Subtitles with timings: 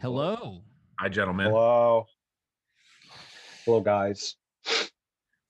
[0.00, 0.62] Hello.
[1.00, 1.46] Hi, gentlemen.
[1.46, 2.06] Hello.
[3.64, 4.36] Hello, guys.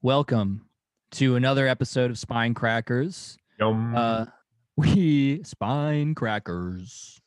[0.01, 0.63] Welcome
[1.11, 3.37] to another episode of Spine Crackers.
[3.61, 3.95] Yum.
[3.95, 4.25] Uh
[4.77, 7.21] we spine crackers.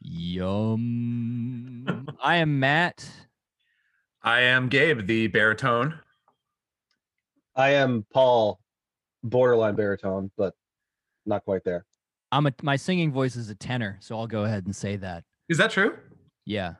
[0.00, 2.08] Yum.
[2.20, 3.08] I am Matt.
[4.20, 6.00] I am Gabe, the baritone.
[7.54, 8.58] I am Paul,
[9.22, 10.54] borderline baritone, but
[11.24, 11.86] not quite there.
[12.32, 15.22] I'm a my singing voice is a tenor, so I'll go ahead and say that.
[15.48, 15.96] Is that true?
[16.44, 16.74] Yeah.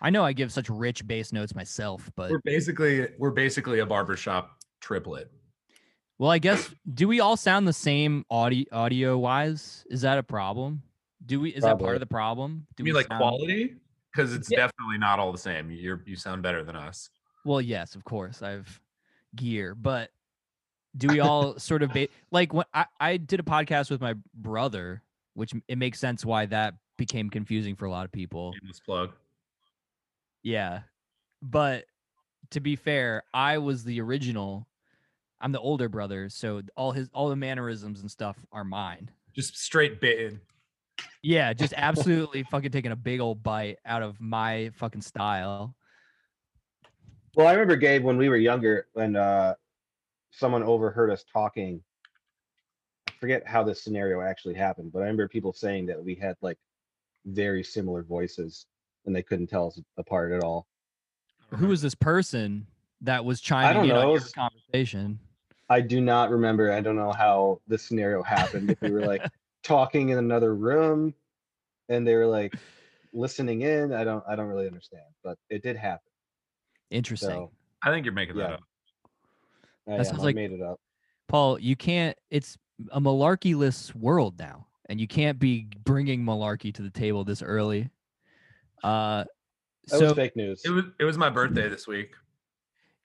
[0.00, 3.86] I know I give such rich bass notes myself, but We're basically we're basically a
[3.86, 5.30] barbershop triplet.
[6.18, 9.84] well, I guess do we all sound the same audio audio wise?
[9.90, 10.82] Is that a problem?
[11.26, 12.66] Do we is that part of the problem?
[12.76, 13.74] Do You mean we like sound- quality?
[14.14, 14.58] Because it's Yeah.
[14.66, 15.70] definitely not all the same.
[15.70, 17.10] You're you sound better than us.
[17.44, 18.40] Well, yes, of course.
[18.42, 18.80] I've
[19.36, 20.10] gear, but
[20.96, 24.14] do we all sort of ba- like when I, I did a podcast with my
[24.34, 25.02] brother,
[25.34, 28.52] which it makes sense why that became confusing for a lot of people.
[28.60, 29.12] Shameless plug.
[30.42, 30.80] Yeah.
[31.40, 31.84] But
[32.50, 34.66] to be fair, I was the original.
[35.40, 39.10] I'm the older brother, so all his all the mannerisms and stuff are mine.
[39.34, 40.40] Just straight bitten.
[41.22, 45.74] Yeah, just absolutely fucking taking a big old bite out of my fucking style.
[47.36, 49.54] Well, I remember Gabe when we were younger, when uh,
[50.32, 51.80] someone overheard us talking.
[53.06, 56.36] I forget how this scenario actually happened, but I remember people saying that we had
[56.40, 56.58] like
[57.28, 58.66] very similar voices,
[59.06, 60.66] and they couldn't tell us apart at all.
[61.54, 62.66] Who was this person
[63.00, 65.18] that was chiming don't in on your conversation?
[65.70, 66.72] I do not remember.
[66.72, 68.70] I don't know how this scenario happened.
[68.70, 69.22] If we were like
[69.62, 71.14] talking in another room,
[71.88, 72.54] and they were like
[73.12, 74.24] listening in, I don't.
[74.28, 76.10] I don't really understand, but it did happen.
[76.90, 77.28] Interesting.
[77.30, 77.50] So
[77.82, 78.54] I think you're making that Yeah.
[78.56, 78.60] up.
[79.86, 80.80] I, That am, sounds I like- made it up.
[81.28, 82.16] Paul, you can't.
[82.30, 82.56] It's
[82.90, 87.90] a malarkey-less world now, and you can't be bringing malarkey to the table this early.
[88.82, 89.24] Uh,
[89.88, 90.62] That so was fake news.
[90.64, 92.12] It was it was my birthday this week.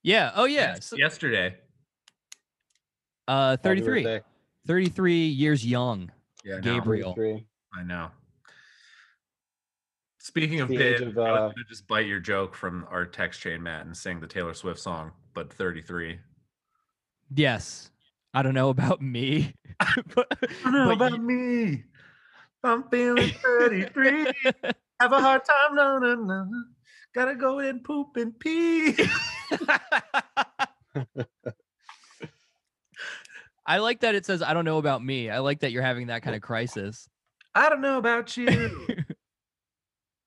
[0.02, 0.32] yeah.
[0.36, 0.74] Oh yeah.
[0.76, 1.58] Yes- So, yesterday.
[3.28, 4.20] uh, 33.
[4.66, 6.12] 33 years young.
[6.46, 7.14] Yeah, no, Gabriel.
[7.14, 7.46] 33.
[7.78, 8.12] I know.
[10.20, 12.86] Speaking of The bit, age of, I was uh, gonna just bite your joke from
[12.90, 16.20] our text chain, Matt, and sing the Taylor Swift song, but 33.
[17.36, 17.90] Yes.
[18.34, 19.54] I don't know about me.
[20.16, 20.28] but,
[20.66, 21.84] I know but about you- me.
[22.64, 24.26] I'm feeling 33.
[25.02, 25.76] Have a hard time.
[25.76, 26.48] No, no, no.
[27.14, 28.96] Gotta go and poop and pee.
[33.66, 35.30] I like that it says I don't know about me.
[35.30, 37.08] I like that you're having that kind of crisis.
[37.56, 38.48] I don't know about you.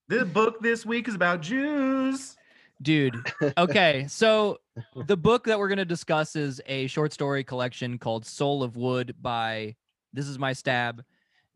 [0.09, 2.36] the book this week is about Jews.
[2.83, 3.15] Dude.
[3.59, 4.07] Okay.
[4.09, 4.59] So
[5.07, 8.77] the book that we're going to discuss is a short story collection called Soul of
[8.77, 9.77] Wood by
[10.13, 11.05] this is my stab,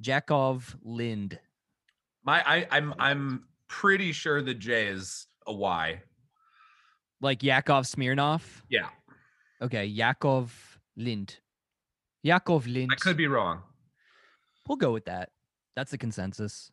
[0.03, 1.39] Jakov Lind.
[2.25, 6.01] My, I, I'm, I'm pretty sure the J is a Y.
[7.21, 8.63] Like Yakov Smirnoff.
[8.71, 8.89] Yeah,
[9.63, 11.37] Okay, Yakov Lind.
[12.23, 12.91] Yakov Lind.
[12.93, 13.63] I could be wrong.
[14.67, 15.31] We'll go with that.
[15.77, 16.71] That's the consensus.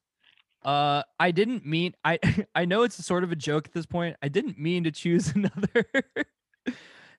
[0.64, 2.20] Uh I didn't mean I
[2.56, 4.16] I know it's sort of a joke at this point.
[4.22, 5.86] I didn't mean to choose another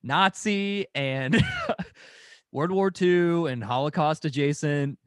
[0.03, 1.43] Nazi and
[2.53, 4.99] World War II and Holocaust adjacent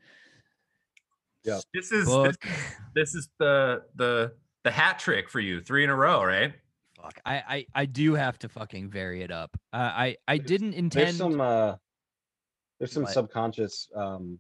[1.43, 1.59] Yeah.
[1.73, 2.37] This is this,
[2.93, 6.53] this is the the the hat trick for you, three in a row, right?
[7.01, 7.19] Fuck.
[7.25, 9.49] I, I I do have to fucking vary it up.
[9.73, 11.75] Uh, I I didn't intend There's intend some uh
[12.79, 13.13] there's some What?
[13.13, 14.39] subconscious um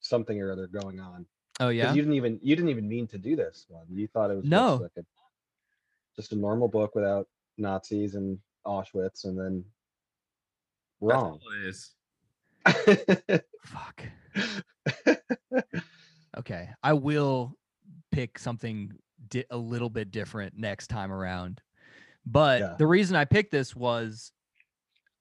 [0.00, 1.26] something or other going on.
[1.60, 1.90] Oh yeah.
[1.92, 3.84] You didn't even you didn't even mean to do this one.
[3.90, 4.70] You thought it was No.
[4.78, 5.04] just like a
[6.16, 7.28] just a normal book without
[7.58, 9.64] Nazis and Auschwitz and then
[11.00, 11.32] That's wrong.
[11.32, 11.90] all it is.
[13.64, 14.02] Fuck.
[16.38, 16.68] Okay.
[16.82, 17.56] I will
[18.12, 18.92] pick something
[19.28, 21.60] di- a little bit different next time around.
[22.26, 22.74] But Yeah.
[22.78, 24.32] the reason I picked this was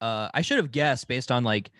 [0.01, 1.71] uh I should have guessed based on like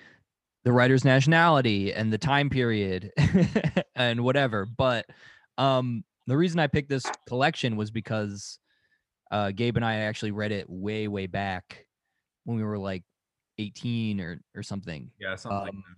[0.64, 3.12] the writer's nationality and the time period
[3.96, 4.66] and whatever.
[4.66, 5.06] But
[5.58, 8.60] um the reason I picked this collection was because
[9.32, 11.86] uh Gabe and I actually read it way, way back
[12.46, 13.04] when we were like
[13.58, 15.12] 18 or or something.
[15.20, 15.96] Yeah, something Um, that.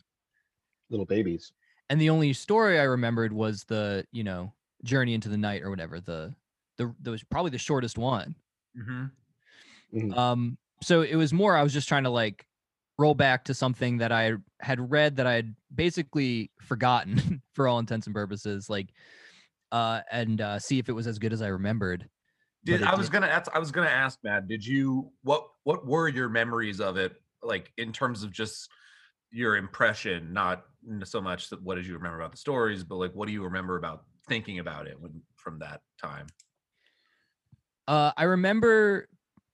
[0.89, 1.53] Little babies.
[1.89, 4.53] and the only story I remembered was the you know
[4.83, 6.33] journey into the night or whatever the
[6.77, 8.35] the, the was probably the shortest one.
[8.77, 9.11] Mhm.
[9.93, 10.17] Mhm.
[10.17, 12.45] Um, so it was more I was just trying to like
[13.01, 17.79] roll back to something that I had read that I had basically forgotten for all
[17.79, 18.93] intents and purposes, like
[19.71, 22.07] uh, and uh, see if it was as good as I remembered.
[22.63, 23.51] Did I was did- gonna ask?
[23.53, 24.47] I was gonna ask, Matt.
[24.47, 27.13] Did you what what were your memories of it?
[27.41, 28.69] Like in terms of just
[29.31, 30.65] your impression, not
[31.03, 33.43] so much that what did you remember about the stories, but like what do you
[33.43, 36.27] remember about thinking about it when from that time?
[37.87, 39.07] Uh, I remember.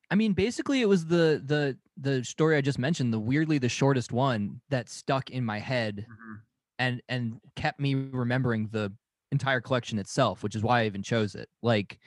[0.09, 3.69] I mean, basically, it was the the the story I just mentioned, the weirdly the
[3.69, 6.48] shortest one that stuck in my head Mhm.
[6.80, 8.95] and and kept me remembering the
[9.31, 11.50] entire collection itself, which is why I even chose it.
[11.63, 12.00] Like,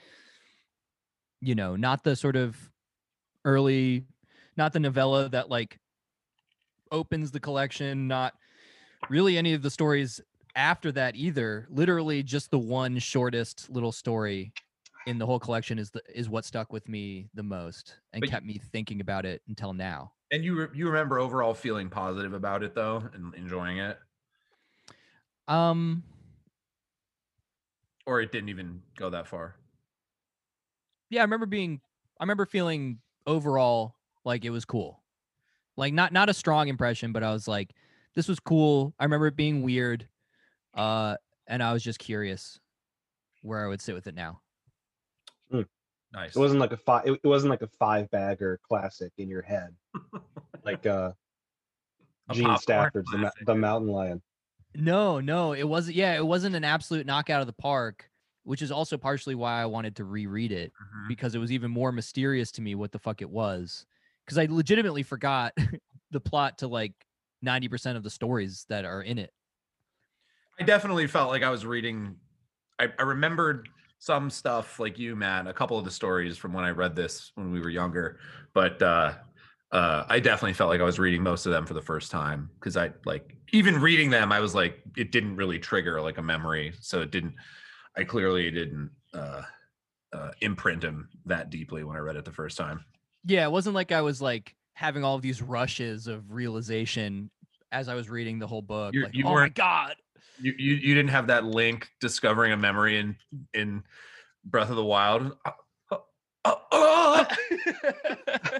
[1.41, 2.71] you know, not the sort of
[3.45, 4.07] early,
[4.57, 5.79] not the novella that like
[6.91, 8.35] opens the collection, not
[9.09, 10.21] really any of the stories
[10.55, 11.67] after that either.
[11.69, 14.53] Literally, just the one shortest little story
[15.05, 18.29] in the whole collection is the is what stuck with me the most and But
[18.29, 20.13] kept me thinking about it until now.
[20.31, 23.99] And you re- you remember overall feeling positive about it though, and enjoying it,
[25.47, 26.03] Um,
[28.05, 29.55] or it didn't even go that far.
[31.09, 31.81] yeah, I remember being
[32.19, 35.03] I remember feeling overall like it was cool.
[35.77, 37.75] Like not not a strong impression, but I was like,
[38.15, 38.95] this was cool.
[38.99, 40.09] I remember it being weird.
[40.73, 41.17] Uh
[41.47, 42.59] and I was just curious
[43.43, 44.41] where I would sit with it now.
[46.13, 46.35] Nice.
[46.35, 47.07] It wasn't like a five.
[47.07, 49.73] It, it wasn't like a five bagger classic in your head,
[50.65, 51.11] like uh,
[52.29, 54.21] A Jean Stafford's the, the Mountain Lion.
[54.75, 58.09] No, no, it wasn't yeah, it wasn't an absolute knockout of the park,
[58.43, 61.07] which is also partially why I wanted to reread it Mhm.
[61.07, 63.85] because it was even more mysterious to me what the fuck it was.
[64.25, 65.53] Because I legitimately forgot
[66.11, 66.93] the plot to like
[67.45, 69.33] 90% of the stories that are in it.
[70.59, 72.15] I definitely felt like I was reading.
[72.79, 73.67] I, I remembered
[74.01, 77.31] some stuff like you, Matt, a couple of the stories from when I read this
[77.35, 78.17] when we were younger,
[78.51, 79.13] but uh,
[79.71, 82.49] uh, I definitely felt like I was reading most of them for the first time
[82.55, 86.21] because I like even reading them, I was like, it didn't really trigger like a
[86.23, 87.35] memory, so it didn't.
[87.95, 89.43] I clearly didn't uh,
[90.13, 92.83] uh, imprint him that deeply when I read it the first time.
[93.23, 97.29] Yeah, it wasn't like I was like having all of these rushes of realization
[97.71, 98.95] as I was reading the whole book.
[98.95, 99.95] Like, you oh my god.
[100.39, 103.15] You, you you didn't have that link discovering a memory in
[103.53, 103.83] in
[104.45, 105.37] Breath of the Wild.
[105.45, 105.97] Uh,
[106.45, 107.25] uh, uh,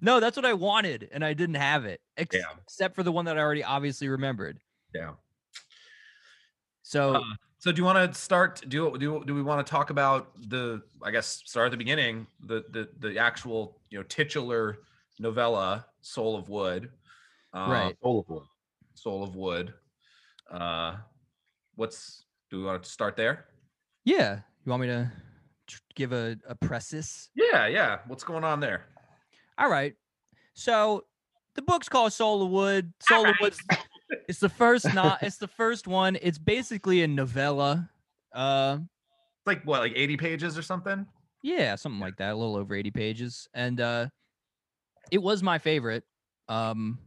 [0.00, 2.42] no, that's what I wanted, and I didn't have it, ex- Yeah.
[2.62, 4.60] except for the one that I already obviously remembered.
[4.94, 5.12] Yeah.
[6.82, 7.20] So Uh,
[7.58, 8.62] So do you want to start?
[8.68, 10.82] Do do do we want to talk about the?
[11.02, 12.26] I guess start at the beginning.
[12.40, 14.78] The the the actual you know titular
[15.18, 16.90] novella, Soul of Wood.
[17.52, 17.96] Uh, Right.
[18.02, 18.46] Soul of Wood.
[18.94, 19.74] Soul of Wood.
[20.50, 20.96] Uh,
[21.76, 22.24] what's?
[22.50, 23.46] Do we want to start there?
[24.04, 25.12] yeah, you want me to
[25.94, 27.28] give a, a precis?
[27.36, 27.98] Yeah, yeah.
[28.06, 28.86] What's going on there?
[29.58, 29.94] All right.
[30.54, 31.04] So
[31.54, 32.92] the book's called Soul of Wood.
[33.00, 33.54] Soul of Wood.
[34.28, 35.18] It's the first not.
[35.22, 36.16] It's the first one.
[36.22, 37.90] It's basically a novella.
[38.32, 41.06] Uh, It's like what, like eighty pages or something?
[41.42, 42.32] yeah, something like that.
[42.32, 44.06] A little over eighty pages, and uh,
[45.10, 46.04] it was my favorite.
[46.48, 46.98] Um,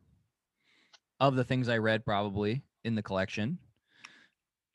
[1.20, 3.57] of the things I read, probably in the collection.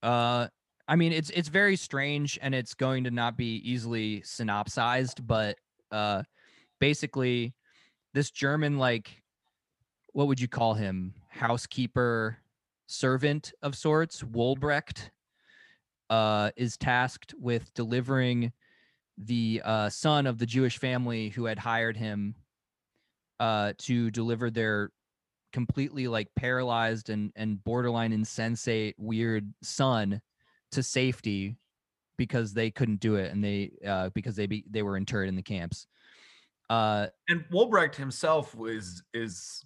[0.03, 0.49] Uh,
[0.89, 5.57] I mean, it's it's very strange, and it's going to not be easily synopsized, but
[5.91, 6.23] uh,
[6.81, 7.55] basically,
[8.15, 9.23] this German like,
[10.13, 11.15] what would you call him?
[11.29, 12.39] Housekeeper,
[12.87, 15.11] servant of sorts, Wolbrecht,
[16.09, 18.53] uh, is tasked with delivering
[19.19, 22.35] the uh, son of the Jewish family who had hired him
[23.41, 24.91] uh, to deliver their
[25.57, 30.21] completely like paralyzed and and borderline insensate weird son
[30.71, 31.57] to safety
[32.19, 35.35] because they couldn't do it and they uh because they be they were interred in
[35.35, 35.87] the camps
[36.69, 39.65] uh And Wolbrecht himself was is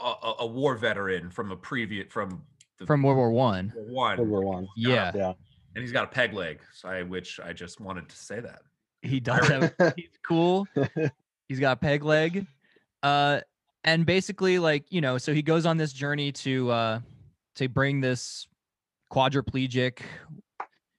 [0.00, 2.42] a, a- a war veteran from a previous from
[2.80, 4.66] the from world war one World World War One.
[4.76, 5.34] yeah Yeah.
[5.76, 6.58] and he's got a peg leg.
[6.72, 8.62] So I which I just wanted to say that.
[9.02, 10.66] he does have he's cool
[11.48, 12.44] he's got a peg leg
[13.04, 13.38] uh
[13.84, 17.00] and basically like you know so he goes on this journey to uh
[17.56, 18.48] to bring this
[19.12, 20.00] quadriplegic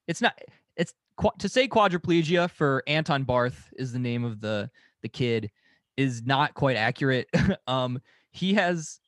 [0.07, 0.39] it's not
[0.77, 0.93] it's
[1.39, 4.69] to say quadriplegia for anton barth is the name of the
[5.01, 5.51] the kid
[5.97, 7.27] is not quite accurate
[7.67, 7.99] um
[8.31, 8.99] he has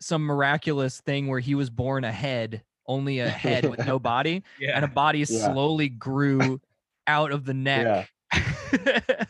[0.00, 4.42] some miraculous thing where he was born a head only a head with no body
[4.74, 5.24] and a body Yeah.
[5.52, 6.60] slowly grew
[7.06, 8.10] out of the neck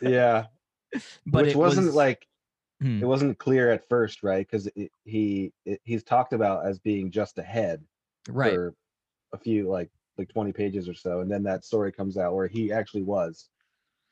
[0.01, 0.45] Yeah.
[1.25, 2.27] but Which it wasn't was, like
[2.81, 3.01] Hmm.
[3.01, 4.45] it wasn't clear at first, right?
[4.45, 4.69] Because
[5.03, 7.83] he it, he's talked about as being just a head
[8.29, 8.73] right for
[9.33, 12.47] a few like like 20 pages or so, and then that story comes out where
[12.47, 13.49] he actually was.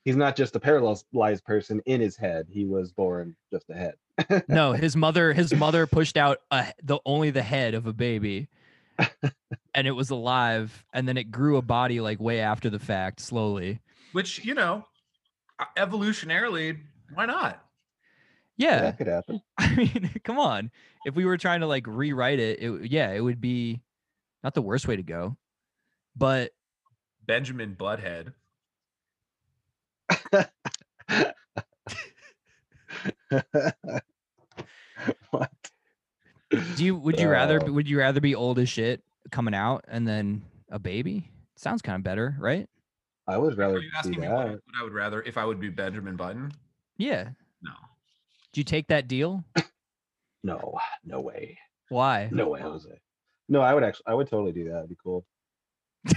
[0.04, 2.46] He's not just a paralyzed person in his head.
[2.48, 3.96] He was born just a head.
[4.48, 8.48] no his mother his mother pushed out a, the only the head of a baby
[9.74, 13.20] and it was alive and then it grew a body like way after the fact
[13.20, 13.82] slowly
[14.14, 14.86] Which you know,
[15.78, 16.80] evolutionarily,
[17.14, 17.65] why not?
[18.58, 19.42] Yeah that could happen.
[19.58, 20.72] i mean come on
[21.06, 23.82] if we were trying to like rewrite it, it yeah it would be
[24.44, 25.38] not the worst way to go
[26.16, 26.52] but
[27.26, 28.34] Benjamin Butthead.
[35.32, 35.52] what?
[36.50, 39.84] Do you would you rather Uh, would you rather be old as shit coming out
[39.88, 41.32] and then a baby?
[41.56, 42.70] Sounds kind of better, right?
[43.28, 45.70] I would rather Are you asking me what I would rather if I would be
[45.70, 46.52] Benjamin Button?
[46.98, 47.30] Yeah.
[47.62, 47.72] No.
[48.56, 49.44] Do you take that deal?
[50.42, 51.58] No, no way.
[51.90, 52.30] Why?
[52.32, 52.88] No way, Jose.
[53.50, 54.78] No, I would actually, I would totally do that.
[54.78, 55.26] It'd be cool.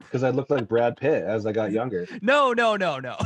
[0.00, 2.06] Because I looked like Brad Pitt as I got younger.
[2.22, 3.18] No, no, no, no.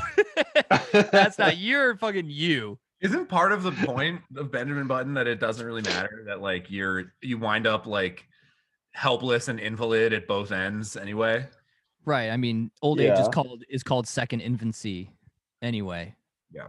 [0.92, 2.76] That's not you're fucking you.
[3.00, 6.70] Isn't part of the point of Benjamin Button that it doesn't really matter that like
[6.70, 8.26] you're you wind up like
[8.94, 11.46] helpless and invalid at both ends anyway?
[12.04, 12.30] Right.
[12.30, 15.12] I mean, old age is called is called second infancy
[15.60, 16.16] anyway.
[16.50, 16.68] Yeah.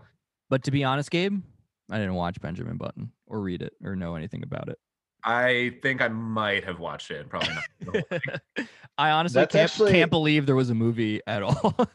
[0.54, 1.42] But to be honest, Gabe,
[1.90, 4.78] I didn't watch Benjamin Button or read it or know anything about it.
[5.24, 7.64] I think I might have watched it, probably not.
[7.80, 8.68] the whole thing.
[9.00, 11.76] I honestly That's can't, actually- can't believe there was a movie at all.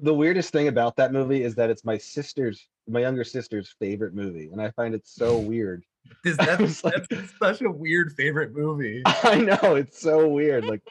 [0.00, 4.14] The weirdest thing about that movie is that it's my sister's, my younger sister's favorite
[4.14, 5.82] movie, and I find it so weird.
[6.22, 7.06] This- I that's, like-
[7.40, 9.02] such a weird favorite movie.
[9.06, 10.66] I know it's so weird.
[10.66, 10.82] Like,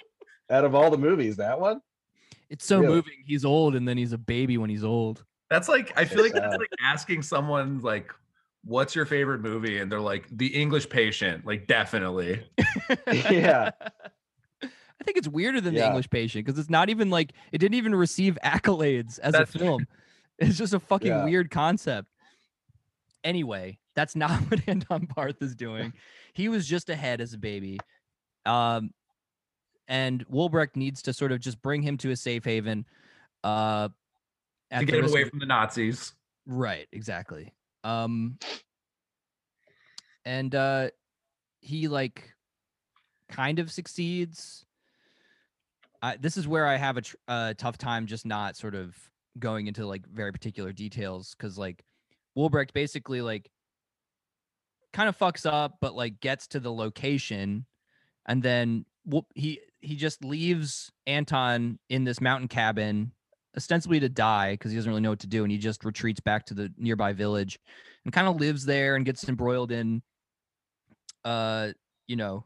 [0.49, 1.79] out of all the movies, that one.
[2.49, 2.95] it's so Really?
[2.95, 3.13] moving.
[3.25, 5.23] He's old and then he's a baby when he's old.
[5.53, 8.11] That's like I feel like that's like asking someone like,
[8.63, 12.43] "What's your favorite movie?" and they're like, "The English Patient." Like, definitely.
[13.29, 13.69] Yeah.
[14.63, 17.75] I think it's weirder than the English Patient because it's not even like it didn't
[17.75, 19.67] even receive accolades as That's a true.
[19.67, 19.87] film.
[20.39, 21.25] It's just a fucking Yeah.
[21.25, 22.07] weird concept.
[23.23, 25.93] Anyway, that's not what Anton Barth is doing.
[26.33, 27.79] He was just ahead as a baby.
[28.45, 28.91] Um,
[29.87, 32.85] and Wolbrecht needs to sort of just bring him to a safe haven.
[33.43, 33.91] Uh, at
[34.79, 36.13] to get him away of- from the Nazis.
[36.45, 37.53] Right, exactly.
[37.83, 38.37] Um
[40.25, 40.89] and uh
[41.61, 42.33] he like
[43.29, 44.65] kind of succeeds.
[46.01, 48.95] I this is where I have a tr- uh, tough time just not sort of
[49.39, 51.83] going into like very particular details cuz like
[52.37, 53.49] Wolbrecht basically like
[54.91, 57.65] kind of fucks up but like gets to the location
[58.27, 58.85] and then
[59.35, 63.11] he he just leaves Anton in this mountain cabin
[63.55, 66.19] ostensibly to die because he doesn't really know what to do and he just retreats
[66.19, 67.59] back to the nearby village
[68.05, 70.01] and kind of lives there and gets embroiled in
[71.25, 71.69] uh
[72.07, 72.43] you know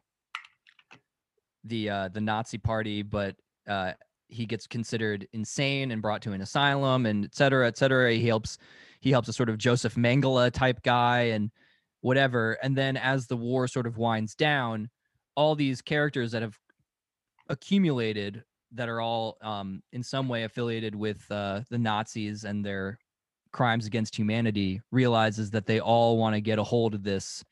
[1.63, 3.35] the uh the Nazi party but
[3.67, 3.93] uh
[4.29, 8.13] he gets considered insane and brought to an asylum and et cetera, et cetera.
[8.13, 8.57] He helps
[8.99, 11.51] he helps a sort of Joseph Mengele type guy and
[12.01, 12.53] whatever.
[12.63, 14.89] And then as the war sort of winds down,
[15.35, 16.57] all these characters that have
[17.47, 18.43] accumulated
[18.73, 22.99] that are all um, in some way affiliated with uh, the Nazis and their
[23.51, 27.43] crimes against humanity realizes that they all want to get a hold of this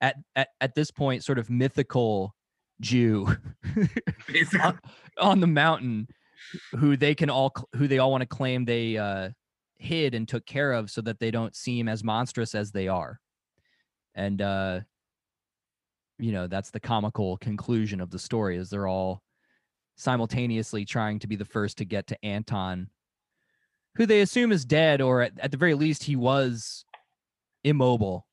[0.00, 2.34] at, at at this point sort of mythical
[2.80, 3.28] Jew
[4.62, 4.78] on,
[5.18, 6.08] on the mountain
[6.78, 9.30] who they can all who they all want to claim they uh
[9.78, 13.20] hid and took care of so that they don't seem as monstrous as they are.
[14.14, 14.80] And uh
[16.18, 19.22] you know that's the comical conclusion of the story is they're all
[19.98, 22.88] simultaneously trying to be the first to get to anton
[23.96, 26.84] who they assume is dead or at, at the very least he was
[27.64, 28.26] immobile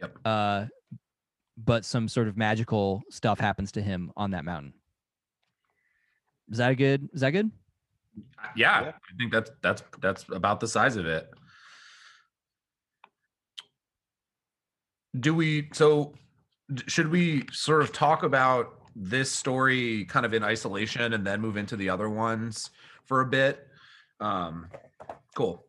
[0.00, 0.18] Yep.
[0.24, 0.64] uh
[1.56, 4.72] but some sort of magical stuff happens to him on that mountain
[6.50, 7.50] is that a good is that good
[8.56, 8.88] yeah, Yeah.
[8.88, 11.30] I think that's that's that's about the size of it.
[15.18, 16.14] Do we so
[16.86, 21.56] should we sort of talk about this story kind of in isolation and then move
[21.56, 22.70] into the other ones
[23.04, 23.66] for a bit?
[24.20, 24.66] Um
[25.34, 25.64] cool.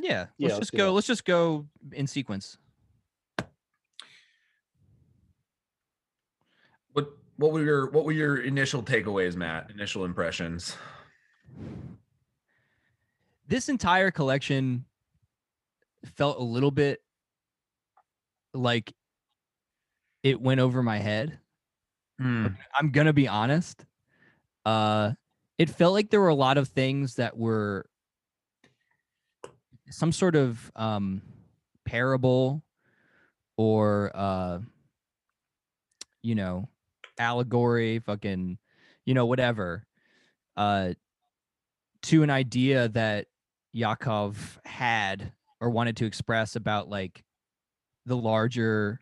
[0.00, 0.86] Yeah, Yeah, let's let's just go.
[0.86, 0.92] that.
[0.92, 2.56] Let's just go in sequence.
[6.92, 9.70] What what were your what were your initial takeaways, Matt?
[9.70, 10.76] Initial impressions?
[13.48, 14.84] This entire collection
[16.16, 17.00] felt a little bit
[18.54, 18.92] like
[20.22, 21.38] it went over my head.
[22.18, 22.48] Hmm.
[22.78, 23.84] I'm gonna be honest.
[24.64, 25.12] Uh,
[25.56, 27.88] it felt like there were a lot of things that were
[29.90, 31.22] some sort of um
[31.86, 32.62] parable
[33.56, 34.58] or uh
[36.22, 36.68] you know
[37.18, 38.58] allegory fucking
[39.06, 39.86] you know whatever
[40.58, 40.92] uh
[42.02, 43.26] to an idea that
[43.72, 47.24] Yakov had or wanted to express about like
[48.06, 49.00] the larger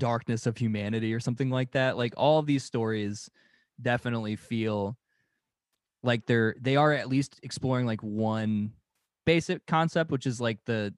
[0.00, 3.30] darkness of humanity or something like that like all these stories
[3.80, 4.96] definitely feel
[6.02, 8.72] like they're they are at least exploring like one
[9.26, 10.92] basic concept which is like the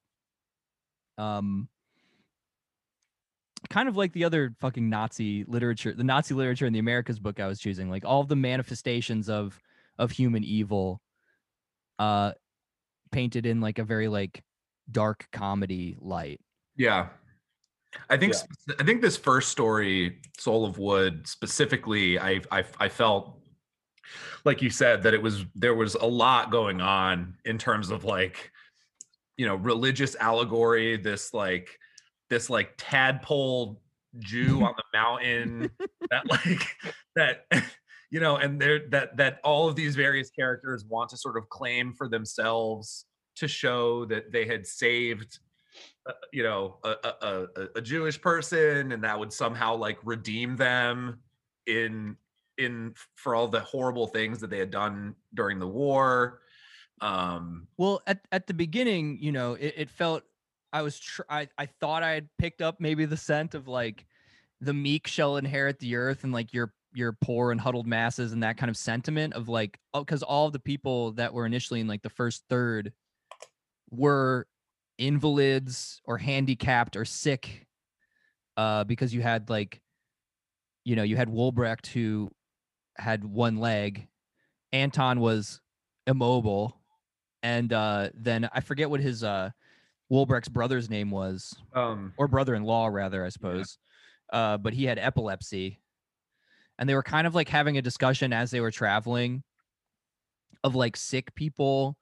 [1.17, 1.67] um
[3.69, 7.39] kind of like the other fucking Nazi literature, the Nazi literature in the Americas book
[7.39, 9.59] I was choosing, like all the manifestations of
[9.97, 11.01] of human evil
[11.99, 12.33] uh
[13.11, 14.43] painted in like a very like
[14.91, 16.41] dark comedy light.
[16.75, 17.09] Yeah.
[18.09, 18.75] I think Yeah.
[18.79, 23.39] I think this first story, Soul of Wood, specifically, I I I felt
[24.45, 28.03] like you said that it was there was a lot going on in terms of
[28.03, 28.51] like
[29.37, 31.77] you know religious allegory this like
[32.29, 33.81] this like tadpole
[34.19, 35.69] jew on the mountain
[36.09, 37.45] that like that
[38.11, 41.49] you know and there that that all of these various characters want to sort of
[41.49, 45.39] claim for themselves to show that they had saved
[46.05, 50.55] uh, you know a, a, a, a jewish person and that would somehow like redeem
[50.55, 51.19] them
[51.65, 52.17] in
[52.57, 56.41] in for all the horrible things that they had done during the war.
[57.01, 60.23] Um Well, at at the beginning, you know, it, it felt
[60.71, 64.05] I was tr- I I thought I had picked up maybe the scent of like
[64.61, 68.43] the meek shall inherit the earth and like your your poor and huddled masses and
[68.43, 71.87] that kind of sentiment of like because all of the people that were initially in
[71.87, 72.93] like the first third
[73.89, 74.47] were
[74.97, 77.65] invalids or handicapped or sick
[78.57, 79.81] uh because you had like
[80.85, 82.29] you know you had Wolbrecht who
[82.97, 84.07] had one leg.
[84.71, 85.61] Anton was
[86.07, 86.79] immobile
[87.41, 89.49] and uh then I forget what his uh
[90.11, 92.13] Wolbrecht's brother's name was um.
[92.17, 93.79] or brother-in-law rather i suppose
[94.31, 95.79] uh but he had epilepsy.
[96.79, 99.43] And they were kind of like having a discussion as they were traveling
[100.63, 101.97] of like sick people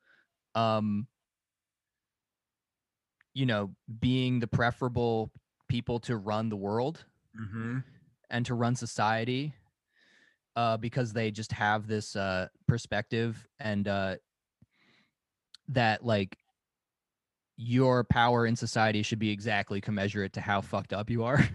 [0.56, 1.08] um
[3.34, 5.32] you know being the preferable
[5.68, 7.06] people to run the world
[7.40, 7.84] mhm.
[8.30, 9.54] and to run society
[10.56, 14.16] uh because they just have this uh perspective and uh
[15.70, 16.38] that like
[17.58, 21.48] your power in society should be exactly commensurate to how fucked up you are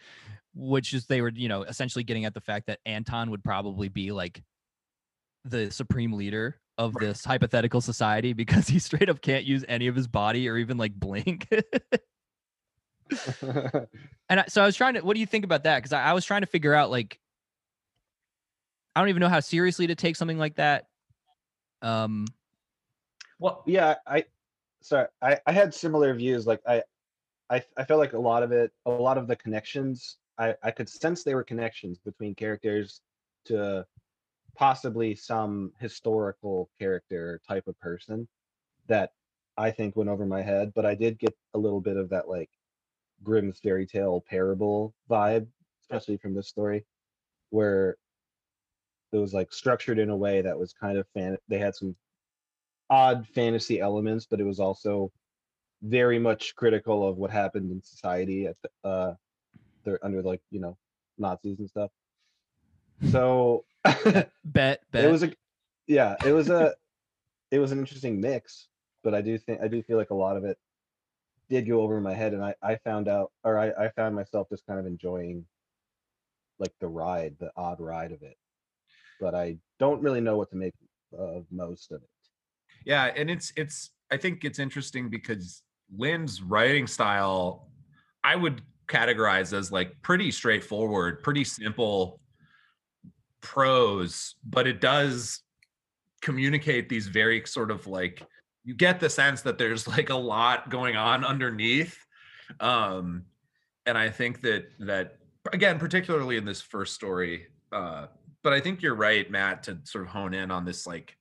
[0.54, 3.88] which is they were you know essentially getting at the fact that anton would probably
[3.88, 4.42] be like
[5.44, 9.96] the supreme leader of this hypothetical society because he straight up can't use any of
[9.96, 11.48] his body or even like blink.
[14.30, 15.78] And I, so i was trying to what do you think about that?
[15.78, 17.18] Because I, I was trying to figure out like
[18.94, 20.86] i don't even know how seriously to take something like that.
[21.80, 22.26] Um
[23.38, 24.24] well yeah i
[24.82, 26.82] sorry i i had similar views like i
[27.48, 30.70] i, I felt like a lot of it a lot of the connections i i
[30.70, 33.00] could sense they were connections between characters
[33.46, 33.86] to
[34.58, 38.26] possibly some historical character type of person
[38.88, 39.12] that
[39.56, 42.28] i think went over my head but i did get a little bit of that
[42.28, 42.50] like
[43.22, 45.46] grimm's fairy tale parable vibe
[45.82, 46.84] especially from this story
[47.50, 47.96] where
[49.12, 51.94] it was like structured in a way that was kind of fan they had some
[52.90, 55.10] odd fantasy elements, but it was also
[55.82, 59.14] very much critical of what happened in society at the, uh,
[59.84, 60.76] they're under like you know
[61.18, 61.90] Nazis and stuff.
[63.10, 63.64] So
[64.06, 65.32] it bet bet was a
[65.86, 66.74] yeah, it was a
[67.50, 68.68] it was an interesting mix,
[69.02, 70.58] but I do think I do feel like a lot of it
[71.48, 74.48] did go over my head, and I I found out or I I found myself
[74.50, 75.44] just kind of enjoying
[76.58, 78.36] like the ride, the odd ride of it,
[79.20, 80.74] but I don't really know what to make
[81.16, 82.08] of most of it.
[82.84, 85.62] yeah and it's it's i think it's interesting because
[85.96, 87.68] Lind's writing style
[88.24, 92.20] i would categorize as like pretty straightforward pretty simple
[93.40, 95.40] prose but it does
[96.20, 98.22] communicate these very sort of like
[98.64, 102.04] you get the sense that there's like a lot going on underneath
[102.60, 103.24] um
[103.86, 105.18] and i think that that
[105.52, 108.06] again particularly in this first story uh
[108.42, 111.16] but i think you're right matt to sort of hone in on this like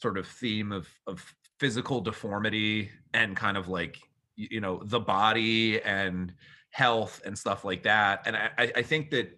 [0.00, 3.98] sort of theme of of physical deformity and kind of like
[4.36, 6.32] you know the body and
[6.70, 9.36] health and stuff like that and I- i think that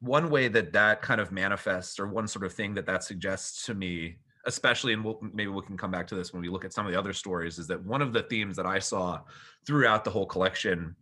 [0.00, 3.66] one way that that kind of manifests or one sort of thing that that suggests
[3.66, 6.64] to me especially and we'll, maybe we can come back to this when we look
[6.64, 9.20] at some of the other stories is that one of the themes that i saw
[9.66, 10.96] throughout the whole collection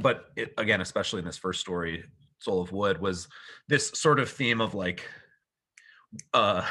[0.00, 2.04] but it, again especially in this first story
[2.38, 3.26] soul of wood was
[3.66, 5.04] this sort of theme of like
[6.34, 6.64] uh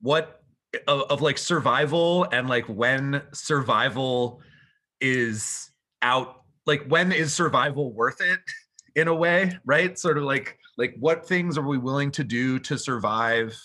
[0.00, 0.40] what
[0.86, 4.40] of, of like survival and like when survival
[5.00, 5.70] is
[6.02, 8.38] out like when is survival worth it
[8.94, 9.98] in a way right?
[9.98, 13.56] Sort of like like what things are we willing to do to survive?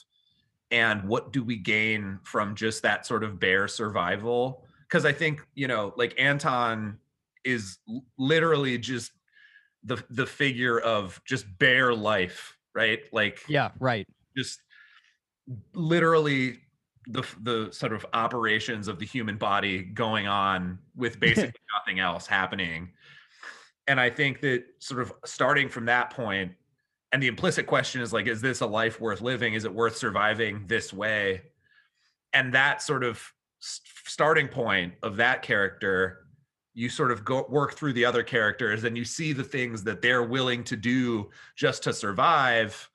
[0.71, 4.63] And what do we gain from just that sort of bare survival?
[4.87, 6.99] Because i think you know like anton
[7.43, 7.79] is
[8.17, 9.11] literally just
[9.83, 12.99] the the figure of just bare life right?
[13.11, 14.07] Like yeah right.
[14.37, 14.59] just
[15.73, 16.59] literally
[17.07, 22.27] the the sort of operations of the human body going on with basically nothing else
[22.27, 22.91] happening.
[23.87, 26.51] And I think that sort of starting from that point,
[27.15, 29.53] and the implicit question is like, is this a life worth living?
[29.53, 31.43] Is it worth surviving this way?
[32.33, 36.25] And that sort of starting point of that character,
[36.73, 40.01] you sort of go work through the other characters and you see the things that
[40.01, 42.89] they're willing to do just to survive.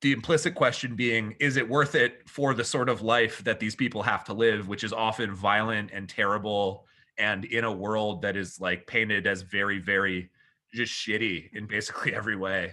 [0.00, 3.76] The implicit question being, is it worth it for the sort of life that these
[3.76, 6.84] people have to live, which is often violent and terrible
[7.16, 10.30] and in a world that is like painted as very very
[10.74, 12.72] just shitty in basically every way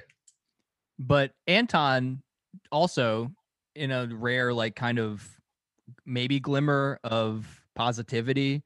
[0.97, 2.21] But Anton
[2.71, 3.31] also
[3.75, 5.27] in a rare like kind of
[6.05, 8.63] maybe glimmer of positivity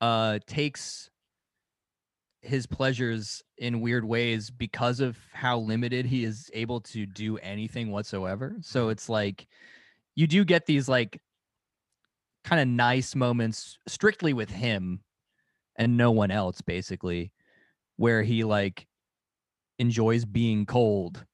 [0.00, 1.08] uh takes
[2.42, 7.90] his pleasures in weird ways because of how limited he is able to do anything
[7.90, 8.56] whatsoever.
[8.60, 9.46] So it's like
[10.14, 11.20] you do get these like
[12.44, 15.00] kind of nice moments strictly with him
[15.76, 17.32] and no one else basically
[17.96, 18.86] where he like
[19.78, 21.24] enjoys being cold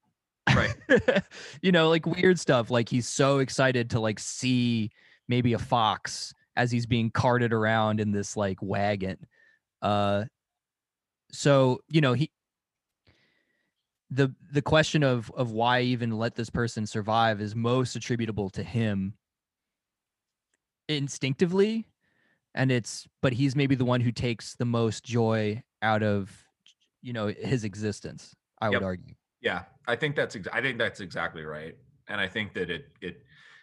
[0.57, 1.23] right.
[1.63, 4.91] You know like weird stuff like he's so excited to like see
[5.29, 9.19] maybe a fox as he's being carted around in this like wagon.
[9.83, 10.25] Uh
[11.33, 12.31] so you know he
[14.11, 18.63] the the question of of why even let this person survive is most attributable to
[18.63, 19.15] him
[20.89, 21.87] instinctively
[22.55, 26.45] and it's but he's maybe the one who takes the most joy out of
[27.01, 28.75] you know his existence i Yep.
[28.75, 31.77] would argue yeah i think that's ex- i think that's exactly right
[32.09, 33.23] and i think that it it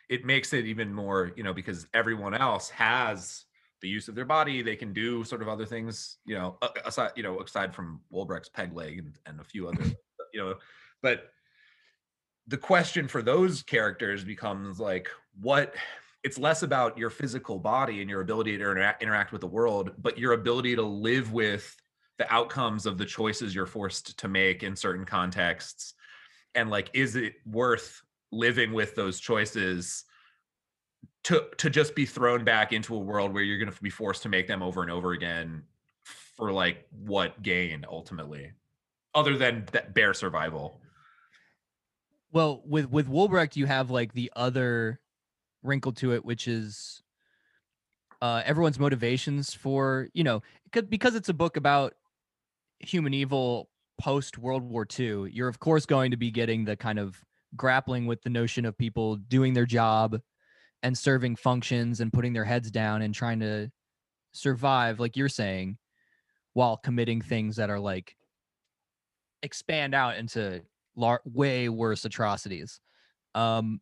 [0.10, 3.46] it makes it even more you know because everyone else has
[3.82, 7.12] the use of their body they can do sort of other things you know aside
[7.16, 9.84] you know aside from Wolbrecht's peg leg and, and a few other
[10.34, 10.56] you know
[11.02, 11.32] but
[12.48, 15.10] the question for those characters becomes like
[15.42, 15.76] what
[16.24, 19.92] it's less about your physical body and your ability to interact, interact with the world
[20.00, 21.76] but your ability to live with
[22.18, 25.94] the outcomes of the choices you're forced to make in certain contexts
[26.56, 28.02] and like is it worth
[28.32, 30.06] living with those choices
[31.24, 34.24] to to just be thrown back into a world where you're going to be forced
[34.24, 35.64] to make them over and over again
[36.36, 38.52] for like what gain ultimately
[39.18, 40.80] other than that bare survival?
[42.32, 45.00] Well, with with Wolbrecht, you have like the other
[45.64, 47.02] wrinkle to it, which is
[48.22, 51.96] uh, everyone's motivations for you know because because it's a book about
[52.80, 55.30] human evil post World War II.
[55.32, 57.20] You're of course going to be getting the kind of
[57.56, 60.20] grappling with the notion of people doing their job
[60.84, 63.72] and serving functions and putting their heads down and trying to
[64.32, 65.78] survive, like you're saying,
[66.54, 68.16] while committing things that are like
[69.42, 70.62] expand out into
[70.96, 72.80] lar- way worse atrocities.
[73.36, 73.82] Um,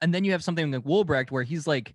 [0.00, 1.94] and then you have something like Wolbrecht where he's like,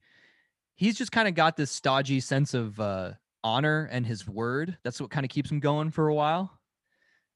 [0.76, 3.12] he's just kind of got this stodgy sense of uh,
[3.43, 4.78] honor and his word.
[4.84, 6.60] That's what kind of keeps him going for a while,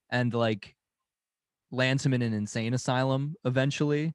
[0.09, 0.75] and like
[1.71, 4.13] lands him in an insane asylum eventually.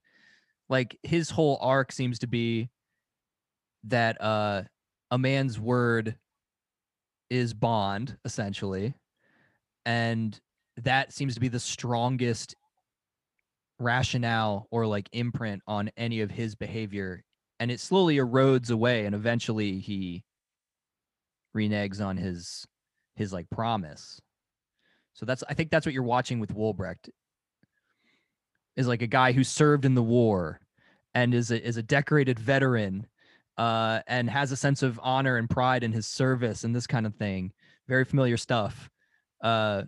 [0.69, 2.71] Like his whole arc seems to be
[3.85, 4.63] that uh,
[5.11, 6.17] a man's word
[7.31, 8.95] is bond essentially,
[9.87, 10.39] and
[10.79, 12.55] that seems to be the strongest
[13.81, 17.23] rationale or like imprint on any of his behavior
[17.61, 20.25] and it slowly erodes away and eventually he
[21.57, 22.67] reneges on his
[23.17, 24.21] his like promise.
[25.15, 27.09] So that's i think that's what you're watching with Wolbrecht
[28.77, 30.61] is like a guy who served in the war
[31.13, 33.09] and is a, is a decorated veteran
[33.59, 37.05] uh, and has a sense of honor and pride in his service and this kind
[37.05, 37.53] of thing.
[37.89, 38.89] Very familiar stuff
[39.43, 39.83] uh,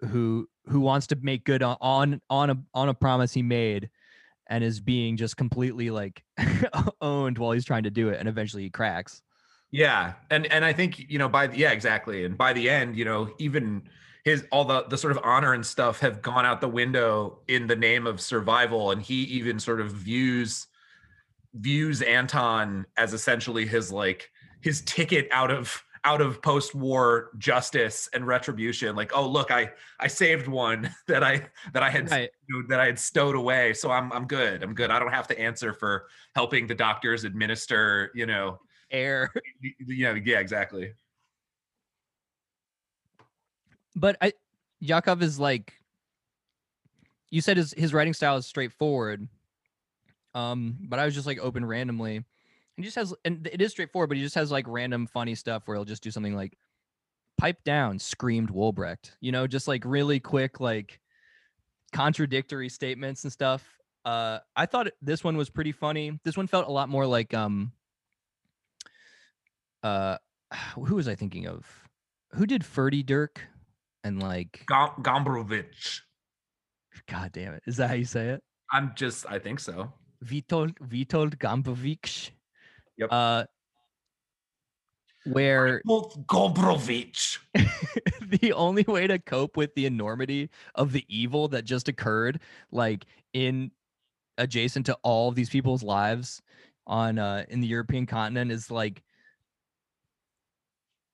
[0.00, 3.90] who who wants to make good on on on a on a promise he made
[4.48, 6.22] and is being just completely like
[7.00, 9.22] owned while he's trying to do it and eventually he cracks
[9.70, 12.96] Yeah, and and I think you know by the, yeah exactly, and by the end,
[12.96, 13.82] you know, even
[14.24, 17.66] his all the the sort of honor and stuff have gone out the window in
[17.66, 20.66] the name of survival, and he even sort of views
[21.54, 28.24] views Anton as essentially his like his ticket out of out of post-war justice and
[28.24, 32.30] retribution like oh look i i saved one that i that i had right.
[32.68, 34.90] that i had stowed away so i'm i'm good i'm good.
[34.90, 39.32] I don't have to answer for helping the doctors administer you know air.
[39.86, 40.92] Yeah yeah exactly.
[43.94, 44.32] But i
[44.80, 45.72] yakov is like
[47.30, 49.26] you said his his writing style is straightforward.
[50.34, 52.24] Um but i was just like open randomly.
[52.76, 55.62] He just has and it is straightforward but he just has like random funny stuff
[55.66, 56.56] where he'll just do something like
[57.38, 61.00] pipe down screamed Wolbrecht you know just like really quick like
[61.92, 63.64] contradictory statements and stuff.
[64.04, 66.18] Uh i thought this one was pretty funny.
[66.22, 67.72] This one felt a lot more like um
[69.86, 70.18] uh
[70.74, 71.86] who was i thinking of
[72.32, 73.38] who did Ferdydurke
[74.04, 76.00] and like Gom- Gombrowicz.
[77.08, 77.62] God damn it.
[77.66, 78.42] Is that how you say it?
[78.72, 79.92] I'm just, I think so.
[80.24, 82.30] Witold Witold Gombrowicz.
[82.96, 83.08] Yep.
[83.10, 83.44] Uh
[85.24, 87.38] where Gombrowicz.
[88.40, 93.06] the only way to cope with the enormity of the evil that just occurred like
[93.32, 93.72] in
[94.38, 96.42] adjacent to all of these people's lives
[96.86, 99.02] on uh in the European continent is like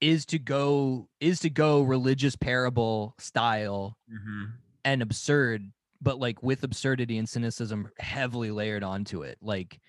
[0.02, 4.52] is to go is to go religious parable style Mhm.
[4.84, 9.80] and absurd but like with absurdity and cynicism heavily layered onto it like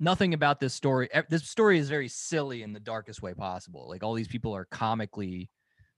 [0.00, 4.02] nothing about this story this story is very silly in the darkest way possible like
[4.02, 5.48] all these people are comically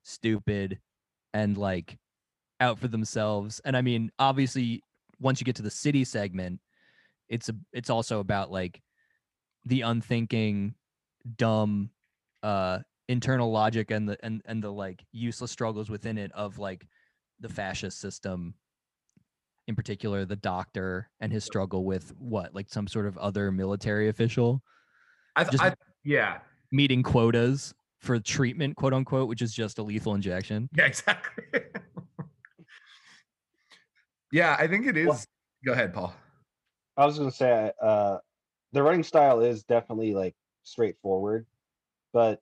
[0.03, 0.79] stupid
[1.33, 1.99] and like
[2.61, 4.83] out for themselves and i mean obviously
[5.21, 6.61] once you get to the city segment
[7.31, 8.83] it's a it's also about like
[9.65, 10.75] the unthinking
[11.37, 11.91] dumb
[12.43, 12.81] uh
[13.13, 16.87] internal logic and the and and the like useless struggles within it of like
[17.41, 18.55] the fascist system
[19.69, 24.09] in particular the doctor and his struggle with what like some sort of other military
[24.09, 24.63] official
[25.37, 26.39] I, th- Just- I, yeah,
[26.73, 31.45] meeting quotas for treatment quote unquote which is just a lethal injection yeah, exactly.
[34.33, 35.07] yeah, I think it is.
[35.07, 35.21] Well-
[35.65, 36.13] Go ahead, Paul.
[36.97, 38.19] I was gonna say, uh,
[38.73, 41.47] the writing style is definitely like straightforward,
[42.13, 42.41] but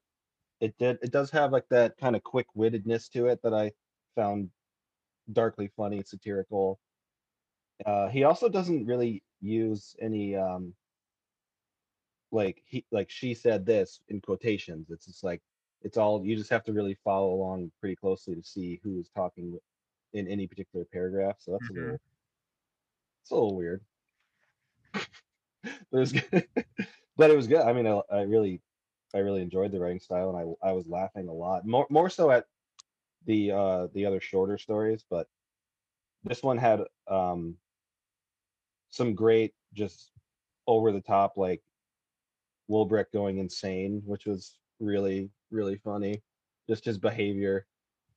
[0.61, 3.73] it did it does have like that kind of quick wittedness to it that I
[4.15, 4.51] found
[5.33, 6.81] darkly funny, satirical.
[7.87, 10.75] Uh, he also doesn't really use any um,
[12.31, 14.91] like he like she said this in quotations.
[14.91, 15.43] It's just like
[15.83, 19.09] it's all you just have to really follow along pretty closely to see who is
[19.09, 19.59] talking
[20.13, 21.37] in any particular paragraph.
[21.41, 21.71] So that's Mhm.
[21.71, 22.01] a little
[23.23, 23.83] it's a little weird.
[25.63, 26.49] but it was good.
[27.17, 27.61] but it was good.
[27.61, 28.63] I mean, I, I really,
[29.15, 31.67] I really enjoyed the writing style, and I, I was laughing a lot.
[31.67, 32.45] More, more so at
[33.27, 35.27] the, uh, the other shorter stories, but
[36.25, 37.57] this one had, um,
[38.91, 40.11] some great, just
[40.67, 41.63] over the top, like
[42.71, 46.23] Wilbrick going insane, which was really, really funny.
[46.69, 47.67] Just his behavior.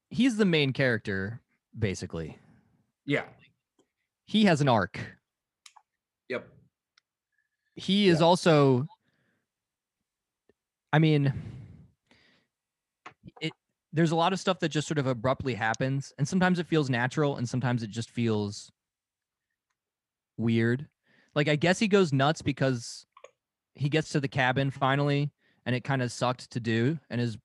[0.09, 1.41] he's the main character
[1.79, 2.37] basically
[3.05, 3.25] Yeah.
[4.25, 4.99] he has an arc
[6.29, 6.47] Yep.
[7.75, 8.25] he is Yeah.
[8.25, 8.87] also
[10.93, 11.33] i mean
[13.41, 13.51] it
[13.91, 16.89] there's a lot of stuff that just sort of abruptly happens and sometimes it feels
[16.89, 18.71] natural and sometimes it just feels
[20.37, 20.87] weird.
[21.35, 23.05] Like i guess he goes nuts because
[23.75, 25.31] he gets to the cabin finally
[25.65, 27.37] and it kind of sucked to do and his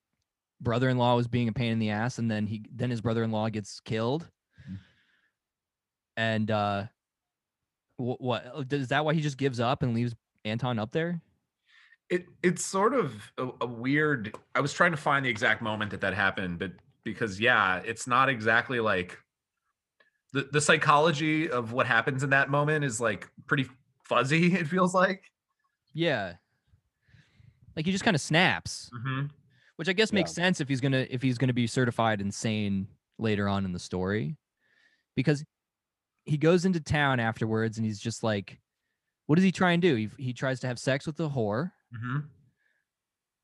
[0.61, 3.79] brother-in-law was being a pain in the ass and then he then his brother-in-law gets
[3.79, 4.29] killed.
[4.69, 4.77] Mhm.
[6.17, 6.83] and uh
[7.97, 10.13] wh- what is that why he just gives up and leaves
[10.45, 11.19] anton up there
[12.09, 14.35] It it's sort of a, a weird.
[14.55, 16.71] I was trying to find the exact moment that that happened, but
[17.03, 19.17] because yeah, it's not exactly like
[20.33, 23.67] the the psychology of what happens in that moment is like pretty
[24.05, 24.53] fuzzy.
[24.59, 25.23] It feels like.
[25.93, 26.33] Yeah.
[27.75, 29.27] Like he just kind of snaps, Mm-hmm.
[29.77, 30.43] which I guess makes Yeah.
[30.45, 34.35] sense if he's gonna if he's gonna be certified insane later on in the story,
[35.15, 35.43] because
[36.25, 38.59] he goes into town afterwards and he's just like,
[39.27, 39.95] what does he try and do?
[39.95, 42.19] He he tries to have sex with the whore, Mm-hmm.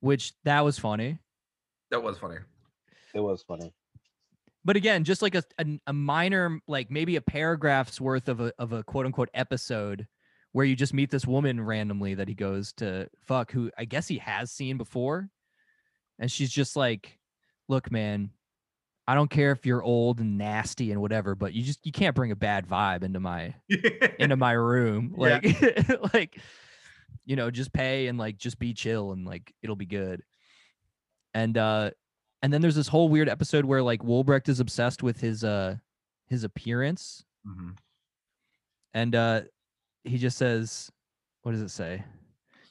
[0.01, 1.17] which that was funny.
[1.91, 2.37] That was funny.
[3.13, 3.73] It was funny.
[4.63, 8.51] But again, just like a, a a minor, like maybe a paragraph's worth of a
[8.59, 10.07] of a quote unquote episode
[10.51, 14.07] where you just meet this woman randomly that he goes to fuck, who I guess
[14.07, 15.29] he has seen before,
[16.19, 17.19] and she's just like,
[17.69, 18.31] "Look, man,
[19.07, 22.15] I don't care if you're old and nasty and whatever, but you just you can't
[22.15, 23.53] bring a bad vibe into my
[24.19, 25.39] into my room, Yeah.
[25.43, 26.37] like like
[27.25, 30.21] you know, just pay and like just be chill and like it'll be good."
[31.33, 31.91] And uh
[32.41, 35.75] and then there's this whole weird episode where like Wolbrecht is obsessed with his uh
[36.27, 37.77] his appearance Mhm.
[38.93, 39.41] and uh
[40.03, 40.91] he just says
[41.43, 42.03] what does it say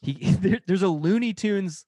[0.00, 1.87] he there, there's a looney tunes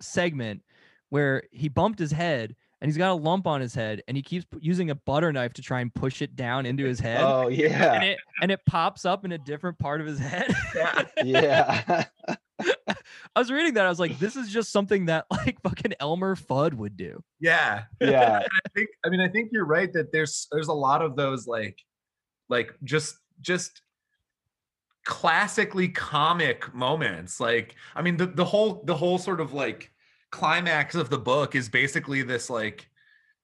[0.00, 0.62] segment
[1.10, 4.22] where he bumped his head and he's got a lump on his head and he
[4.22, 7.22] keeps p- using a butter knife to try and push it down into his head
[7.22, 7.94] Oh yeah.
[7.94, 11.04] and it and it pops up in a different part of his head Yeah.
[11.24, 12.04] yeah.
[13.34, 16.36] i was reading that i was like this is just something that like fucking elmer
[16.36, 17.84] fudd would do Yeah.
[18.00, 18.40] yeah.
[18.66, 21.46] I think I mean I think you're right that there's there's a lot of those
[21.46, 21.78] like
[22.48, 23.82] like just just
[25.04, 29.92] classically comic moments like I mean the the whole the whole sort of like
[30.30, 32.88] climax of the book is basically this like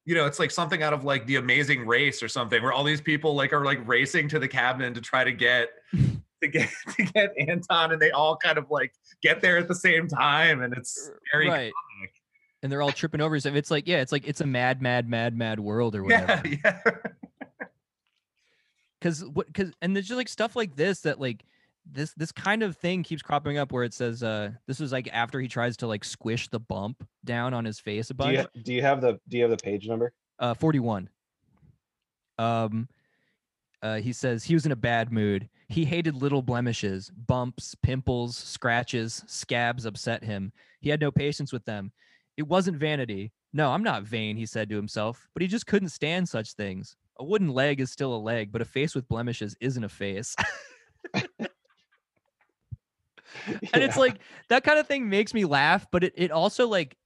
[0.04, 2.84] you know it's like something out of like the amazing race or something where all
[2.84, 5.70] these people like are like racing to the cabin to try to get
[6.42, 8.92] to get to get Anton and they all kind of like
[9.22, 11.72] get there at the same time and it's er, very right
[12.62, 13.54] and they're all tripping over stuff.
[13.54, 16.46] It's like, yeah, it's like it's a mad, mad, mad, mad world or whatever.
[16.46, 16.78] Yeah, yeah.
[19.00, 21.44] Cause what cause and there's just like stuff like this that like
[21.90, 25.08] this this kind of thing keeps cropping up where it says uh this was like
[25.12, 28.38] after he tries to like squish the bump down on his face a Do bunch.
[28.54, 30.12] you do you have the do you have the page number?
[30.38, 31.08] uh 41
[32.38, 32.88] um
[33.82, 35.48] uh he says he was in a bad mood.
[35.68, 37.10] He hated little blemishes.
[37.26, 40.52] Bumps pimples scratches scabs upset him.
[40.80, 41.92] He had no patience with them.
[42.36, 43.32] It wasn't vanity.
[43.52, 46.96] No i'm not vain he said to himself but he just couldn't stand such things.
[47.18, 50.34] A wooden leg is still a leg but a face with blemishes isn't a face
[53.72, 54.18] and it's like
[54.48, 56.96] that kind of thing makes me laugh but it, it also like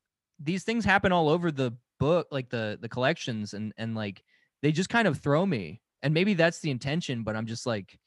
[0.42, 4.22] these things happen all over the book like the the collections and and like
[4.62, 7.98] they just kind of throw me and maybe that's the intention but i'm just like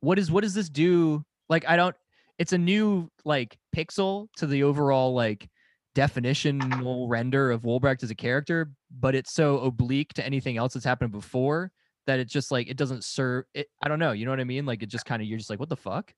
[0.00, 1.24] what is what does this do?
[1.48, 1.96] Like i don't
[2.38, 5.48] it's a new like pixel to the overall like
[5.94, 10.84] definitional render of Wolbrecht as a character but it's so oblique to anything else that's
[10.84, 11.72] happened before
[12.06, 14.44] that it just like it doesn't serve it i don't know you know what i
[14.44, 14.66] mean?
[14.66, 16.12] Like it just kind of you're just like what the fuck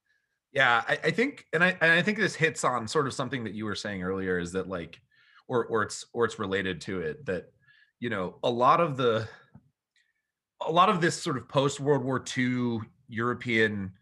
[0.52, 3.44] Yeah, I, I think, and I and I think this hits on sort of something
[3.44, 5.00] that you were saying earlier is that like,
[5.46, 7.52] or or it's or it's related to it that,
[8.00, 9.28] you know, a lot of the,
[10.66, 13.92] a lot of this sort of post World War II European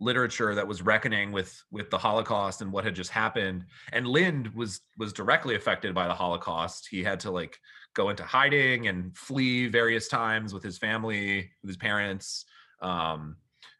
[0.00, 4.54] literature that was reckoning with with the Holocaust and what had just happened, and Lind
[4.54, 6.88] was was directly affected by the Holocaust.
[6.90, 7.58] He had to like
[7.94, 12.44] go into hiding and flee various times with his family, with his parents.
[12.82, 13.36] Um,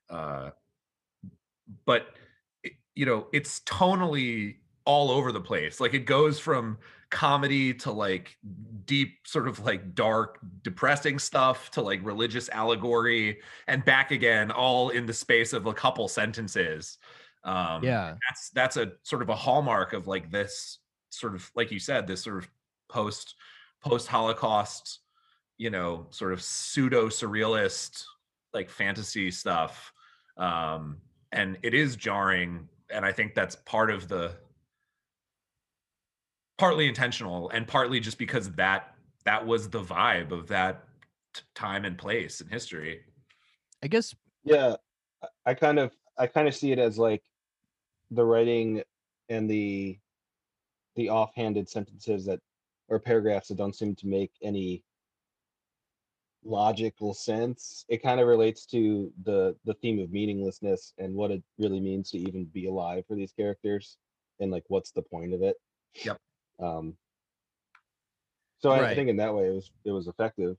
[0.08, 0.50] uh,
[1.86, 2.16] but
[2.62, 5.80] it- you know it's tonally all over the place.
[5.80, 6.78] Like it goes from
[7.10, 8.36] comedy to like
[8.84, 14.90] deep sort of like dark depressing stuff to like religious allegory and back again all
[14.90, 16.98] in the space of a couple sentences.
[17.44, 18.14] Um yeah.
[18.28, 20.78] that's that's a sort of a hallmark of like this
[21.10, 22.50] sort of like you said this sort of
[22.88, 23.36] post
[23.80, 25.00] post holocaust
[25.58, 28.04] you know sort of pseudo surrealist
[28.52, 29.92] like fantasy stuff.
[30.36, 31.00] Um
[31.34, 34.34] and it is jarring and i think that's part of the
[36.56, 38.94] partly intentional and partly just because that
[39.24, 40.84] that was the vibe of that
[41.34, 43.00] t- time and place in history.
[43.82, 44.76] I guess Yeah,
[45.22, 47.22] I- I kind of I kind of see it as like
[48.10, 48.82] the writing
[49.30, 49.98] and the
[50.94, 52.38] the offhanded sentences that
[52.88, 54.84] or paragraphs that don't seem to make any
[56.44, 57.84] logical sense.
[57.88, 62.10] It kind of relates to the the theme of meaninglessness and what it really means
[62.10, 63.96] to even be alive for these characters
[64.40, 65.56] and like what's the point of it.
[66.04, 66.18] Yep.
[66.60, 66.96] Um
[68.58, 70.56] so I, I think in that way it was it was effective.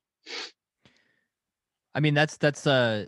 [1.95, 3.05] I mean, that's that's uh,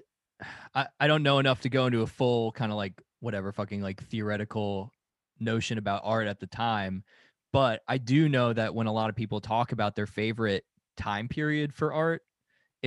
[0.74, 3.82] I I don't know enough to go into a full kind of like whatever fucking
[3.82, 4.92] like theoretical
[5.40, 7.04] notion about art at the time,
[7.52, 10.64] but I do know that when a lot of people talk about their favorite
[10.96, 12.24] time period for art,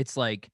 [0.00, 0.48] it's like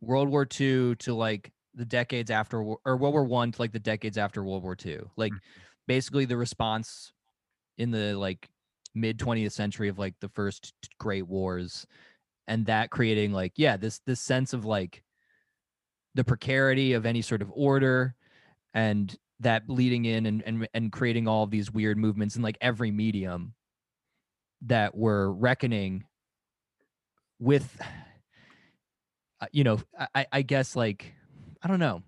[0.00, 3.78] World War II to like the decades after or World War One to like the
[3.78, 5.00] decades after World War II.
[5.16, 5.60] Like mm-hmm.
[5.86, 7.12] basically the response
[7.76, 8.48] in the like
[8.94, 11.86] mid 20th century of like the first great wars
[12.48, 15.04] and that creating like yeah this this sense of like
[16.16, 18.16] the precarity of any sort of order
[18.74, 22.58] and that leading in and and, and creating all of these weird movements in like
[22.60, 23.54] every medium
[24.62, 26.02] that were reckoning
[27.38, 27.80] with
[29.52, 31.14] you know I- I, I guess like
[31.62, 32.02] i don't know.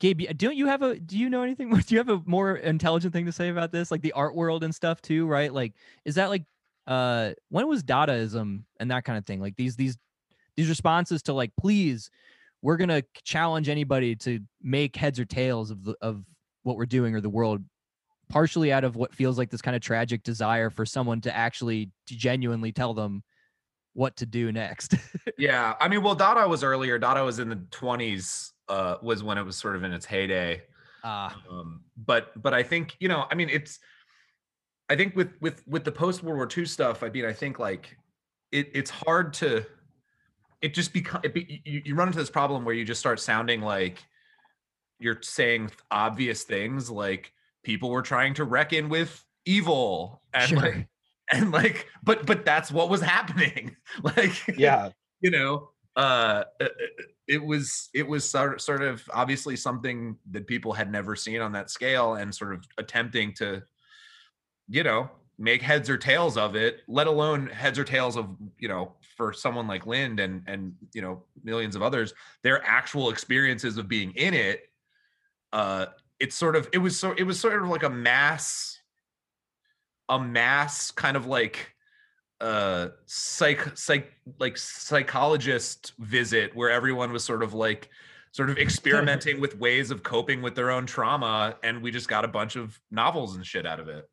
[0.00, 3.12] Gabe don't you have a do you know anything do you have a more intelligent
[3.12, 3.90] thing to say about this?
[3.90, 5.52] Like the art world and stuff too right?
[5.52, 6.44] Like is that like
[6.86, 9.40] uh when was dadaism and that kind of thing?
[9.40, 9.98] Like these these
[10.56, 12.10] these responses to like please
[12.62, 16.24] we're gonna challenge anybody to make heads or tails of the of
[16.62, 17.62] what we're doing or the world
[18.30, 21.90] partially out of what feels like this kind of tragic desire for someone to actually
[22.06, 23.22] to genuinely tell them
[23.94, 24.94] what to do next
[25.40, 26.98] Yeah, I mean, well, Dada was earlier.
[26.98, 28.52] Dada was in the twenties.
[28.68, 30.62] Uh, was when it was sort of in its heyday.
[31.02, 33.78] ah Um, but but I think you know, I mean, it's.
[34.90, 37.58] I think with with with the post World War II stuff, I mean, I think
[37.58, 37.96] like
[38.52, 39.64] it it's hard to.
[40.60, 43.18] It just become it be, you, you run into this problem where you just start
[43.18, 44.04] sounding like
[44.98, 47.32] you're saying obvious things like
[47.62, 50.86] people were trying to reckon with evil and like sure
[51.32, 54.90] and like but but that's what was happening like Yeah.
[55.20, 56.68] you know uh uh,
[57.26, 61.52] it was it was sort sort of obviously something that people had never seen on
[61.52, 63.62] that scale and sort of attempting to
[64.68, 68.28] you know make heads or tails of it let alone heads or tails of
[68.58, 72.12] you know for someone like Lind and and you know millions of others
[72.42, 74.70] their actual experiences of being in it
[75.52, 75.86] uh
[76.20, 78.79] it's sort of it was so it was sort of like a mass
[80.10, 81.74] a mass kind of like
[82.40, 87.88] uh psych psych like psychologist visit where everyone was sort of like
[88.32, 92.24] sort of experimenting with ways of coping with their own trauma and we just got
[92.24, 94.08] a bunch of novels and shit out of it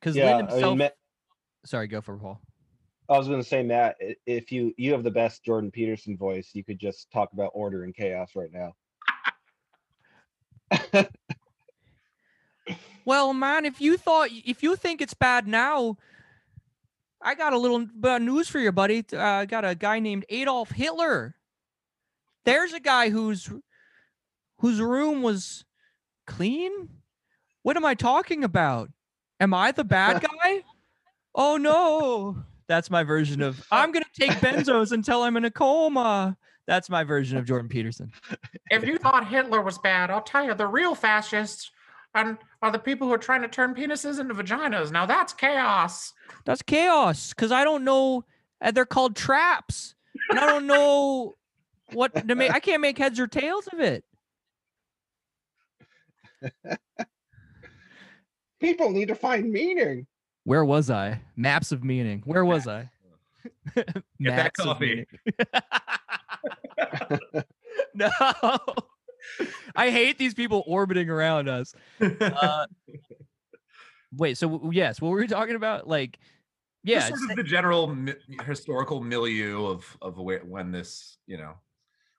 [0.00, 0.88] Because Yeah, Lind I mean, Ma-
[1.64, 2.40] sorry, go for it, Paul.
[3.08, 3.96] I was going to say, Matt,
[4.26, 7.84] if you you have the best Jordan Peterson voice, you could just talk about order
[7.84, 8.72] and chaos right now.
[13.04, 15.98] Well, man, if you thought if you think it's bad now,
[17.22, 19.04] I got a little bit news for you, buddy.
[19.12, 21.34] Uh, I got a guy named Adolf Hitler.
[22.44, 23.50] There's a guy whose
[24.58, 25.64] whose room was
[26.26, 26.88] clean.
[27.62, 28.90] What am I talking about?
[29.40, 30.62] Am I the bad guy?
[31.34, 32.42] oh no.
[32.66, 36.36] That's my version of I'm gonna take benzos until I'm in a coma.
[36.66, 38.10] That's my version of Jordan Peterson.
[38.70, 41.70] If you thought Hitler was bad, I'll tell you, the real fascists
[42.14, 44.90] and are the people who are trying to turn penises into vaginas.
[44.92, 46.12] Now that's chaos.
[46.44, 48.24] That's chaos because I don't know.
[48.60, 49.94] And they're called traps,
[50.30, 51.34] and I don't know
[51.92, 52.52] what to make.
[52.52, 54.04] I can't make heads or tails of it.
[58.60, 60.06] People need to find meaning.
[60.44, 61.20] Where was I?
[61.36, 62.22] Maps of meaning.
[62.24, 62.90] Where was I?
[63.74, 65.06] Get that coffee.
[67.94, 68.10] no.
[69.76, 71.74] I hate these people orbiting around us.
[72.00, 72.66] Uh,
[74.16, 75.88] wait, so yes, what were we talking about?
[75.88, 76.18] Like,
[76.82, 78.14] yeah, Just sort of the general mi-
[78.46, 81.54] historical milieu of of where, when this you know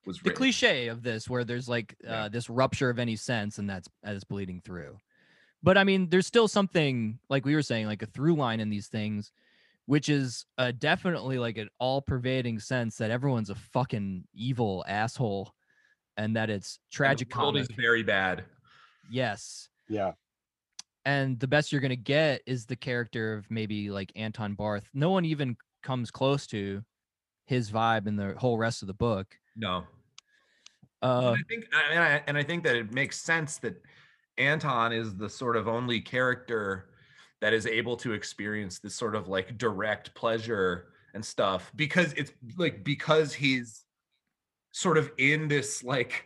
[0.06, 0.38] was the written.
[0.38, 2.28] cliche of this where there's like uh, Yeah.
[2.30, 4.98] this rupture of any sense and that's as bleeding through
[5.64, 8.70] but i mean there's still something like we were saying like a through line in
[8.70, 9.32] these things
[9.88, 15.54] which is uh, definitely like an all pervading sense that everyone's a fucking evil asshole
[16.18, 18.46] and that it's And the tragic world is very bad.
[19.12, 19.70] yes.
[19.88, 20.14] Yeah.
[21.06, 24.90] and the best you're gonna get is the character of maybe like anton barth.
[24.94, 26.84] No one even comes close to
[27.46, 29.38] his vibe in the whole rest of the book.
[29.56, 29.84] No,
[31.04, 33.76] uh and I think and I, and I think that it makes sense that
[34.38, 36.90] Anton is the sort of only character
[37.42, 42.32] that is able to experience this sort of like direct pleasure and stuff because it's
[42.58, 43.85] like because he's
[44.76, 46.26] sort of in this like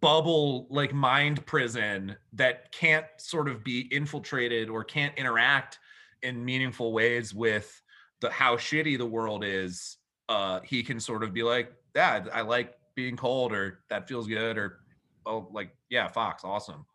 [0.00, 5.80] bubble like mind prison that can't sort of be infiltrated or can't interact
[6.22, 7.82] in meaningful ways with
[8.20, 9.96] the how shitty the world is
[10.28, 14.28] uh he can sort of be like yeah i like being cold or that feels
[14.28, 14.78] good or
[15.26, 16.86] oh like yeah fox awesome.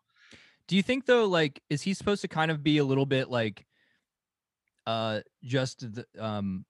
[0.68, 3.30] Do you think though, like, is he supposed to kind of be a little bit
[3.30, 3.64] like,
[4.86, 6.64] uh, just the, um,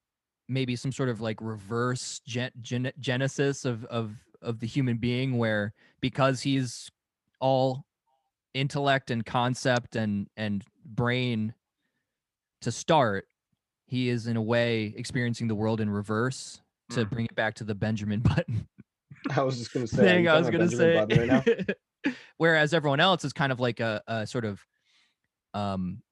[0.49, 5.39] maybe some sort of like reverse gen- gen- genesis of of of the human being,
[5.39, 6.91] where because he's
[7.41, 7.85] all
[8.55, 11.55] intellect and concept and and brain
[12.63, 13.29] to start,
[13.87, 17.11] he is in a way experiencing the world in reverse to Mhm.
[17.11, 18.69] bring it back to the Benjamin Button
[19.31, 20.03] I was just going to say.
[20.03, 21.27] thing I was gonna Benjamin say.
[21.27, 21.67] Right
[22.07, 22.13] now?
[22.37, 24.65] Whereas everyone else is kind of like a, a sort of,
[25.55, 26.03] um,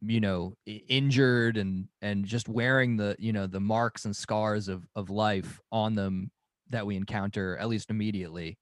[0.00, 4.86] you know, injured and and just wearing the you know the marks and scars of
[4.94, 6.30] of life on them
[6.70, 8.58] that we encounter at least immediately,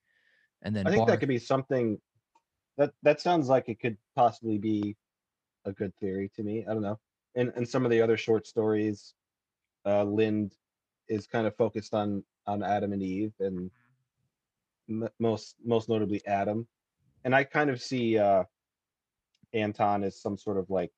[0.63, 2.01] and then I think Barth- that could be something.
[2.79, 4.97] That that sounds like it could possibly be
[5.65, 6.65] a good theory to me.
[6.69, 6.99] I don't know.
[7.35, 9.15] And and some of the other short stories,
[9.85, 10.55] uh, Lind
[11.09, 13.71] is kind of focused on on Adam and Eve, and
[14.89, 16.67] m- most most notably Adam.
[17.25, 18.45] And I kind of see uh,
[19.53, 20.93] Anton as some sort of like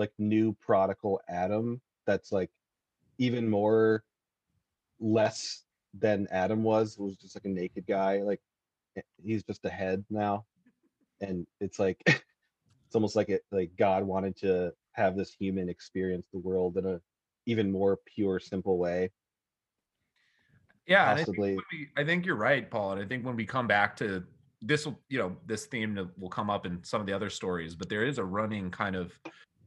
[0.00, 2.50] like new prodigal Adam that's like
[3.18, 4.02] even more
[4.98, 8.22] less than Adam was, was just like a naked guy.
[8.22, 8.40] Like
[8.96, 10.44] eh, he's just a head now.
[11.20, 16.26] And it's like it's almost like it like God wanted to have this human experience
[16.32, 17.00] the world in a
[17.46, 19.10] even more pure, simple way.
[20.86, 23.46] yeah and I think, we- I think you're right paul and i think when we
[23.46, 24.24] come back to
[24.60, 27.74] this will you know this theme will come up in some of the other stories
[27.74, 29.12] but there is a running kind of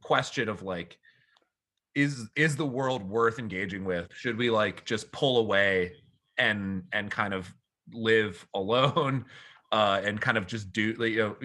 [0.04, 0.97] question of like
[1.95, 4.08] is is the world worth engaging with?
[4.14, 5.93] Should we like just pull away
[6.38, 7.54] and and kind of
[7.91, 9.26] live alone
[9.72, 11.36] uh and kind of just do you know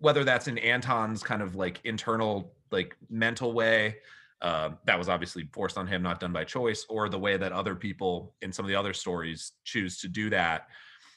[0.00, 3.96] whether that's in anton's kind of like internal like mental way
[4.42, 7.52] uh, that was obviously forced on him not done by choice or the way that
[7.52, 10.68] other people in some of the other stories choose to do that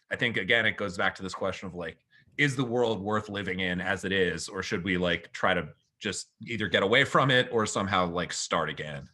[0.10, 1.97] i think again it goes back to this question of like
[2.38, 5.68] is the world worth living in as it is or should we like try to
[6.00, 9.08] just either get away from it or somehow like start again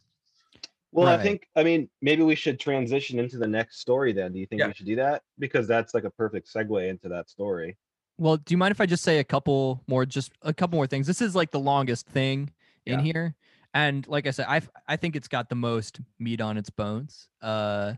[0.92, 1.18] Well, Right.
[1.20, 4.32] I think I mean maybe we should transition into the next story then.
[4.32, 4.68] Do you think Yeah.
[4.68, 5.22] we should do that?
[5.38, 7.76] Because that's like a perfect segue into that story.
[8.18, 10.86] Well, do you mind if I just say a couple more, just a couple more
[10.86, 11.06] things?
[11.06, 12.50] This is like the longest thing
[12.86, 13.34] in here,
[13.74, 17.28] and like I said, I I think it's got the most meat on its bones.
[17.42, 17.94] Uh,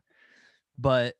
[0.76, 1.14] but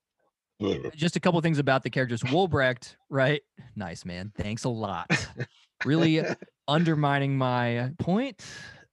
[0.97, 2.23] just a couple things about the characters.
[2.25, 3.43] Wolbrecht, right?
[3.77, 4.33] Nice man.
[4.37, 5.07] Thanks a lot.
[5.85, 6.22] Really
[6.68, 8.45] undermining my point.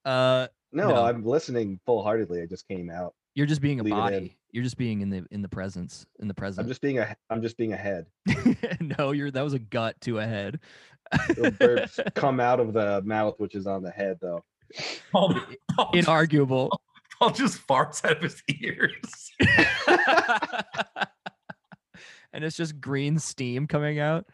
[0.03, 1.05] Uh, no, No.
[1.05, 2.41] I'm listening full heartedly.
[2.41, 3.13] I just came out.
[3.33, 4.37] you're just being a Leave body.
[4.51, 6.63] You're just being in the in the presence in the present.
[6.65, 8.05] I'm just being a I'm just being a head.
[8.97, 10.59] no, you're that was a gut to a head.
[11.11, 14.43] The burps come out of the mouth, which is on the head, though.
[15.11, 15.35] Paul,
[15.75, 16.69] Paul, just, Inarguable.
[17.19, 19.31] Paul just farts out of his ears.
[22.33, 24.25] and it's just green steam coming out.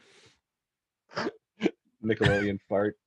[2.04, 2.98] Nickelodeon fart.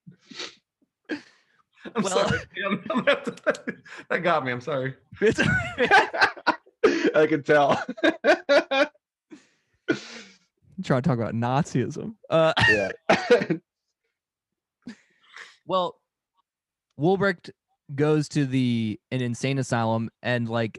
[1.10, 2.38] I'm Well- sorry.
[2.64, 3.22] I'm- I'm gonna
[4.10, 4.52] that got me.
[4.52, 4.94] I'm sorry.
[7.14, 7.82] I can tell.
[10.82, 12.14] trying to talk about Nazism.
[12.30, 12.90] Uh, yeah.
[15.66, 15.96] well,
[16.98, 17.50] Wolbrecht
[17.94, 20.78] goes to the an insane asylum and like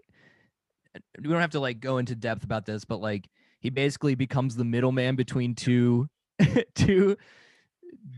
[1.21, 3.27] we don't have to like go into depth about this, but like
[3.59, 6.07] he basically becomes the middleman between two
[6.75, 7.15] two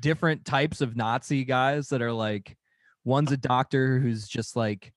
[0.02, 2.58] different types of Nazi guys that are like
[3.06, 4.92] one's a doctor who's just like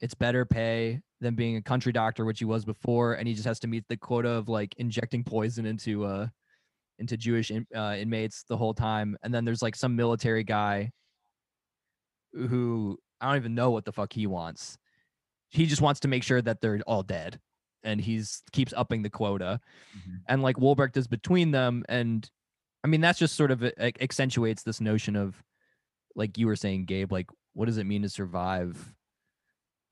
[0.00, 3.46] it's better pay than being a country doctor, which he was before, and he just
[3.46, 6.26] has to meet the quota of like injecting poison into uh
[6.98, 9.16] into Jewish in, uh, inmates the whole time.
[9.22, 10.90] And then there's like some military guy
[12.32, 14.76] who I don't even know what the fuck he wants.
[15.48, 17.40] He just wants to make sure that they're all dead,
[17.82, 19.60] and he's keeps upping the quota.
[20.28, 22.28] And like Wolbrecht is between them, and
[22.82, 25.42] I mean that's just sort of uh, accentuates this notion of,
[26.14, 28.94] like you were saying, Gabe, like what does it mean to survive,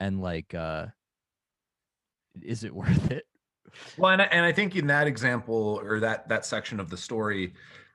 [0.00, 0.86] and like, uh
[2.42, 3.24] is it worth it?
[3.96, 6.96] Well, and I, and I think in that example or that that section of the
[6.96, 7.54] story,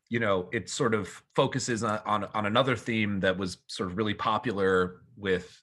[0.09, 3.97] you know, it sort of focuses on on, on another theme that was sort of
[3.97, 5.61] really popular with,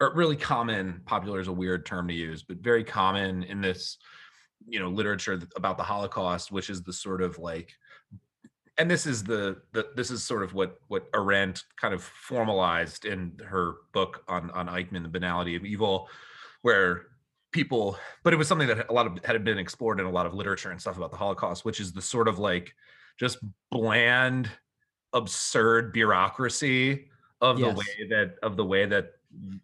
[0.00, 1.02] or really common.
[1.04, 3.98] Popular is a weird term to use, but very common in this,
[4.66, 7.74] you know, literature about the Holocaust, which is the sort of like,
[8.82, 13.04] and this is the the this is sort of what what Arendt kind of formalized
[13.04, 16.08] in her book on on Eichmann, the banality of evil,
[16.62, 17.06] where
[17.52, 20.26] people but it was something that a lot of had been explored in a lot
[20.26, 22.74] of literature and stuff about the holocaust which is the sort of like
[23.18, 23.38] just
[23.70, 24.50] bland
[25.12, 27.10] absurd bureaucracy
[27.42, 27.76] of the Yes.
[27.76, 29.12] way that of the way that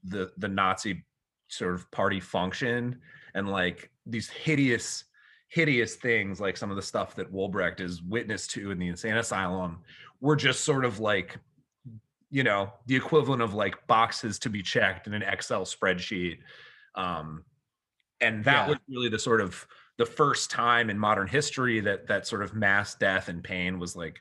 [0.05, 1.03] the the nazi
[1.49, 2.99] sort of party functioned
[3.35, 5.05] and like these hideous
[5.49, 9.17] hideous things like some of the stuff that Wolbrecht is witness to in the insane
[9.17, 9.79] asylum
[10.21, 11.39] were just sort of like
[12.31, 16.39] you know the equivalent of like boxes to be checked in an excel spreadsheet
[16.95, 17.43] um
[18.21, 18.69] and that Yeah.
[18.69, 22.55] was really the sort of the first time in modern history that that sort of
[22.55, 24.21] mass death and pain was like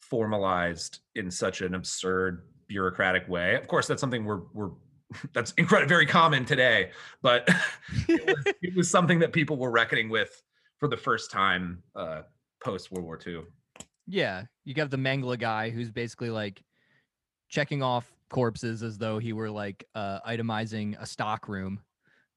[0.00, 4.70] formalized in such an absurd bureaucratic way of course that's something we're we're
[5.32, 6.90] that's incredible very common today
[7.22, 7.48] but
[8.08, 10.40] it, was, it was something that people were reckoning with
[10.80, 12.22] for the first time uh
[12.64, 13.40] post world war ii
[14.06, 16.60] Yeah, you got the Mengele guy who's basically like
[17.48, 21.80] checking off corpses as though he were like uh, itemizing a stock room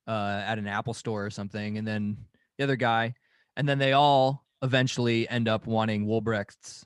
[0.08, 2.18] uh, at an Apple store or something, and then
[2.58, 3.14] the other guy,
[3.56, 6.86] and then they all eventually end up wanting Wolbrecht's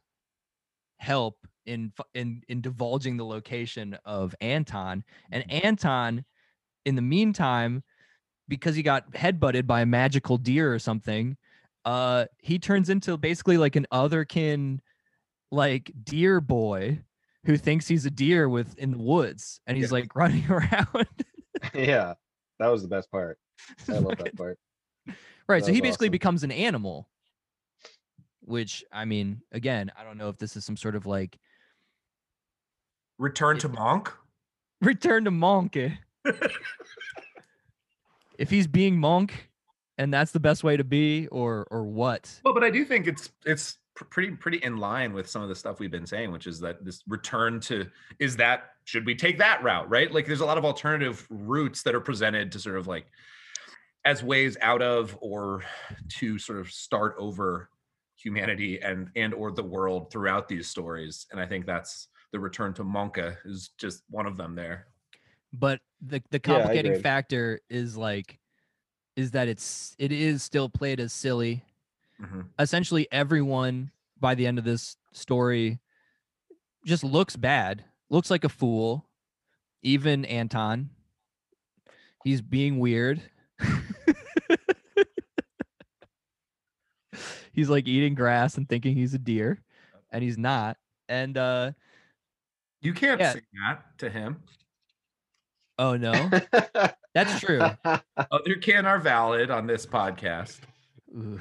[0.97, 1.35] help
[1.65, 6.23] in in in divulging the location of Anton, and Anton,
[6.85, 7.83] in the meantime,
[8.47, 11.37] because he got headbutted by a magical deer or something,
[11.87, 14.79] uh he turns into basically like an otherkin
[15.51, 16.99] like deer boy
[17.45, 19.93] who thinks he's a deer with in the woods and he's Yeah.
[19.99, 21.07] like running around
[21.73, 22.13] yeah.
[22.59, 23.39] That was the best part.
[23.87, 24.59] I love Fucking- that part.
[25.47, 26.11] right That so he basically awesome.
[26.11, 27.07] becomes an animal
[28.41, 31.37] which i mean again i don't know if this is some sort of like
[33.17, 34.11] return It- to monk
[34.81, 35.77] return to monk
[38.37, 39.46] if he's being monk
[39.97, 43.07] and that's the best way to be or or what Well, but I do think
[43.07, 46.47] it's it's pretty pretty in line with some of the stuff we've been saying, which
[46.47, 47.87] is that this return to
[48.19, 50.11] is that should we take that route, right?
[50.11, 53.07] Like there's a lot of alternative routes that are presented to sort of like
[54.05, 55.63] as ways out of or
[56.09, 57.69] to sort of start over
[58.15, 61.25] humanity and and or the world throughout these stories.
[61.31, 64.87] And I think that's the return to Monka is just one of them there.
[65.53, 67.01] but the the complicating agree.
[67.01, 68.39] factor is like
[69.17, 71.63] is that it's it is still played as silly
[72.21, 72.47] Mhm.
[72.57, 75.79] essentially everyone by the end of this story
[76.85, 79.09] just looks bad looks like a fool
[79.83, 80.89] even anton
[82.23, 83.21] he's being weird
[87.53, 89.59] he's like eating grass and thinking he's a deer
[90.11, 90.77] and he's not.
[91.09, 91.71] And uh
[92.81, 93.33] You can't Yeah.
[93.33, 94.43] say that to him.
[95.79, 96.11] Oh no,
[97.13, 97.59] that's true.
[97.85, 100.59] Otherkin are valid on this podcast.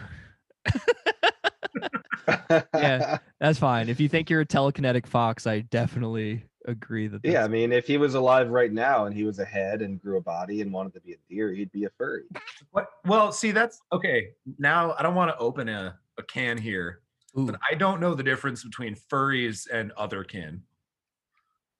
[2.74, 3.18] Yeah.
[3.40, 3.88] That's fine.
[3.88, 7.20] If you think you're a telekinetic fox, I definitely agree that.
[7.24, 10.00] Yeah, I mean, if he was alive right now and he was a head and
[10.00, 12.24] grew a body and wanted to be a deer, he'd be a furry.
[12.72, 12.88] What?
[13.04, 14.30] Well, see, that's okay.
[14.58, 17.00] Now I don't want to open a, a can here,
[17.38, 17.46] Ooh.
[17.46, 20.62] but I don't know the difference between furries and other kin.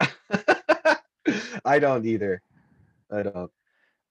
[1.64, 2.43] I don't either.
[3.11, 3.51] I don't.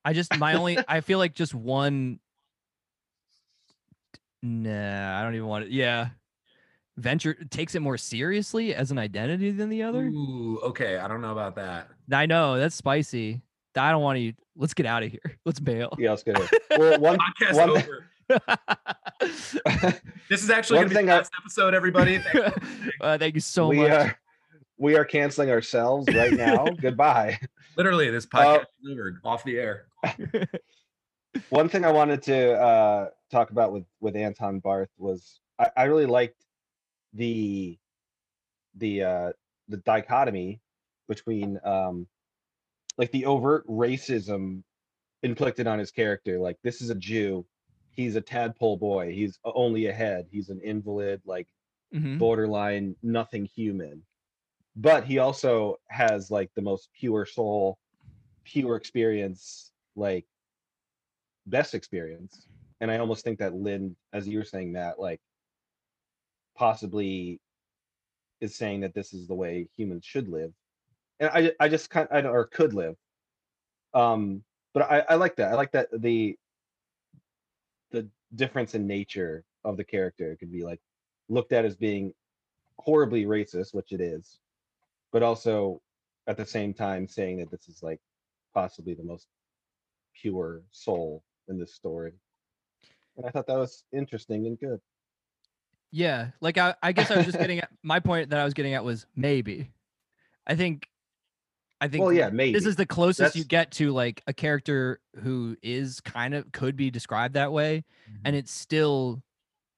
[0.04, 2.20] I just my only I feel like just one
[4.44, 5.72] Nah, I don't even want it.
[5.72, 6.10] Yeah.
[6.98, 10.04] Venture takes it more seriously as an identity than the other.
[10.04, 10.98] Ooh, okay.
[10.98, 11.88] I don't know about that.
[12.12, 13.42] I know that's spicy.
[13.76, 14.34] I don't want to.
[14.56, 15.38] Let's get out of here.
[15.46, 15.94] Let's bail.
[15.98, 16.50] Yeah, let's get it.
[16.80, 18.06] Well, one Podcast one- over.
[20.30, 22.20] This is actually One going to be thing the I- last episode, everybody.
[22.20, 22.54] Thank
[23.02, 23.92] uh, thank you so we much.
[23.92, 24.18] are
[24.78, 26.66] we are canceling ourselves right now.
[26.82, 27.40] Goodbye.
[27.78, 29.88] Literally, this Uh, podcast is over, off the air.
[31.50, 35.84] One thing I wanted to uh, talk about with with Anton Barth was I, I
[35.84, 36.44] really liked
[37.14, 37.78] the
[38.76, 39.32] the uh,
[39.68, 40.62] the dichotomy
[41.08, 42.08] between um,
[42.98, 44.64] like the overt racism
[45.24, 46.40] inflicted on his character.
[46.40, 47.46] Like this is a Jew,
[47.92, 51.48] he's a tadpole boy, he's only a head, he's an invalid, like
[51.94, 52.18] Mhm.
[52.18, 54.02] borderline nothing human
[54.76, 57.78] but he also has like the most pure soul
[58.44, 60.26] pure experience like
[61.48, 62.48] best experience.
[62.82, 65.22] And i almost think that Lind as you were saying that like
[66.56, 67.40] possibly
[68.42, 70.52] is saying that this is the way humans should live.
[71.20, 72.96] And i i just kind of or could live.
[73.94, 75.52] Um but i i like that.
[75.52, 76.38] I like that the
[77.92, 80.82] the difference in nature of the character could be like
[81.30, 82.14] looked at as being
[82.78, 84.40] horribly racist, which it is,
[85.12, 85.82] but also
[86.28, 88.00] at the same time saying that this is like
[88.54, 89.28] possibly the most
[90.20, 92.14] pure soul in this story.
[93.18, 94.80] And I thought that was interesting and good.
[95.92, 98.54] Yeah, like I, I guess I was just getting at my point that I was
[98.54, 99.72] getting at was maybe.
[100.46, 100.90] I think,
[101.80, 102.04] I think.
[102.04, 102.52] Well, yeah, maybe.
[102.52, 106.76] this is the closest you get to like a character who is kind of could
[106.76, 107.86] be described that way,
[108.26, 108.36] and mm-hmm.
[108.36, 109.24] it's still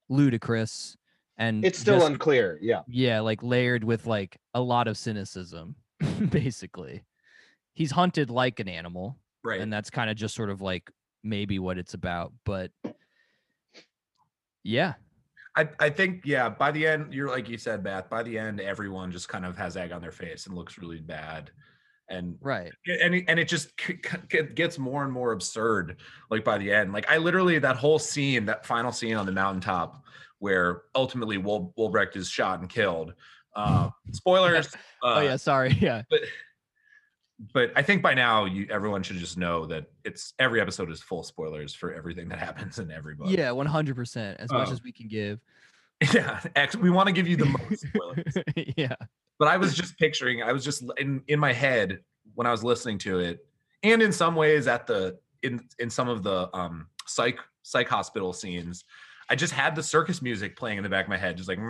[0.10, 0.97] ludicrous
[1.38, 2.58] and It's still just- unclear.
[2.62, 2.82] Yeah.
[2.88, 5.76] yeah, like layered with like a lot of cynicism,
[6.30, 7.04] basically.
[7.74, 9.62] He's hunted like an animal, Right.
[9.62, 10.90] and that's kind of just sort of like
[11.24, 12.72] maybe what it's about, but
[14.64, 14.94] yeah,
[15.56, 18.60] I, I think yeah by the end you're like you said Beth by the end
[18.62, 21.50] everyone just kind of has egg on their face and looks really bad
[22.10, 22.72] and right.
[22.86, 23.98] and it, and it just c-
[24.32, 25.98] c- gets more and more absurd
[26.30, 29.32] like by the end like I literally that whole scene that final scene on the
[29.32, 30.04] mountaintop
[30.40, 33.14] where ultimately Wol- Wolbrecht is shot and killed
[33.56, 34.70] uh spoilers
[35.04, 36.04] oh uh, yeah, sorry, yeah.
[36.10, 36.22] but
[37.54, 41.02] but I think by now you everyone should just know that it's every episode is
[41.02, 44.40] full spoilers for everything that happens in every book Yeah, one hundred percent.
[44.40, 45.40] As much Um, as we can give.
[46.14, 46.40] yeah
[46.80, 48.34] we want to give you the most spoilers
[48.78, 48.96] yeah.
[49.40, 52.00] but I was just picturing, I was just in in my head
[52.36, 53.40] when I was listening to it,
[53.82, 58.32] and in some ways at the in in some of the um psych psych hospital
[58.34, 58.84] scenes,
[59.30, 61.60] I just had the circus music playing in the back of my head, just like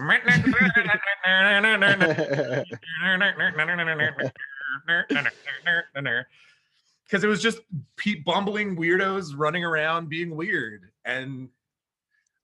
[7.05, 7.59] because it was just
[7.95, 11.49] pe- bumbling weirdos running around being weird, and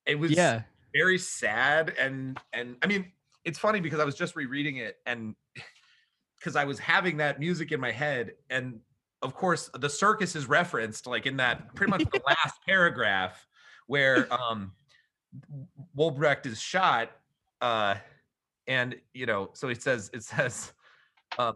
[0.06, 0.64] it was Yeah.
[0.94, 3.12] very sad and and I mean
[3.46, 5.36] it's funny because I was just rereading it and
[6.38, 8.80] because I was having that music in my head and
[9.22, 13.48] of course the circus is referenced like in that pretty much the last paragraph
[13.88, 14.72] where um
[15.98, 17.12] Wolbrecht is shot
[17.62, 17.96] uh
[18.68, 20.74] and you know so it says it says
[21.40, 21.54] uh,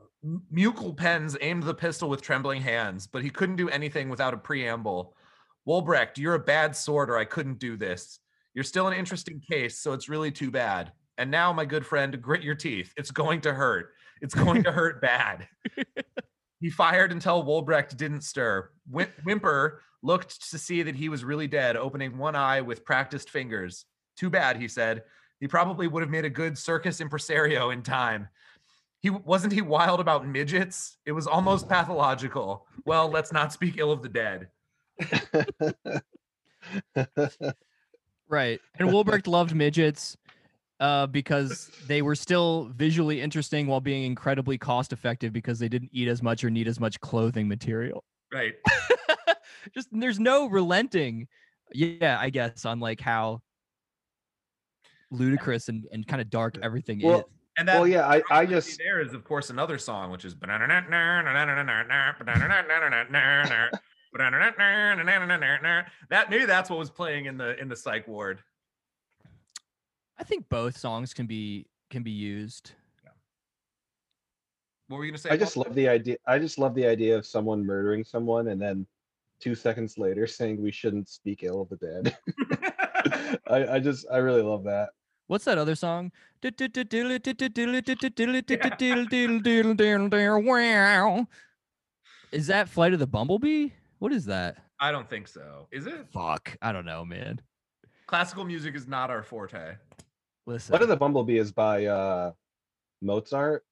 [0.54, 4.38] Mukel Pens aimed the pistol with trembling hands, but he couldn't do anything without a
[4.38, 5.16] preamble.
[5.68, 8.20] Wolbrecht, you're a bad sword, or I couldn't do this.
[8.54, 10.92] You're still an interesting case, so it's really too bad.
[11.18, 12.94] And now, my good friend, grit your teeth.
[12.98, 13.94] It's going to hurt.
[14.22, 15.48] It's going to hurt bad.
[16.60, 18.70] he fired until Wolbrecht didn't stir.
[18.90, 23.30] Whim- Whimper looked to see that he was really dead, opening one eye with practiced
[23.30, 23.86] fingers.
[24.16, 25.04] Too bad, he said.
[25.40, 28.28] He probably would have made a good circus impresario in time.
[29.02, 30.98] He wasn't he wild about midgets?
[31.06, 32.66] It was almost pathological.
[32.86, 34.48] Well, let's not speak ill of the dead.
[38.30, 38.60] Right.
[38.78, 40.18] And Wolbrecht loved midgets
[40.80, 45.90] uh, because they were still visually interesting while being incredibly cost effective because they didn't
[45.92, 48.04] eat as much or need as much clothing material.
[48.34, 48.56] Right.
[49.74, 51.28] Just there's no relenting.
[51.74, 53.42] Yeah, I guess on like how
[55.12, 57.26] ludicrous and, and kind of dark everything Well, is.
[57.58, 60.36] And that Well, yeah, I, I just there is of course another song which is
[66.10, 68.40] that maybe that's what was playing in the in the psych ward.
[70.20, 72.72] I think both songs can be can be used.
[74.88, 75.30] What were you gonna say?
[75.30, 76.18] I just love the idea.
[76.26, 78.86] I just love the idea of someone murdering someone and then
[79.40, 82.18] two seconds later saying we shouldn't speak ill of the dead.
[83.48, 84.90] I, I just I really love that.
[85.28, 86.12] What's that other song?
[92.32, 93.70] Is that Flight of the Bumblebee?
[94.00, 94.58] What is that?
[94.80, 95.68] I don't think so.
[95.72, 96.08] Is it?
[96.14, 97.42] Fuck, I don't know, man.
[98.06, 99.76] Classical music is not our forte.
[100.48, 102.32] Listen, What of the Bumblebee is by uh
[103.02, 103.64] Mozart.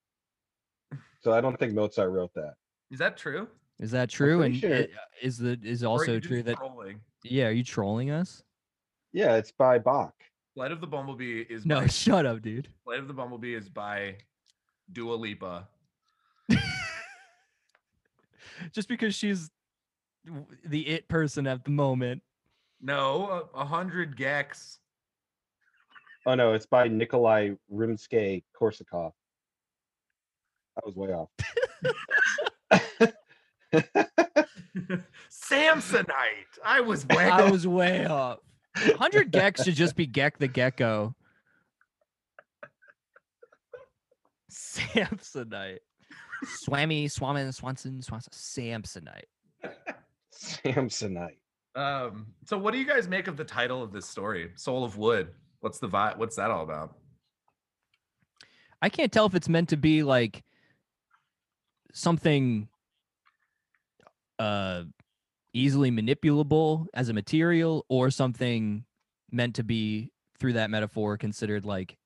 [1.21, 2.53] So I don't think Mozart wrote that.
[2.91, 3.47] Is that true?
[3.80, 4.43] is that true?
[4.43, 4.69] And sure.
[4.71, 6.99] it- is the is Or are also you true that trolling?
[7.23, 7.47] yeah?
[7.47, 8.43] Are you trolling us?
[9.13, 10.13] Yeah, it's by Bach.
[10.53, 12.67] Flight of the Bumblebee is No, by, shut up, dude.
[12.84, 14.17] Flight of the Bumblebee is by
[14.91, 15.67] Dua Lipa.
[18.73, 19.49] Just because she's
[20.65, 22.21] the it person at the moment.
[22.82, 24.80] No, a, a hundred gecs.
[26.26, 29.11] Oh no, it's by Nikolai Rimsky Korsakov.
[30.78, 31.30] I was way off.
[35.30, 36.09] Samsonite.
[36.63, 37.51] I was way I off.
[37.51, 38.39] was way off.
[38.76, 41.15] 100 gecs should just be Gex the Gecko.
[44.51, 45.80] Samsonite.
[46.43, 49.23] Swammy, Swamin, Swanson, Swanson, Samsonite.
[50.34, 51.38] Samsonite.
[51.76, 54.51] Um, so what do you guys make of the title of this story?
[54.55, 55.30] Soul of Wood.
[55.66, 56.18] What's the vibe?
[56.18, 56.95] What's that all about?
[58.84, 60.43] I can't tell if it's meant to be like
[61.91, 62.68] something
[64.38, 64.84] uh
[65.53, 68.86] easily manipulable as a material or something
[69.32, 71.97] meant to be through that metaphor considered like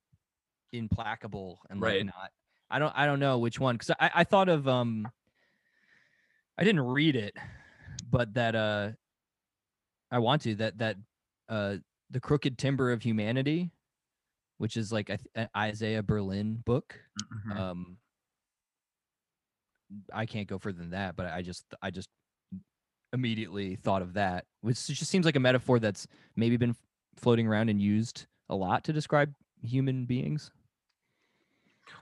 [0.72, 2.06] implacable and like Right.
[2.06, 2.32] not
[2.72, 5.06] I don't I don't know which one because I, I thought of um
[6.58, 7.36] I didn't read it
[8.10, 8.92] but that uh
[10.10, 10.96] I want to that that
[11.50, 11.76] uh
[12.10, 13.72] the crooked timber of humanity
[14.58, 16.96] which is like an Isaiah Berlin book
[17.48, 17.56] Mhm.
[17.58, 17.98] um
[20.14, 22.10] i can't go further than that but i just i just
[23.12, 26.06] immediately thought of that which just seems like a metaphor that's
[26.36, 26.76] maybe been
[27.16, 29.34] floating around and used a lot to describe
[29.64, 30.52] human beings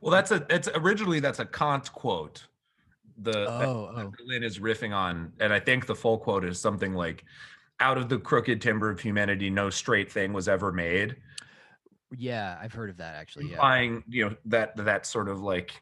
[0.01, 2.45] Well, that's a it's originally that's a Kant quote.
[3.19, 6.43] The that- oh that oh Berlin is riffing on, and I think the full quote
[6.43, 7.23] is something like,
[7.79, 11.15] "Out of the crooked timber of humanity, no straight thing was ever made."
[12.15, 15.81] yeah i've heard of that actually yeah implying you know that that sort of like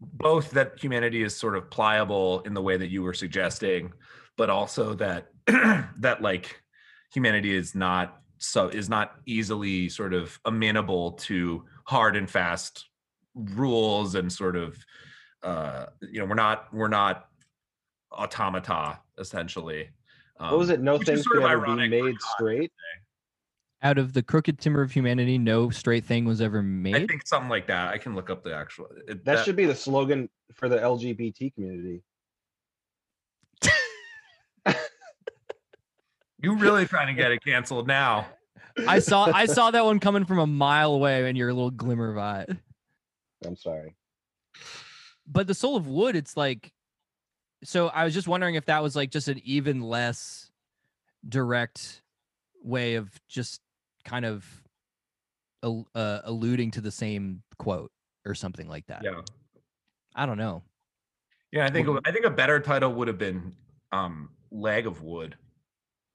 [0.00, 3.92] both that humanity is sort of pliable in the way that you were suggesting
[4.36, 6.62] but also that that like
[7.12, 12.86] humanity is not so is not easily sort of amenable to hard and fast
[13.34, 14.76] rules and sort of
[15.42, 17.26] uh you know we're not we're not
[18.12, 19.88] automata essentially
[20.38, 20.80] What was um, it?
[20.80, 22.72] No which is things sort could of ever be ironic made straight.
[23.82, 26.96] out of the crooked timber of humanity no straight thing was ever made.
[26.96, 29.66] i think something like that i can look up the actual it, That should be
[29.66, 32.02] the slogan for the LGBT community.
[36.42, 38.26] You really trying to get it canceled now?
[38.88, 42.10] i saw i saw that one coming from a mile away and your little glimmer
[42.10, 42.44] of eye
[43.46, 43.94] I'm sorry.
[45.26, 46.72] but the soul of wood it's like
[47.62, 50.50] so i was just wondering if that was like just an even less
[51.28, 52.02] direct
[52.62, 53.60] way of just
[54.04, 54.44] kind of
[55.62, 57.90] uh, alluding to the same quote
[58.26, 59.22] or something like that Yeah,
[60.14, 60.62] i don't know
[61.54, 61.64] yeah.
[61.66, 63.54] I think I think a better title would have been
[63.92, 65.36] um, "Leg of Wood."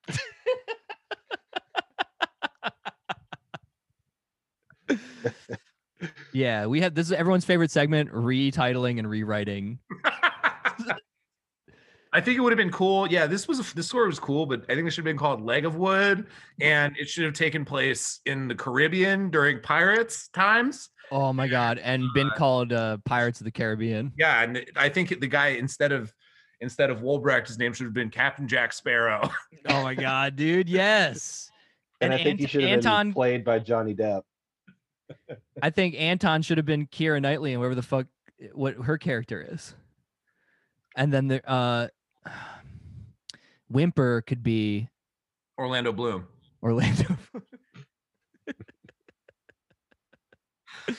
[6.34, 9.80] yeah we had this is everyone's favorite segment retitling and rewriting
[12.12, 13.08] I think it would have been cool.
[13.08, 15.18] Yeah, this was a, this story was cool, but I think it should have been
[15.18, 16.26] called "Leg of Wood,"
[16.60, 20.90] and it should have taken place in the Caribbean during pirates times.
[21.12, 25.20] oh my god and been called uh pirates of the caribbean Yeah, and I think
[25.20, 26.14] the guy instead of
[26.62, 29.28] instead of Wolbrecht, his name should have been Captain Jack Sparrow.
[29.70, 31.50] oh my god dude yes
[32.02, 34.22] And, And I think he should have Anton- been played by Johnny Depp.
[35.64, 38.06] I think Anton should have been Keira Knightley and whatever the fuck
[38.54, 39.74] what her character is.
[40.96, 41.88] And then the uh
[43.70, 44.90] Whimper could be
[45.58, 46.28] Orlando Bloom.
[46.64, 47.18] Orlando.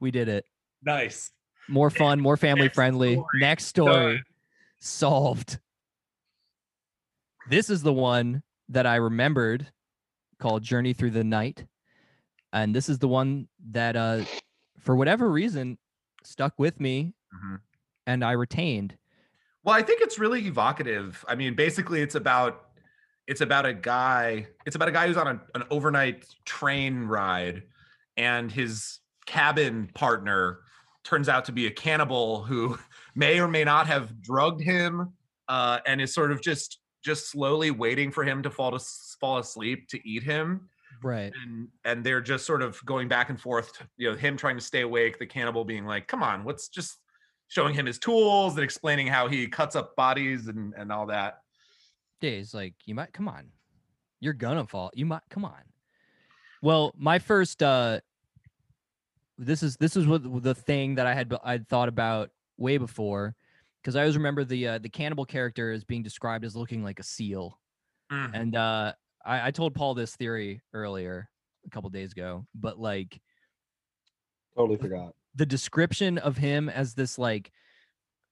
[0.00, 0.44] we did it.
[0.82, 1.30] Nice.
[1.68, 3.14] More fun, more family Next friendly.
[3.14, 3.26] story.
[3.40, 4.22] Next story Done.
[4.78, 5.58] solved.
[7.48, 9.66] This is the one that I remembered
[10.38, 11.64] called Journey Through the Night.
[12.52, 14.22] And this is the one that uh
[14.78, 15.78] for whatever reason
[16.24, 17.60] stuck with me Mhm.
[18.06, 18.96] and I retained.
[19.66, 21.24] Well, I think it's really evocative.
[21.26, 22.66] I mean, basically, it's about
[23.26, 24.46] it's about a guy.
[24.64, 27.64] It's about a guy who's on a, an overnight train ride,
[28.16, 30.60] and his cabin partner
[31.02, 32.78] turns out to be a cannibal who
[33.16, 35.12] may or may not have drugged him,
[35.48, 38.84] uh, and is sort of just just slowly waiting for him to fall to
[39.20, 40.68] fall asleep to eat him.
[41.02, 41.32] Right.
[41.42, 43.72] And and they're just sort of going back and forth.
[43.96, 46.98] You know, him trying to stay awake, the cannibal being like, "Come on, what's just."
[47.48, 51.40] Showing him his tools and explaining how he cuts up bodies and, and all that.
[52.20, 53.46] Days like you might come on.
[54.20, 54.90] You're gonna fall.
[54.94, 55.62] You might come on.
[56.62, 58.00] Well, my first uh
[59.38, 63.34] this is this is what the thing that I had I'd thought about way before
[63.82, 66.98] because I always remember the uh, the cannibal character as being described as looking like
[66.98, 67.58] a seal.
[68.10, 68.30] Mm.
[68.34, 68.92] And uh
[69.24, 71.28] I, I told Paul this theory earlier
[71.66, 73.20] a couple days ago, but like
[74.56, 75.14] Totally forgot.
[75.36, 77.52] The description of him as this like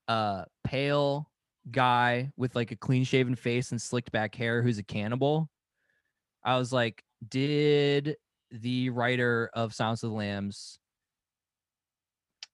[0.09, 1.31] uh pale
[1.71, 5.49] guy with like a clean shaven face and slicked back hair who's a cannibal
[6.45, 8.17] i was like did
[8.51, 10.79] the writer of Silence of the Lambs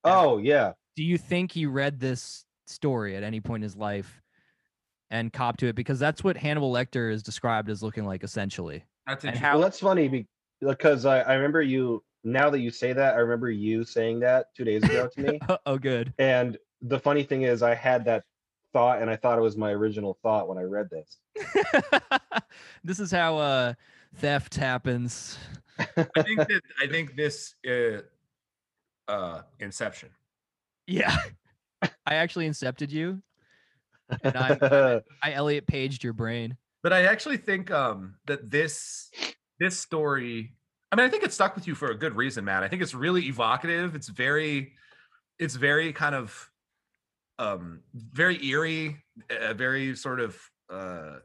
[0.02, 0.72] Oh yeah.
[0.96, 4.20] do you think he read this story at any point in his life
[5.10, 8.84] and cop to it because that's what Hannibal Lecter is described as looking like essentially
[9.06, 10.26] That's and how Well, that's funny
[10.60, 12.02] because I, I remember you.
[12.22, 15.40] Now that you say that, I remember you saying that two days ago to me.
[15.66, 18.24] oh good And the funny thing is, I had that
[18.72, 21.18] thought, and I thought it was my original thought when I read this.
[22.84, 23.74] this is how uh
[24.16, 25.38] theft happens
[26.16, 28.02] I think that I think this uh,
[29.08, 30.10] uh Inception.
[30.86, 31.16] Yeah.
[31.82, 33.22] I actually incepted you.
[34.22, 36.56] And I I Elliot paged your brain.
[36.82, 39.10] But I actually think um that this
[39.58, 40.54] this story
[40.92, 42.62] I mean I think it stuck with you for a good reason, Matt.
[42.62, 43.94] I think it's really evocative.
[43.94, 44.72] It's very
[45.38, 46.50] it's very kind of
[47.38, 48.98] um very eerie,
[49.30, 50.38] uh, very sort of
[50.68, 51.16] uh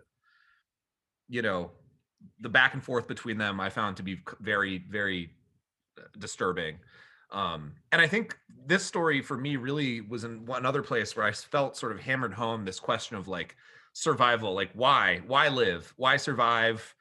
[1.27, 1.71] you know,
[2.39, 5.31] the back and forth between them I found to be very very
[5.99, 6.77] uh, disturbing.
[7.31, 8.37] Um, and I think
[8.67, 12.65] this story for me really was in one place I felt sort of hammered home
[12.65, 13.55] this question of like
[13.93, 16.95] survival, like why, why live, why survive,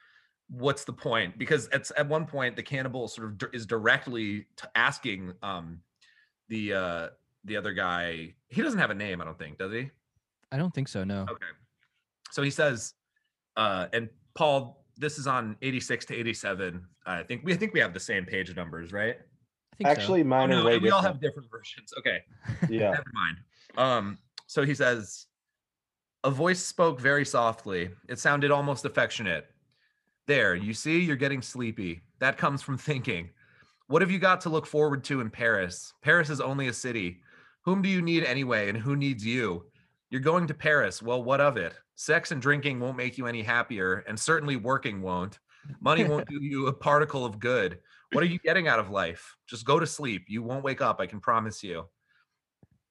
[0.49, 1.37] what's the point?
[1.37, 5.79] Because at at one point the cannibal sort of di- is directly t- asking um,
[6.49, 7.07] the uh,
[7.43, 8.33] the other guy.
[8.47, 9.89] He doesn't have a name, I don't think, does he?
[10.51, 11.23] I don't think so, no.
[11.23, 11.45] Okay.
[12.31, 12.93] So he says,
[13.57, 16.85] uh, and Paul, this is on 86 to 87.
[17.05, 19.15] I think we I think we have the same page numbers, right?
[19.73, 19.91] I think so.
[19.91, 21.93] Actually, Oh, mine are no, way we all have different versions.
[21.99, 22.19] Okay.
[22.69, 22.91] Yeah.
[22.91, 23.37] Never mind.
[23.77, 24.17] Um,
[24.47, 25.25] so he says,
[26.23, 27.89] a voice spoke very softly.
[28.07, 29.47] It sounded almost affectionate.
[30.27, 32.01] There, you see, you're getting sleepy.
[32.19, 33.29] That comes from thinking.
[33.87, 35.93] What have you got to look forward to in Paris?
[36.01, 37.21] Paris is only a city.
[37.63, 39.65] Whom do you need anyway, and who needs you?
[40.09, 41.01] You're going to Paris.
[41.01, 41.73] Well, what of it?
[41.95, 45.39] Sex and drinking won't make you any happier, and certainly working won't.
[45.79, 47.79] Money won't do you a particle of good.
[48.11, 49.35] What are you getting out of life?
[49.47, 50.25] Just go to sleep.
[50.27, 51.85] You won't wake up, I can promise you.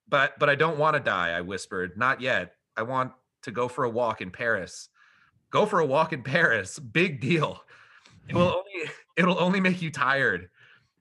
[0.09, 1.97] But but I don't want to die, I whispered.
[1.97, 2.53] Not yet.
[2.77, 3.13] I want
[3.43, 4.89] to go for a walk in Paris.
[5.55, 6.81] Go for a walk in Paris.
[6.81, 7.63] Big deal.
[8.29, 10.51] It will only it'll only make you tired.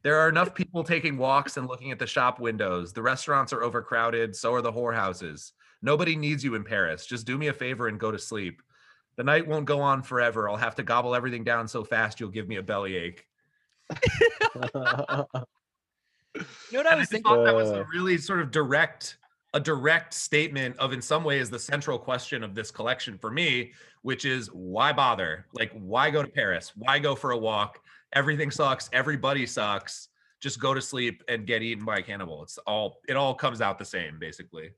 [0.03, 2.93] There are enough people taking walks and looking at the shop windows.
[2.93, 5.53] The restaurants are overcrowded, so are the whorehouses.
[5.81, 7.07] Nobody needs you in Paris.
[7.07, 8.61] Just do me a favor and go to sleep.
[9.15, 10.47] The night won't go on forever.
[10.47, 13.25] I'll have to gobble everything down so fast you'll give me a bellyache.
[16.71, 17.23] You know what I And I thinking?
[17.23, 19.17] thought that was a Uh, really sort of direct,
[19.53, 23.73] a direct statement of, in some ways, the central question of this collection for me,
[24.03, 25.47] which is why bother?
[25.53, 26.71] Like, why go to Paris?
[26.75, 27.79] Why go for a walk?
[28.13, 28.89] Everything sucks.
[28.93, 30.09] Everybody sucks.
[30.39, 32.43] Just go to sleep and get eaten by a cannibal.
[32.43, 32.99] It's all.
[33.07, 34.71] It all comes out the same, basically.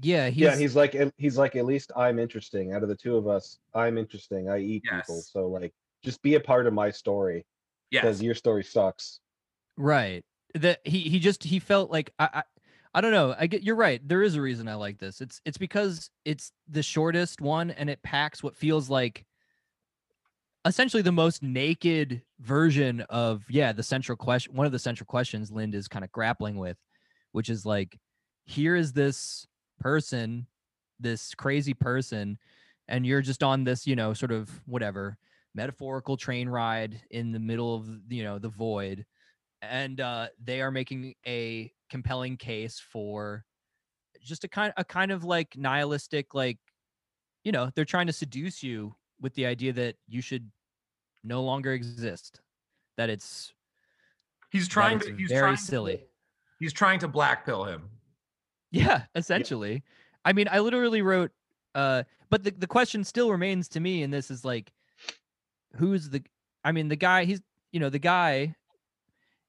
[0.00, 2.72] Yeah, he's, yeah, he's like he's like at least I'm interesting.
[2.74, 4.48] Out of the two of us, I'm interesting.
[4.48, 5.72] I eat people, so like
[6.04, 7.44] just be a part of my story
[7.90, 8.22] because Yes.
[8.24, 9.20] your story sucks.
[9.76, 10.24] right.
[10.54, 12.42] That he he just he felt like I, I
[12.94, 13.34] I don't know.
[13.38, 14.00] I get you're right.
[14.06, 15.20] There is a reason I like this.
[15.20, 19.24] It's it's because it's the shortest one and it packs what feels like
[20.64, 25.50] essentially the most naked version of yeah, the central question one of the central questions
[25.50, 26.76] Lind is kind of grappling with,
[27.32, 27.98] which is like
[28.44, 29.46] here is this
[29.80, 30.46] person,
[30.98, 32.38] this crazy person
[32.88, 35.18] and you're just on this, you know, sort of whatever
[35.54, 39.04] metaphorical train ride in the middle of you know the void
[39.62, 43.44] and uh they are making a compelling case for
[44.22, 46.58] just a kind a kind of like nihilistic like
[47.44, 50.50] you know they're trying to seduce you with the idea that you should
[51.24, 52.40] no longer exist.
[52.96, 53.52] That it's
[54.50, 55.14] He's trying to.
[55.14, 55.96] He's very trying silly.
[55.98, 56.02] To,
[56.58, 57.90] he's trying to blackpill him.
[58.70, 59.82] Yeah, essentially.
[60.24, 61.30] I mean, I literally wrote
[61.74, 64.72] uh but the the question still remains to me and this is like
[65.76, 66.22] who's the
[66.64, 67.40] I mean, the guy he's
[67.72, 68.54] you know, the guy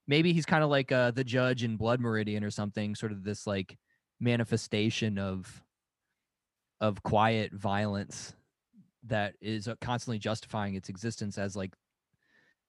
[0.10, 3.24] maybe he's kind of like uh the judge in Blood Meridian or something, sort of
[3.24, 3.78] this like
[4.20, 5.64] manifestation of
[6.82, 8.34] of quiet violence
[9.04, 11.74] that is uh, constantly justifying its existence as like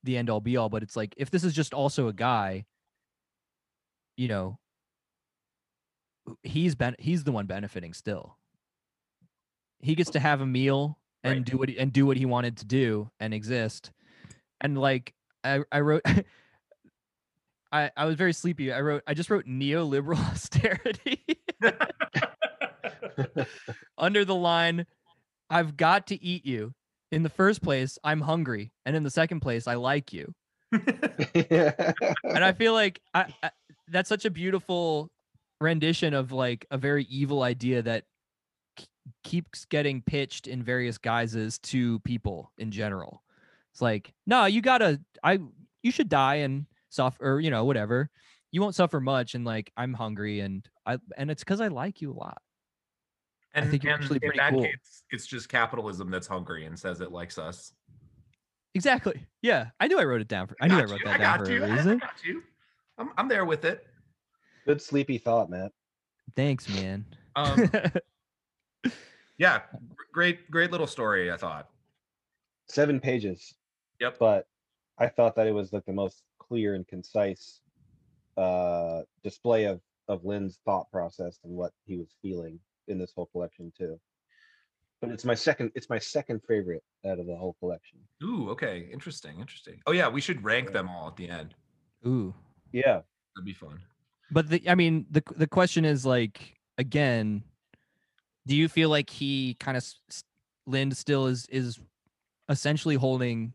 [0.05, 0.68] the end all be all.
[0.68, 2.66] But it's like if this is just also a guy
[4.16, 4.59] you know
[6.43, 8.36] he's been he's the one benefiting still.
[9.80, 11.45] He gets to have a meal and Right.
[11.45, 13.93] do what he, and do what he wanted to do and exist.
[14.61, 16.03] And like i i wrote
[17.72, 18.72] i i was very sleepy.
[18.72, 21.24] I wrote i just wrote neoliberal austerity.
[23.98, 24.86] Under the line
[25.48, 26.72] i've got to eat you.
[27.12, 30.32] In the first place i'm hungry and in the second place i like you.
[30.72, 31.94] And
[32.24, 33.50] I feel like I, I,
[33.88, 35.10] that's such a beautiful
[35.60, 38.04] rendition of like a very evil idea that
[38.76, 38.86] k-
[39.24, 43.22] keeps getting pitched in various guises to people in general.
[43.72, 45.40] It's like, no, you gotta, I,
[45.82, 48.11] you should die and suffer, or, you know, whatever.
[48.53, 52.01] You won't suffer much, and like I'm hungry, and I, and it's because I like
[52.01, 52.38] you a lot.
[53.55, 54.62] And, think you're actually pretty cool.
[54.62, 57.72] case, it's just capitalism that's hungry and says it likes us.
[58.74, 59.26] Exactly.
[59.43, 60.57] Yeah, I knew I wrote it down for.
[60.61, 61.99] I knew I wrote you, that down got for you, a I- I reason.
[61.99, 62.43] got you.
[62.99, 63.86] I'm, I'm there with it.
[64.66, 65.72] Good sleepy thought, Matt.
[66.36, 67.05] Thanks, man.
[67.34, 67.70] Um,
[69.38, 69.62] yeah,
[70.12, 71.32] great, great little story.
[71.32, 71.68] I thought.
[72.68, 73.55] Seven pages.
[74.01, 74.18] Yep.
[74.20, 74.47] But
[74.99, 77.61] I thought that it was like the most clear and concise
[78.36, 83.26] uh display of of Lind's thought process and what he was feeling in this whole
[83.26, 84.01] collection too.
[85.01, 87.98] But it's my second it's my second favorite out of the whole collection.
[88.22, 89.80] Ooh, okay, interesting, interesting.
[89.86, 90.72] Oh yeah, we should rank Yeah.
[90.74, 91.55] them all at the end.
[92.07, 92.34] Ooh.
[92.72, 93.03] Yeah.
[93.36, 93.80] That'd be fun.
[94.32, 97.44] But the I mean the the question is like again,
[98.46, 99.84] do you feel like he kind of
[100.66, 101.78] Lind still is is
[102.48, 103.55] essentially holding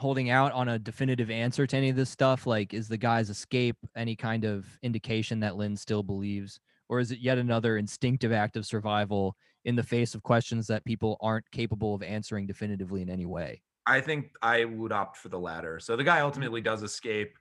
[0.00, 2.46] holding out on a definitive answer to any of this stuff?
[2.46, 7.12] Like, is the guy's escape any kind of indication that Lind still believes, or is
[7.12, 9.36] it yet another instinctive act of survival
[9.66, 13.62] in the face of questions that people aren't capable of answering definitively in any way?
[13.86, 15.78] I think I would opt for the latter.
[15.80, 16.26] So the guy mm-hmm.
[16.26, 17.36] ultimately does escape,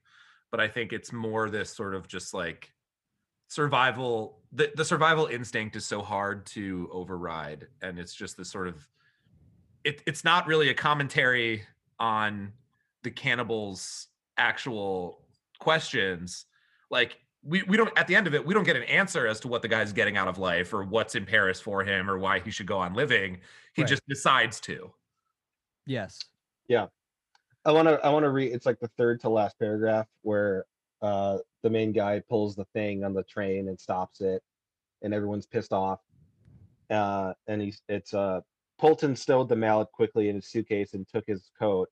[0.52, 2.74] but I think it's more this sort of just like
[3.48, 4.40] survival.
[4.52, 7.68] The, the survival instinct is so hard to override.
[7.82, 8.86] And it's just this sort of
[9.84, 11.64] it, it's not really a commentary
[12.00, 12.52] on
[13.04, 15.26] the cannibals' actual
[15.60, 16.46] questions.
[16.90, 19.40] Like we, we don't at the end of it, we don't get an answer as
[19.42, 22.18] to what the guy's getting out of life or what's in Paris for him or
[22.18, 23.40] why he should go on living.
[23.74, 23.90] He Right.
[23.90, 24.92] just decides to.
[25.86, 26.20] Yes.
[26.68, 26.88] Yeah.
[27.66, 30.66] I want to I want to read it's like the third to last paragraph where
[31.02, 34.42] uh the main guy pulls the thing on the train and stops it
[35.02, 36.00] and everyone's pissed off.
[36.90, 38.42] Uh and he's it's uh
[38.80, 41.90] Polton stowed the mallet quickly in his suitcase and took his coat.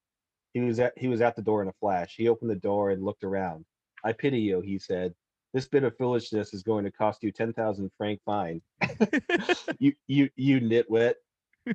[0.54, 2.16] He was at he was at the door in a flash.
[2.18, 3.66] He opened the door and looked around.
[4.04, 5.14] I pity you, he said.
[5.54, 8.62] This bit of foolishness is going to cost you ten thousand franc fine.
[9.80, 11.16] you you you nitwit.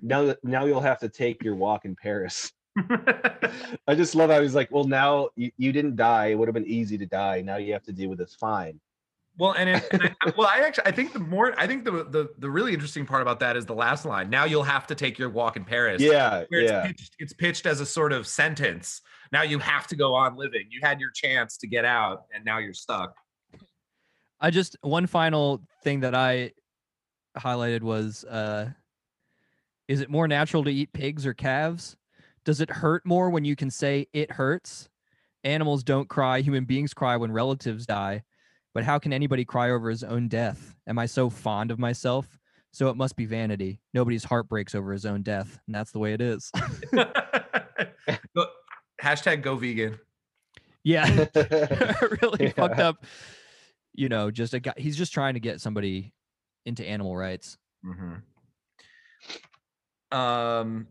[0.01, 2.51] Now now you'll have to take your walk in Paris.
[3.87, 6.29] I just love how he's like, well, now you, you didn't die.
[6.29, 7.43] It would have been easy to die.
[7.43, 8.81] Now you have to deal with this fine.
[9.39, 11.91] Well, and, it, and I, well, I actually I think the more I think the,
[11.91, 14.29] the the really interesting part about that is the last line.
[14.29, 16.03] Now you'll have to take your walk in Paris.
[16.03, 16.87] Yeah, where it's yeah.
[16.87, 19.01] pitched, it's pitched as a sort of sentence.
[19.33, 20.67] Now you have to go on living.
[20.71, 23.17] You had your chance to get out, and now you're stuck.
[24.41, 26.53] I just one final thing that I
[27.39, 28.69] highlighted was uh
[29.89, 31.97] is it more natural to eat pigs or calves?
[32.45, 34.89] Does it hurt more when you can say it hurts?
[35.45, 38.23] Animals don't cry, human beings cry when relatives die.
[38.75, 40.75] But how can anybody cry over his own death?
[40.87, 42.39] Am I so fond of myself?
[42.73, 43.81] So it must be vanity.
[43.93, 46.51] Nobody's heart breaks over his own death, and that's the way it is.
[46.93, 48.47] Go-
[49.03, 49.99] Hashtag go vegan.
[50.85, 51.27] yeah.
[52.23, 53.05] really fucked up.
[53.95, 56.15] You know, just a guy he's just trying to get somebody
[56.65, 57.59] into animal rights.
[60.11, 60.87] Um,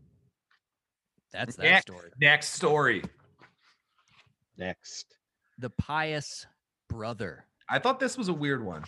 [1.32, 1.82] That's that Next.
[1.82, 2.10] story.
[2.20, 3.02] next story.
[4.58, 5.06] Next.
[5.58, 6.46] The pious
[6.88, 7.44] brother.
[7.68, 8.84] I thought this was a weird one.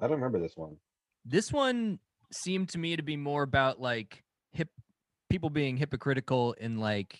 [0.00, 0.76] I don't remember this one.
[1.24, 1.98] This one
[2.32, 4.22] seemed to me to be more about like
[4.52, 4.68] hip
[5.30, 7.18] people being hypocritical in like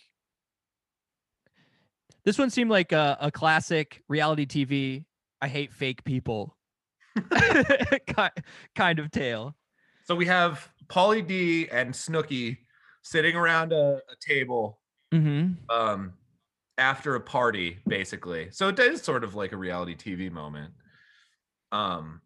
[2.25, 5.05] this one seemed like a, a classic reality TV.
[5.41, 6.57] I hate fake people
[8.75, 9.55] kind of tale.
[10.05, 12.59] So we have Pauly D and Snooki
[13.03, 14.81] sitting around a, a table
[15.13, 15.71] Mm-hmm.
[15.71, 16.15] um
[16.79, 20.73] after a party basically so it is sort of like a reality tv moment
[21.73, 22.21] um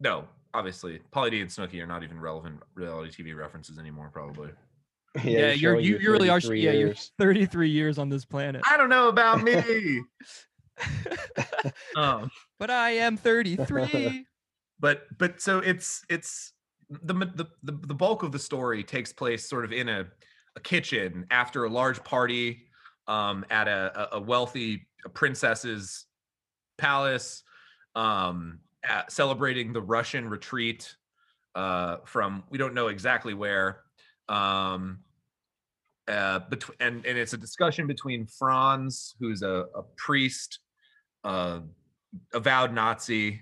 [0.00, 0.24] no
[0.54, 4.50] obviously Pauly D and Snooki are not even relevant reality tv references anymore probably
[5.24, 6.40] Yeah, you're you, you really are.
[6.40, 8.62] 33 Yeah, you're 33 years on this planet.
[8.70, 10.02] i don't know about me
[11.96, 14.26] um but I am 33.
[14.80, 16.52] but but so it's it's
[16.90, 20.06] the the the, the bulk of the story takes place sort of in a,
[20.56, 22.67] a kitchen after a large party
[23.08, 26.06] um at a, a- wealthy princess's
[26.76, 27.42] palace
[27.94, 30.94] um at- celebrating the russian retreat
[31.54, 33.80] uh from we don't know exactly where
[34.28, 34.98] um
[36.06, 40.60] uh between and and it's a discussion between franz who's a, a priest
[41.24, 41.60] uh
[42.34, 43.40] avowed nazi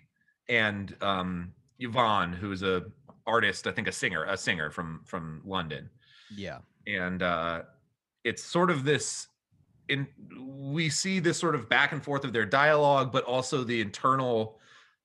[0.48, 2.84] and um Yvonne, who's a
[3.26, 5.90] artist, I think a singer, a singer from from London.
[6.34, 6.58] yeah.
[6.86, 7.62] And uh
[8.24, 9.28] it's sort of this
[9.88, 10.06] in
[10.38, 14.58] we see this sort of back and forth of their dialogue, but also the internal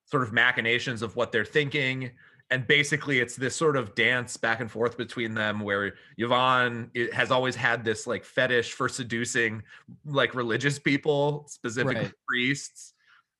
[0.05, 2.11] sort of machinations of what they're thinking.
[2.49, 7.31] And basically it's this sort of dance back and forth between them where Yvonne has
[7.31, 9.63] always had this like fetish for seducing
[10.05, 12.13] like religious people, specifically Right.
[12.27, 12.93] priests.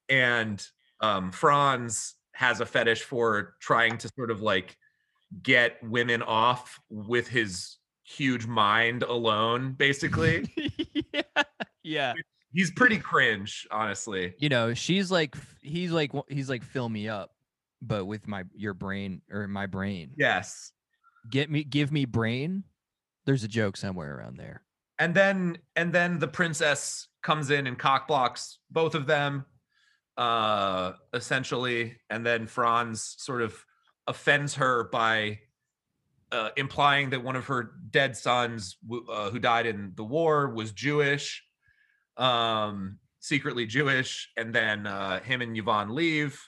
[0.08, 0.66] And
[1.02, 4.78] um, Franz has a fetish for trying to sort of like
[5.44, 7.78] get women off with his
[8.12, 10.50] huge mind alone, basically.
[11.14, 11.44] yeah.
[11.84, 12.14] Yeah.
[12.54, 14.34] He's pretty cringe, honestly.
[14.38, 17.32] You know, she's like, he's like, he's like, fill me up,
[17.82, 20.12] but with my your brain or my brain.
[20.18, 20.72] Yes.
[21.30, 22.64] Get me, give me brain.
[23.26, 24.64] There's a joke somewhere around there.
[25.00, 29.46] And then and then the princess comes in and cockblocks both of them,
[30.18, 33.66] uh, essentially, and then Franz sort of
[34.08, 35.40] offends her by
[36.32, 38.78] uh, implying that one of her dead sons,
[39.10, 41.44] uh, who died in the war, was Jewish,
[42.18, 46.40] um, secretly Jewish, and then uh, him and Yvonne leave,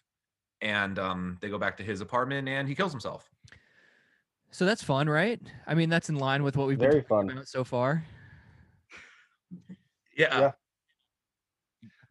[0.62, 3.30] and um, they go back to his apartment, and he kills himself.
[4.52, 5.42] So that's fun, right?
[5.66, 7.38] I mean, that's in line with what we've Very been talking fun.
[7.38, 8.06] about so far.
[10.16, 10.52] Yeah, Yeah.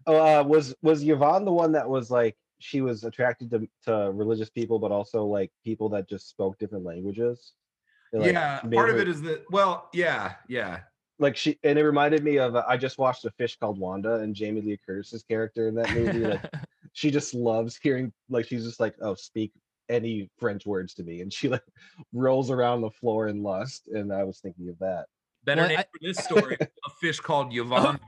[0.07, 4.11] Oh, uh, was was Yvonne the one that was like she was attracted to, to
[4.13, 7.53] religious people, but also like people that just spoke different languages?
[8.13, 8.61] It, like, yeah.
[8.65, 9.45] made Part of it is that.
[9.51, 10.81] Well, yeah, yeah.
[11.19, 14.17] like she and it reminded me of uh, I just watched a fish called Wanda
[14.17, 16.19] and Jamie Lee Curtis's character in that movie.
[16.27, 16.43] Like
[16.93, 19.53] she just loves hearing like she's just like oh speak
[19.89, 21.63] any French words to me, and she like
[22.13, 23.89] rolls around the floor in lust.
[23.89, 25.07] And I was thinking of that.
[25.45, 27.99] Better Well, name I- for this story: a fish called Yvonne.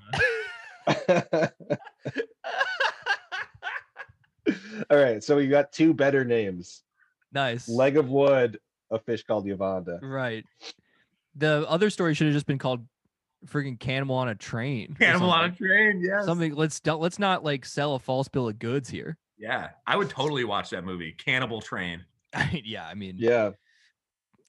[4.91, 6.83] All right, so we got two better names:
[7.33, 7.69] nice.
[7.69, 8.59] Leg of Wood,
[8.95, 10.01] a fish called Yvonda.
[10.03, 10.45] right.
[11.37, 12.87] The other story should have just been called
[13.47, 14.97] freaking Cannibal on a Train.
[14.99, 16.01] Cannibal on a train.
[16.01, 16.25] Yes.
[16.25, 16.55] Something.
[16.55, 19.19] Let's don't, let's not like sell a false bill of goods here.
[19.37, 22.05] Yeah, I would totally watch that movie, Cannibal Train.
[22.65, 23.51] Yeah, I mean, Yeah,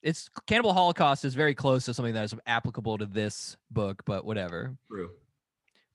[0.01, 4.25] it's Cannibal Holocaust is very close to something that is applicable to this book, but
[4.25, 4.75] whatever.
[4.89, 5.11] True.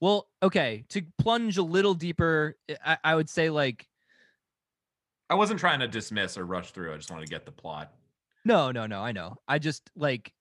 [0.00, 3.86] Well, okay, to plunge a little deeper, I, I would say like
[5.28, 6.92] I wasn't trying to dismiss or rush through.
[6.92, 7.92] I just wanted to get the plot.
[8.44, 9.36] No, no, no, I know.
[9.46, 10.32] I just like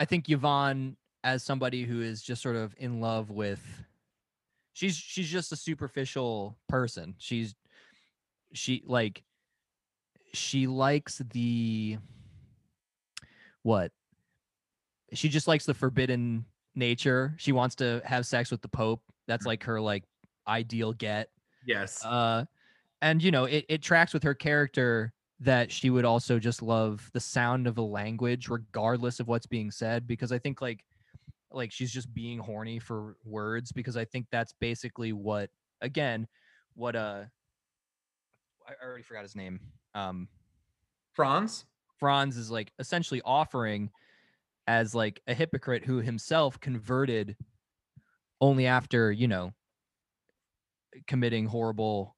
[0.00, 3.60] I think Yvonne as somebody who is just sort of in love with
[4.74, 7.14] she's she's just a superficial person.
[7.18, 7.54] She's
[8.52, 9.22] she like
[10.32, 11.98] she likes the
[13.62, 13.92] what?
[15.12, 16.44] She just likes the forbidden
[16.74, 17.34] nature.
[17.38, 19.00] She wants to have sex with the pope.
[19.26, 20.04] That's like her like
[20.46, 21.30] ideal get.
[21.66, 22.04] Yes.
[22.04, 22.44] Uh,
[23.00, 25.12] and you know, it, it tracks with her character
[25.44, 29.70] that she would also just love the sound of a language, regardless of what's being
[29.70, 30.06] said.
[30.06, 30.84] Because I think like,
[31.50, 33.72] like she's just being horny for words.
[33.72, 35.50] Because I think that's basically what,
[35.80, 36.26] again,
[36.74, 37.24] what uh,
[38.66, 39.60] I already forgot his name.
[39.94, 40.28] Um,
[41.12, 41.64] Franz.
[41.98, 43.90] Franz is like essentially offering
[44.66, 47.36] as like a hypocrite who himself converted
[48.40, 49.52] only after you know
[51.06, 52.16] committing horrible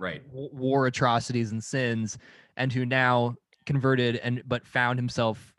[0.00, 0.22] Right.
[0.32, 2.16] war atrocities and sins
[2.56, 3.34] and who now
[3.66, 5.54] converted and but found himself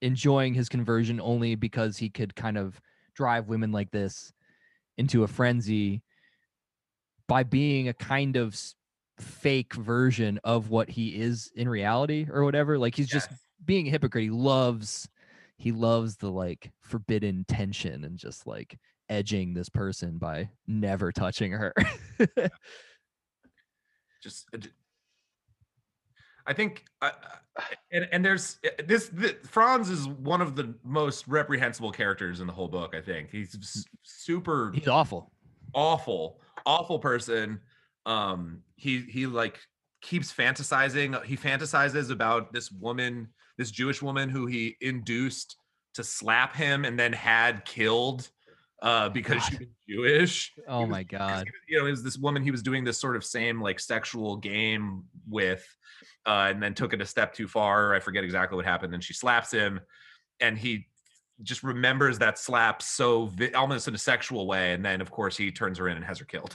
[0.00, 2.80] enjoying his conversion only because he could kind of
[3.14, 4.32] drive women like this
[4.96, 6.02] into a frenzy
[7.28, 8.58] by being a kind of
[9.18, 12.78] fake version of what he is in reality or whatever.
[12.78, 13.28] Like he's just
[13.64, 14.24] being a hypocrite.
[14.24, 15.08] He loves
[15.58, 18.78] he loves the like forbidden tension and just like
[19.10, 21.74] edging this person by never touching her
[24.22, 24.46] just
[26.46, 27.10] I think, uh,
[27.56, 27.62] uh,
[27.92, 29.10] and and there's uh, this,
[29.44, 32.94] Franz is one of the most reprehensible characters in the whole book.
[32.94, 35.30] I think he's super He's awful.
[35.74, 37.60] awful, awful person.
[38.06, 39.60] Um, he he like
[40.00, 41.24] keeps fantasizing.
[41.24, 45.56] He fantasizes about this woman, this Jewish woman who he induced
[45.94, 48.28] to slap him and then had killed
[48.82, 50.52] uh, because she was Jewish.
[50.68, 51.44] Oh was- my god.
[51.46, 53.80] was- you know, it was this woman he was doing this sort of same like
[53.80, 55.64] sexual game with,
[56.26, 57.94] uh, and then took it a step too far.
[57.94, 58.92] I forget exactly what happened.
[58.92, 59.80] And she slaps him,
[60.40, 60.88] and he
[61.42, 64.72] just remembers that slap so vi- almost in a sexual way.
[64.74, 66.54] And then, of course, he turns her in and has her killed.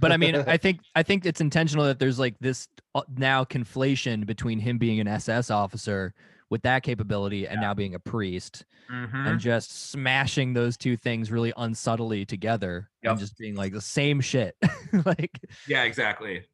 [0.00, 3.44] But I mean, I think I think it's intentional that there's like this uh, now
[3.44, 6.14] conflation between him being an SS officer
[6.50, 9.26] with that capability and now being a priest Mm-hmm.
[9.26, 13.10] and just smashing those two things really unsubtly together Yep.
[13.10, 14.54] and just being like the same shit.
[15.04, 16.44] like Yeah, exactly.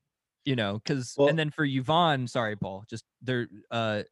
[0.46, 4.04] you know, because Well- and then for Yvonne, sorry, Paul, just there uh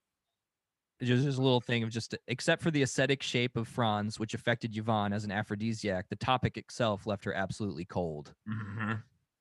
[1.03, 4.35] just just a little thing of just except for the ascetic shape of Franz, which
[4.35, 8.35] affected Yvonne as an aphrodisiac, the topic itself left her absolutely cold.
[8.47, 8.93] Mm-hmm.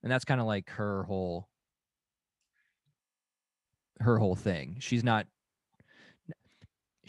[0.04, 1.50] And that's kind of like her whole
[4.00, 4.78] her whole thing.
[4.80, 5.28] She's not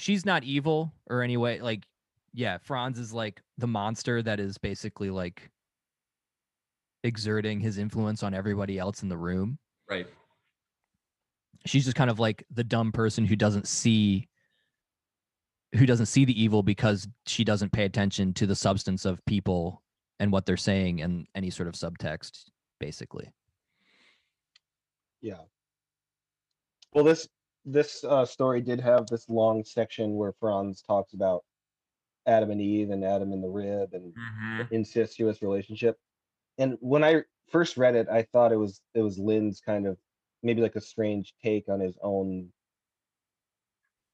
[0.01, 1.61] she's not evil or anyway.
[1.61, 1.85] like
[2.33, 5.51] yeah, Franz is like the monster that is basically like
[7.03, 9.59] exerting his influence on everybody else in the room
[9.89, 10.07] Right.
[11.67, 14.29] she's just kind of like the dumb person who doesn't see
[15.75, 19.83] who doesn't see the evil because she doesn't pay attention to the substance of people
[20.19, 22.45] and what they're saying and any sort of subtext
[22.81, 23.31] basically
[25.23, 25.39] Yeah.
[26.93, 27.29] Well, this
[27.65, 31.45] this uh, story did have this long section where Franz talks about
[32.27, 34.74] Adam and Eve and Adam and the rib and Mm-hmm.
[34.74, 35.99] incestuous relationship.
[36.59, 39.99] And when I first read it, I thought it was it was Lind's kind of
[40.43, 42.53] maybe like a strange take on his own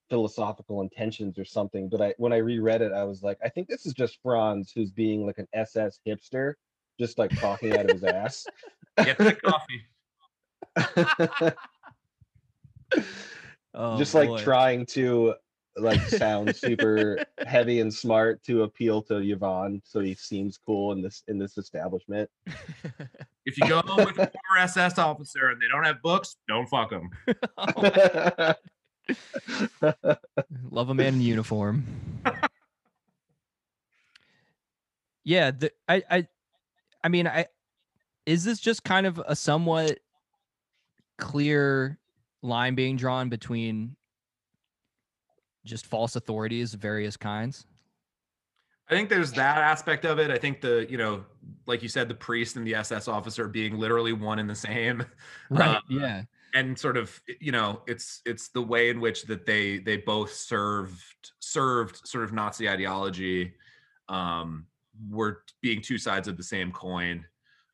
[0.09, 1.89] philosophical intentions or something.
[1.89, 4.73] But I when I reread it, I was like, I think this is just Franz
[4.75, 6.55] who's being like an SS hipster,
[6.99, 8.49] just like talking out of his ass.
[9.03, 9.83] Get the coffee.
[13.77, 14.43] oh, just like boy.
[14.43, 15.35] trying to
[15.77, 21.03] like sound super heavy and smart to appeal to Yvonne, so he seems cool in
[21.03, 22.29] this in this establishment.
[23.49, 26.91] If you go with a former SS officer and they don't have books, don't fuck
[26.91, 27.11] them.
[29.83, 30.15] Oh.
[30.69, 31.85] love a man in uniform
[35.27, 36.27] yeah the, i i
[37.05, 37.47] i mean i
[38.27, 39.99] is this just kind of a somewhat
[41.19, 41.99] clear
[42.47, 43.97] line being drawn between
[45.65, 47.67] just false authorities of various kinds
[48.89, 50.31] I think there's that aspect of it.
[50.31, 51.25] I think the, you know,
[51.67, 55.05] like you said, the priest and the SS officer being literally one and the same.
[55.51, 56.23] right Uh, yeah
[56.57, 60.33] and sort of you know it's it's the way in which that they they both
[60.33, 63.53] served served sort of nazi ideology
[64.09, 64.67] um
[65.11, 67.25] were being two sides of the same coin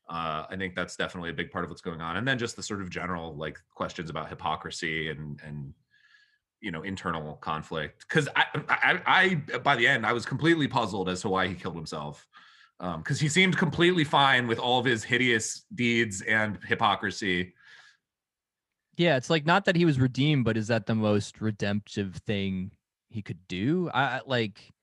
[0.09, 2.17] uh i think that's definitely a big part of what's going on.
[2.17, 5.73] And then just the sort of general like questions about hypocrisy and and
[6.61, 8.05] you know internal conflict.
[8.07, 11.55] Because I, I i by the end i was completely puzzled as to why he
[11.55, 12.27] killed himself.
[12.79, 17.53] Um because he seemed completely fine with all of his hideous deeds and hypocrisy.
[18.97, 22.71] Yeah it's like not that he was redeemed but is that the most redemptive thing
[23.09, 23.89] he could do?
[23.93, 24.73] I like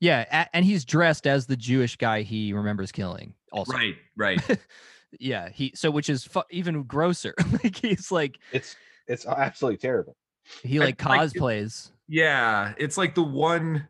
[0.00, 4.40] yeah and he's dressed as the jewish guy he remembers killing also Right, right.
[5.20, 10.16] yeah he so which is fu- even grosser like he's like it's it's absolutely terrible.
[10.62, 13.88] he I- like like, cosplays yeah, it's like the one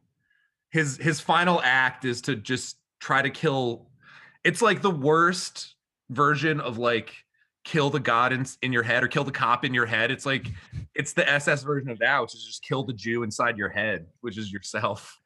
[0.71, 3.91] his his final act is to just try to kill
[4.45, 5.75] it's like the worst
[6.11, 7.13] version of like
[7.65, 10.11] kill the god in, in your head or kill the cop in your head.
[10.11, 10.47] It's like
[10.95, 14.07] it's the SS version of that, which is just kill the Jew inside your head,
[14.21, 15.21] which is yourself.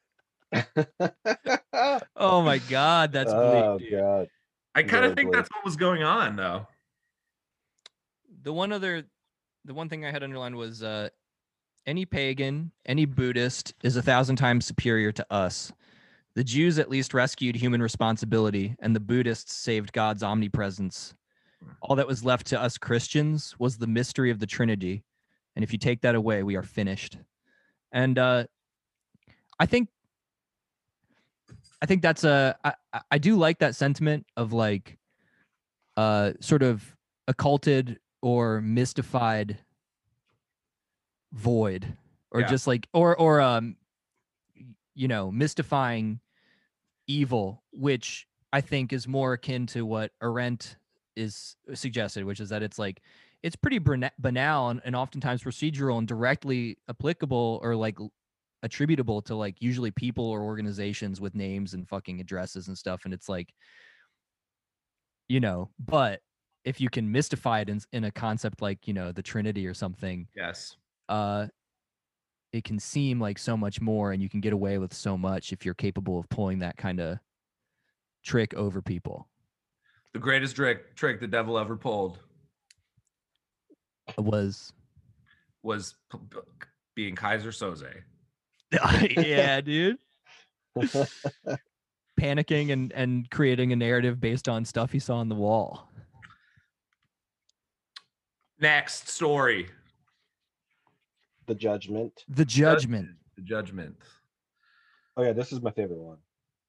[2.15, 3.99] oh my god that's oh bleak, dude.
[3.99, 4.27] god.
[4.75, 5.37] I kind of think bleak.
[5.37, 6.67] that's what was going on though.
[8.43, 9.03] the one other
[9.65, 11.09] the one thing i had underlined was uh
[11.85, 15.71] any pagan any buddhist is a thousand times superior to us
[16.35, 21.13] the jews at least rescued human responsibility and the buddhists saved god's omnipresence
[21.81, 25.03] all that was left to us christians was the mystery of the trinity
[25.55, 27.17] and if you take that away we are finished
[27.91, 28.43] and uh
[29.59, 29.89] i think
[31.81, 32.73] i think that's a i
[33.11, 34.97] I- do like that sentiment of like
[35.97, 36.95] uh sort of
[37.27, 39.57] occulted or mystified
[41.33, 41.97] void
[42.31, 42.47] or Yeah.
[42.47, 43.77] just like or or um
[44.95, 46.19] you know mystifying
[47.07, 50.77] evil which i think is more akin to what arendt
[51.15, 53.01] is suggested which is that it's like
[53.43, 57.97] it's pretty banal and, and oftentimes procedural and directly applicable or like
[58.63, 63.13] attributable to like usually people or organizations with names and fucking addresses and stuff and
[63.13, 63.53] it's like
[65.29, 66.19] you know but
[66.63, 69.73] if you can mystify it in, in a concept like you know the trinity or
[69.73, 70.75] something Yes.
[71.09, 71.47] uh
[72.53, 75.51] it can seem like so much more and you can get away with so much
[75.53, 77.17] if you're capable of pulling that kind of
[78.23, 79.27] trick over people
[80.13, 82.19] The greatest trick trick the devil ever pulled
[84.17, 84.71] was
[85.63, 86.37] was p- p-
[86.95, 88.01] being Keyser Söze.
[89.17, 89.97] yeah dude
[92.19, 95.87] panicking and and creating a narrative based on stuff he saw on the wall
[98.59, 99.69] Next story.
[101.47, 102.23] the judgment.
[102.29, 103.95] the judgment The judgment.
[105.17, 106.17] Oh yeah, this is my favorite one.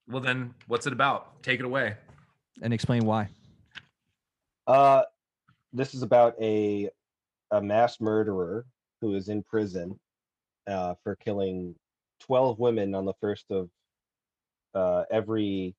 [0.07, 1.41] Well, then, what's it about?
[1.43, 1.95] Take it away.
[2.63, 3.29] and explain why
[4.67, 5.03] Uh,
[5.71, 6.89] this is about a
[7.51, 8.65] a mass murderer
[8.99, 9.99] who is in prison
[10.67, 11.75] uh, for killing
[12.25, 13.69] twelve women on the first of
[14.73, 15.75] uh, every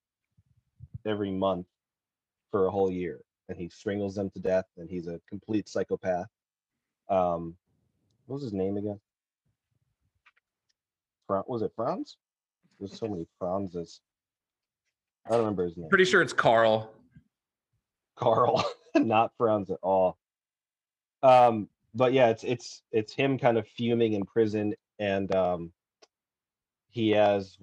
[1.05, 1.67] every month
[2.51, 3.19] for a whole year,
[3.49, 4.65] and he strangles them to death.
[4.77, 6.27] And he's a complete psychopath.
[7.09, 7.55] Um,
[8.25, 8.99] what was his name again?
[11.27, 12.17] Fra- was it Franz?
[12.79, 13.99] There's so many Franzes.
[15.25, 15.89] I don't remember his name.
[15.89, 16.91] Pretty sure it's Carl.
[18.15, 18.63] Carl,
[18.95, 20.17] not Franz at all.
[21.23, 25.71] Um, but yeah, it's it's it's him kind of fuming in prison, and um,
[26.95, 27.57] he has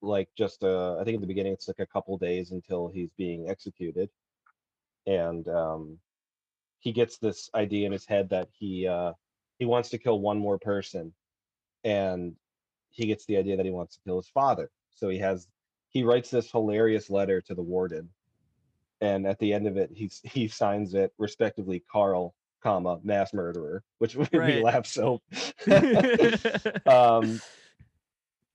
[0.00, 3.10] like just uh, I think at the beginning it's like a couple days until he's
[3.18, 4.08] being executed,
[5.06, 5.98] and um,
[6.78, 9.12] he gets this idea in his head that he uh,
[9.58, 11.12] he wants to kill one more person,
[11.82, 12.36] and
[12.90, 14.70] he gets the idea that he wants to kill his father.
[14.94, 15.48] So he has
[15.88, 18.08] he writes this hilarious letter to the warden
[19.00, 23.82] and at the end of it he he signs it respectively carl comma mass murderer
[23.98, 24.62] which Right.
[24.62, 25.20] laugh so
[26.86, 27.40] um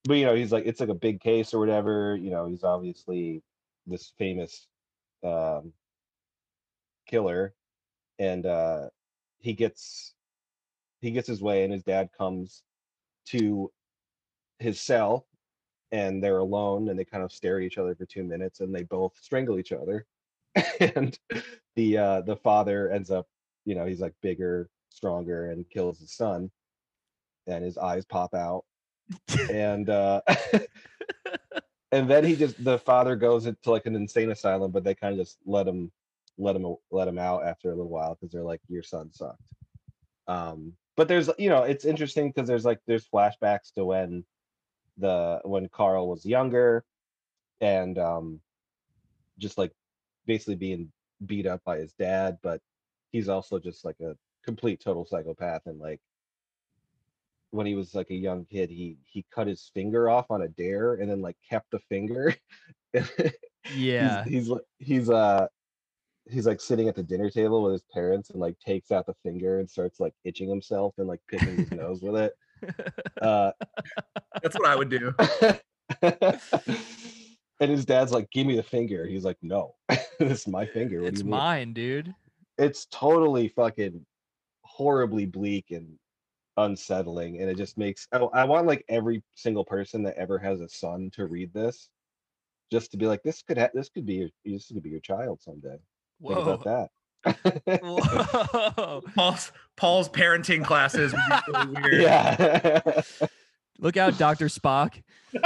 [0.05, 2.63] but you know he's like it's like a big case or whatever you know he's
[2.63, 3.41] obviously
[3.87, 4.67] this famous
[5.23, 5.73] um
[7.07, 7.53] killer
[8.19, 8.87] and uh
[9.39, 10.13] he gets
[11.01, 12.63] he gets his way and his dad comes
[13.25, 13.71] to
[14.59, 15.27] his cell
[15.91, 18.73] and they're alone and they kind of stare at each other for two minutes and
[18.73, 20.05] they both strangle each other
[20.79, 21.17] and
[21.75, 23.27] the uh the father ends up
[23.65, 26.49] you know he's like bigger stronger and kills his son
[27.47, 28.63] and his eyes pop out
[29.51, 30.21] and uh
[31.91, 35.13] and then he just the father goes into like an insane asylum but they kind
[35.13, 35.91] of just let him
[36.37, 39.41] let him let him out after a little while because they're like your son sucked.
[40.27, 44.23] Um but there's you know it's interesting because there's like there's flashbacks to when
[44.97, 46.83] the when carl was younger
[47.59, 48.39] and um
[49.39, 49.71] just like
[50.25, 50.91] basically being
[51.25, 52.61] beat up by his dad but
[53.11, 55.99] he's also just like a complete total psychopath and like
[57.51, 60.47] when he was like a young kid he he cut his finger off on a
[60.47, 62.35] dare and then like kept the finger.
[63.75, 64.23] Yeah.
[64.23, 65.47] he's, he's he's uh
[66.29, 69.13] he's like sitting at the dinner table with his parents and like takes out the
[69.23, 72.33] finger and starts like itching himself and like picking his nose with it.
[73.21, 73.51] Uh
[74.41, 75.13] That's what I would do.
[76.01, 79.05] and his dad's like give me the finger.
[79.05, 79.75] He's like no.
[80.19, 81.01] This is my finger.
[81.01, 82.13] What it's you mean?" mine dude.
[82.57, 84.05] It's totally fucking
[84.63, 85.97] horribly bleak and
[86.57, 90.59] unsettling and it just makes I, I want like every single person that ever has
[90.59, 91.89] a son to read this
[92.71, 95.01] just to be like this could ha- this could be your this could be your
[95.01, 95.77] child someday.
[96.25, 96.89] Think about that.
[99.15, 102.01] Paul's Paul's parenting classes would be really weird.
[102.01, 103.01] yeah.
[103.79, 105.01] Look out dr spock.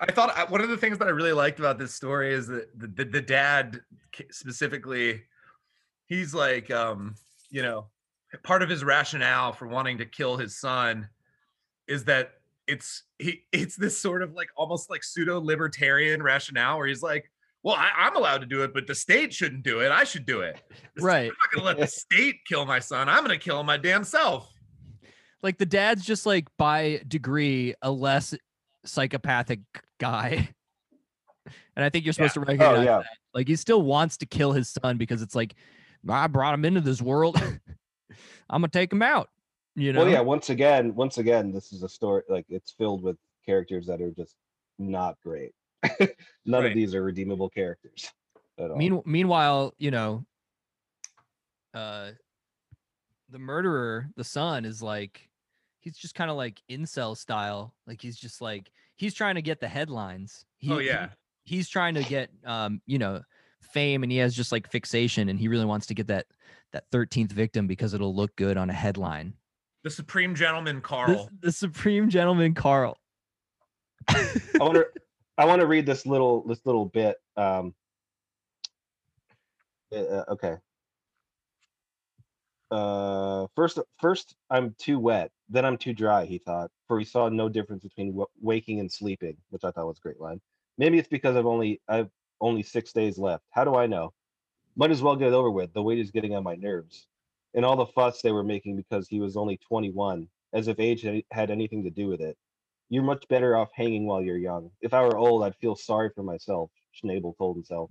[0.00, 2.78] I thought one of the things that I really liked about this story is that
[2.78, 3.80] the, the, the dad
[4.30, 5.22] specifically,
[6.06, 7.16] he's like, um,
[7.50, 7.86] you know,
[8.42, 11.08] part of his rationale for wanting to kill his son
[11.88, 12.32] is that
[12.66, 17.30] it's he it's this sort of like almost like pseudo libertarian rationale where he's like,
[17.62, 19.90] well, I, I'm allowed to do it, but the state shouldn't do it.
[19.90, 20.62] I should do it.
[20.94, 21.22] The sta- Right.
[21.24, 23.08] I'm not gonna let the state kill my son.
[23.08, 24.48] I'm gonna kill him my damn self.
[25.42, 28.34] like the dad's just like by degree a less
[28.84, 29.60] psychopathic
[29.98, 30.48] guy
[31.76, 32.98] and i think you're supposed to oh, recognize yeah.
[32.98, 35.54] that like he still wants to kill his son because it's like
[36.08, 37.36] i brought him into this world
[38.50, 39.28] i'm gonna take him out
[39.76, 43.02] you know well yeah once again once again this is a story like it's filled
[43.02, 43.16] with
[43.46, 44.34] characters that are just
[44.78, 45.52] not great
[46.44, 46.66] none Right.
[46.66, 48.10] of these are redeemable characters
[48.58, 48.76] at all.
[48.76, 50.26] Mean, meanwhile, you know,
[51.72, 52.10] uh,
[53.30, 55.28] the murderer, the son, is like,
[55.80, 57.72] he's just kind of like incel style.
[57.86, 60.44] Like he's just like he's trying to get the headlines.
[60.58, 61.08] He, oh he- yeah.
[61.44, 63.22] he's trying to get, um, you know,
[63.72, 66.26] fame and he has just like fixation and he really wants to get that
[66.72, 69.34] that 13th victim because it'll look good on a headline.
[69.82, 71.30] The Supreme Gentleman Carl.
[71.40, 72.96] the supreme gentleman Carl.
[74.08, 74.86] I want to
[75.38, 77.16] I want to read this little this little bit.
[77.36, 77.74] Um,
[79.92, 80.56] uh, uh, okay.
[82.70, 86.24] Uh, first, first I'm too wet, then I'm too dry.
[86.24, 89.86] He thought, for he saw no difference between w- waking and sleeping, which I thought
[89.86, 90.40] was a great line.
[90.78, 92.10] Maybe it's because I've only I've
[92.40, 93.44] only six days left.
[93.50, 94.12] How do I know?
[94.76, 95.72] Might as well get it over with.
[95.72, 97.06] The weight is getting on my nerves,
[97.54, 101.02] and all the fuss they were making because he was only 21, as if age
[101.30, 102.36] had- anything to do with it.
[102.88, 104.72] You're much better off hanging while you're young.
[104.80, 107.90] If I were old, I'd feel sorry for myself, Schnabel told himself.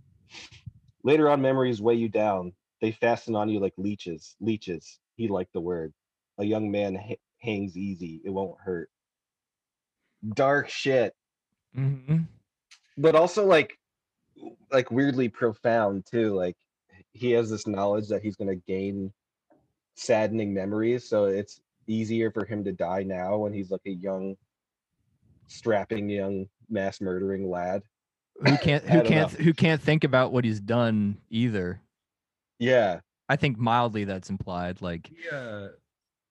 [1.04, 2.54] Later on, memories weigh you down.
[2.82, 4.36] They fasten on you like leeches.
[4.42, 5.00] Leeches.
[5.16, 5.94] He liked the word.
[6.38, 8.22] A young man ha- hangs easy.
[8.26, 8.90] It won't hurt.
[10.34, 11.16] Dark shit,
[11.76, 12.28] Mhm.
[12.98, 13.79] but also like,
[14.72, 16.34] like weirdly profound too.
[16.34, 16.56] Like
[17.12, 19.12] he has this knowledge that he's gonna gain
[19.96, 24.36] saddening memories, so it's easier for him to die now when he's like a young,
[25.48, 27.84] strapping young mass murdering lad.
[28.46, 29.46] Who can't who can't know.
[29.46, 31.82] who can't think about what he's done either.
[32.60, 34.82] Yeah, I think mildly that's implied.
[34.82, 35.68] Like Yeah.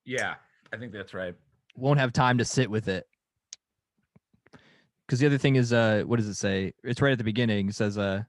[0.05, 0.36] Yeah,
[0.72, 1.35] I think that's right.
[1.76, 3.06] won't have time to sit with it.
[5.09, 6.74] Because the other thing is, uh, what does it say?
[6.85, 7.70] It's right at the beginning.
[7.70, 8.24] It says, uh,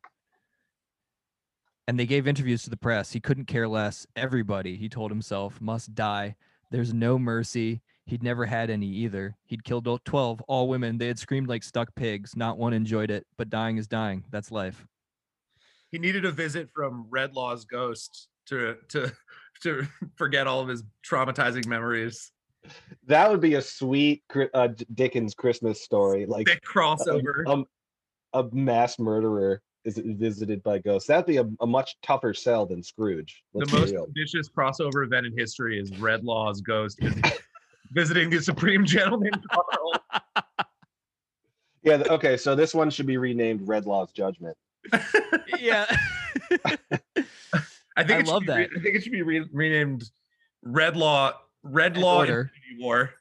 [1.90, 3.12] and they gave interviews to the press.
[3.12, 4.08] He couldn't care less.
[4.16, 6.36] Everybody, he told himself, must die.
[6.72, 7.82] There's no mercy.
[8.06, 9.36] He'd never had any either.
[9.46, 10.98] He'd killed 12, all women.
[10.98, 12.36] They had screamed like stuck pigs.
[12.36, 14.24] Not one enjoyed it, but dying is dying.
[14.32, 14.86] That's life.
[15.92, 19.12] He needed a visit from Redlaw's ghost to to
[19.64, 22.32] to forget all of his traumatizing memories.
[23.08, 24.24] That would be a sweet
[24.54, 26.26] uh, Dickens Christmas story.
[26.26, 27.48] Like Big crossover.
[27.48, 27.66] um,
[28.34, 31.08] a mass murderer is visited by ghosts.
[31.08, 33.44] That'd be a, a much tougher sell than Scrooge.
[33.54, 34.04] the Let's be most real.
[34.06, 37.32] ambitious crossover event in history is Redlaw's ghost visiting,
[37.92, 39.94] visiting the Supreme Gentleman Carl.
[41.82, 42.04] Yeah.
[42.10, 42.36] Okay.
[42.36, 44.56] So this one should be renamed Red Law's Judgment.
[45.58, 45.86] yeah.
[47.96, 48.70] I think I love be re- that.
[48.78, 50.04] I think it should be re- renamed
[51.64, 52.42] Red Law Red Law Order.
[52.42, 53.14] Infinity War.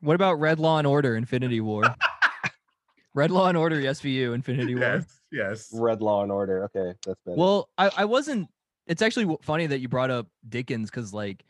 [0.00, 1.84] what about Red Law and Order, Infinity War?
[3.14, 4.84] Red Law and Order, SVU, Infinity War.
[4.84, 5.70] Yes, yes.
[5.72, 6.64] Red Law and Order.
[6.64, 7.36] Okay, that's better.
[7.36, 8.48] Well, I, I wasn't.
[8.86, 11.44] It's actually funny that you brought up Dickens because, like,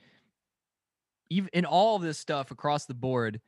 [1.30, 3.40] even in all of this stuff across the board,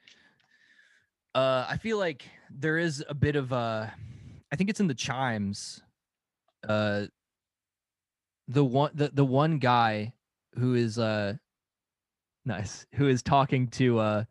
[1.34, 3.86] uh, I feel like there is a bit of uh
[4.52, 5.82] I think it's in the chimes.
[6.66, 7.06] Uh,
[8.48, 10.12] the one the the one guy
[10.58, 11.34] who is uh
[12.44, 14.24] nice who is talking to uh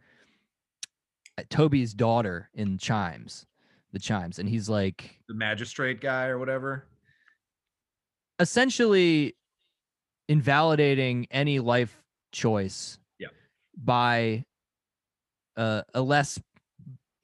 [1.49, 3.45] Toby's daughter in chimes,
[3.93, 6.85] the chimes, and he's like The magistrate guy or whatever.
[8.39, 9.35] essentially
[10.27, 13.29] invalidating any life choice Yeah.
[13.77, 14.45] by
[15.57, 16.39] uh, a less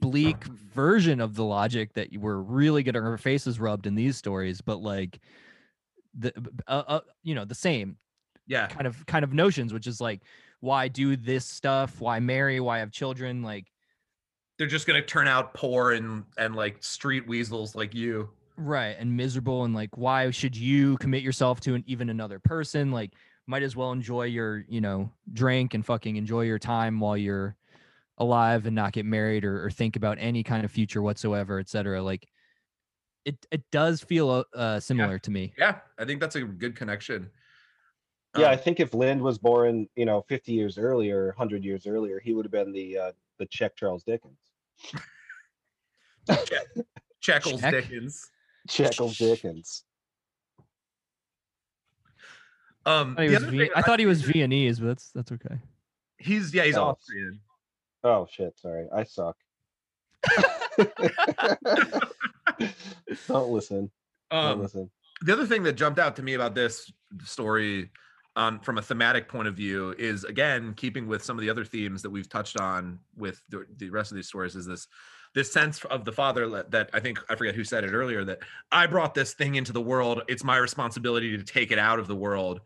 [0.02, 0.44] bleak
[0.74, 4.60] version of the logic that you were really getting our faces rubbed in these stories
[4.62, 5.20] but like
[6.18, 6.34] the
[6.68, 7.98] uh, uh, you know the same
[8.48, 8.68] Yeah.
[8.68, 10.22] kind of kind of notions which is like
[10.66, 12.02] why do this stuff?
[12.02, 12.60] Why marry?
[12.60, 13.44] Why have children?
[13.44, 13.68] Like
[14.58, 18.30] They're just gonna turn out poor and and like street weasels like you.
[18.58, 22.92] right and miserable and like why should you commit yourself to an, even another person?
[22.92, 23.14] Like
[23.46, 27.56] might as well enjoy your you know drink and fucking enjoy your time while you're
[28.18, 32.02] alive and not get married or, or think about any kind of future whatsoever etc
[32.02, 32.26] like
[33.26, 35.54] it it does feel uh, uh similar to me.
[35.58, 37.30] Yeah, I think that's a good connection.
[38.38, 41.86] Yeah, I Um, think if Lind was born, you know, 50 years earlier, 100 years
[41.88, 44.38] earlier, he would have been the uh, the Czech Charles Dickens.
[47.22, 47.72] Checkles Check.
[47.72, 48.30] Dickens.
[48.70, 49.84] Charles Dickens.
[52.88, 55.32] Um, I thought he was, Vi- thing I thought he was Viennese, but that's that's
[55.32, 55.56] okay.
[56.20, 56.84] he's yeah he's Oh.
[56.90, 57.40] Austrian.
[58.04, 59.36] Oh shit, sorry, I suck.
[63.28, 63.90] Don't listen.
[64.32, 64.90] Don't Um, listen.
[65.22, 66.92] the other thing that jumped out to me about this
[67.24, 67.90] story
[68.36, 72.02] from a thematic point of view is again keeping with some of the other themes
[72.02, 74.88] that we've touched on with the, the rest of these stories is this
[75.34, 78.26] this sense of the father that, that i think i forget who said it earlier
[78.26, 78.40] that
[78.72, 80.22] i brought this thing into the world.
[80.28, 82.62] It's my responsibility to take it out of the world.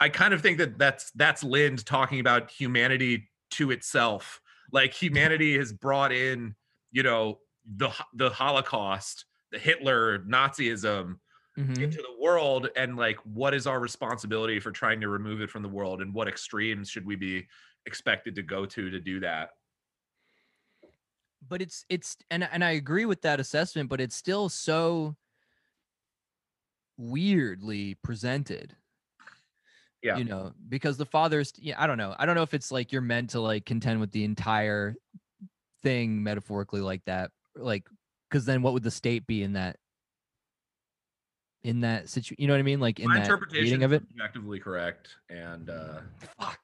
[0.00, 4.40] I kind of think that that's that's lind talking about humanity to itself.
[4.72, 6.54] Like humanity has brought in
[6.92, 7.38] you know
[7.76, 11.16] the the holocaust the hitler nazism
[11.58, 11.82] Mhm.
[11.82, 15.62] into the world and like what is our responsibility for trying to remove it from
[15.62, 17.48] the world and what extremes should we be
[17.84, 19.50] expected to go to to do that
[21.46, 25.16] but it's it's and and I agree with that assessment, but it's still so
[26.96, 28.76] weirdly presented.
[30.02, 30.16] Yeah.
[30.16, 32.14] You know, because the father's yeah, I don't know.
[32.18, 34.94] I don't know if it's like you're meant to like contend with the entire
[35.82, 37.30] thing metaphorically like that.
[37.56, 37.88] Like
[38.28, 39.76] because then what would the state be in that
[41.64, 42.36] in that situation?
[42.38, 42.80] You know what I mean?
[42.80, 44.02] Like in My that interpretation reading of it.
[44.12, 46.00] objectively correct, and uh,
[46.40, 46.60] Fuck.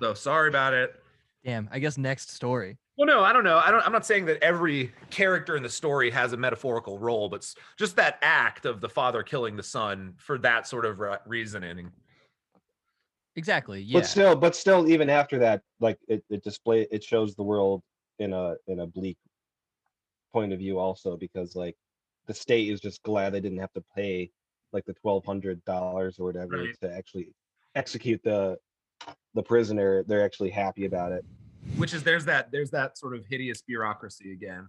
[0.00, 0.94] so sorry about it.
[1.44, 1.68] Damn.
[1.72, 2.76] I guess next story.
[2.98, 3.56] Well, no, I don't know.
[3.56, 3.84] I don't.
[3.86, 7.46] I'm not saying that every character in the story has a metaphorical role, but
[7.78, 11.90] just that act of the father killing the son for that sort of re- reasoning.
[13.36, 13.80] Exactly.
[13.80, 14.00] Yeah.
[14.00, 17.82] But still, but still, even after that, like it, it display it shows the world
[18.18, 19.16] in a in a bleak
[20.34, 21.76] point of view also because like
[22.30, 24.30] the state is just glad they didn't have to pay
[24.72, 26.80] like the twelve hundred dollars or whatever Right.
[26.80, 27.34] to actually
[27.74, 28.56] execute the
[29.34, 30.04] the prisoner.
[30.04, 31.24] They're actually happy about it.
[31.76, 34.68] Which is there's that there's that sort of hideous bureaucracy again.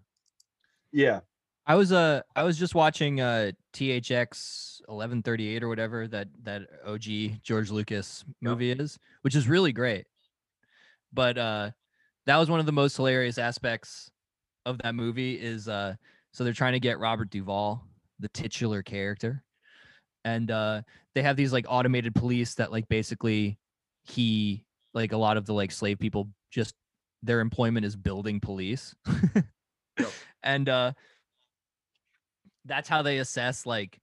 [0.92, 1.20] Yeah.
[1.68, 7.44] I was uh I was just watching uh THX 1138 or whatever that that OG
[7.44, 10.08] George Lucas movie is, which is really great.
[11.14, 11.70] But uh
[12.26, 14.10] that was one of the most hilarious aspects
[14.66, 15.94] of that movie is uh
[16.34, 17.84] so they're trying to get Robert Duvall,
[18.20, 19.44] the titular character.
[20.24, 20.82] And uh
[21.16, 23.58] they have these like automated police that like basically
[24.04, 26.76] he like a lot of the like slave people just
[27.24, 28.96] their employment is building police.
[30.44, 30.94] And uh
[32.66, 34.00] that's how they assess like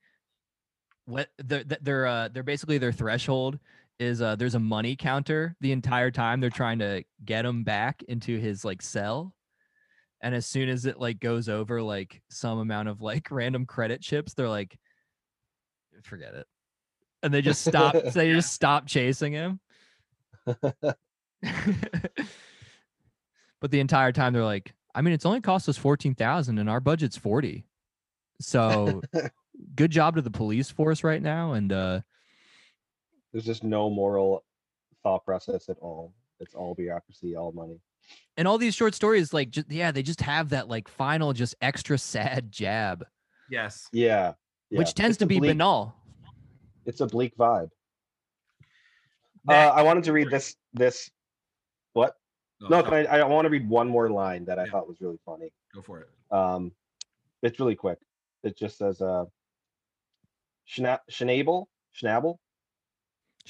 [1.04, 3.58] what their th- their uh they're basically their threshold
[3.98, 8.02] is uh there's a money counter the entire time they're trying to get him back
[8.08, 9.34] into his like cell
[10.20, 14.00] and as soon as it like goes over like some amount of like random credit
[14.00, 14.78] chips they're like
[16.02, 16.46] forget it
[17.22, 19.60] and they just stop they just stop chasing him
[20.46, 20.96] but
[23.70, 27.16] the entire time they're like i mean it's only cost us 14000 and our budget's
[27.16, 27.66] 40
[28.40, 29.02] so
[29.74, 32.00] good job to the police force right now and uh
[33.32, 34.44] There's just no moral
[35.02, 36.12] thought process at all.
[36.40, 37.80] It's all bureaucracy, all money.
[38.36, 41.54] And all these short stories like just yeah they just have that like final just
[41.60, 43.04] extra sad jab
[43.50, 43.88] Yes.
[43.92, 44.34] Yeah.
[44.70, 44.78] yeah.
[44.78, 45.94] which tends It's to be bleak, banal
[46.86, 47.70] It's a bleak vibe.
[49.48, 50.54] Uh, I wanted to read this.
[50.74, 51.10] This.
[51.94, 52.14] What?
[52.62, 54.72] Oh, No, go- can I, I want to read one more line that I Yeah.
[54.72, 55.50] thought was really funny.
[55.74, 56.08] go for it.
[56.30, 56.72] Um,
[57.42, 57.98] it's really quick.
[58.42, 59.24] It just says, uh,
[60.68, 61.66] Schna- Schnabel,
[61.98, 62.36] Schnabel.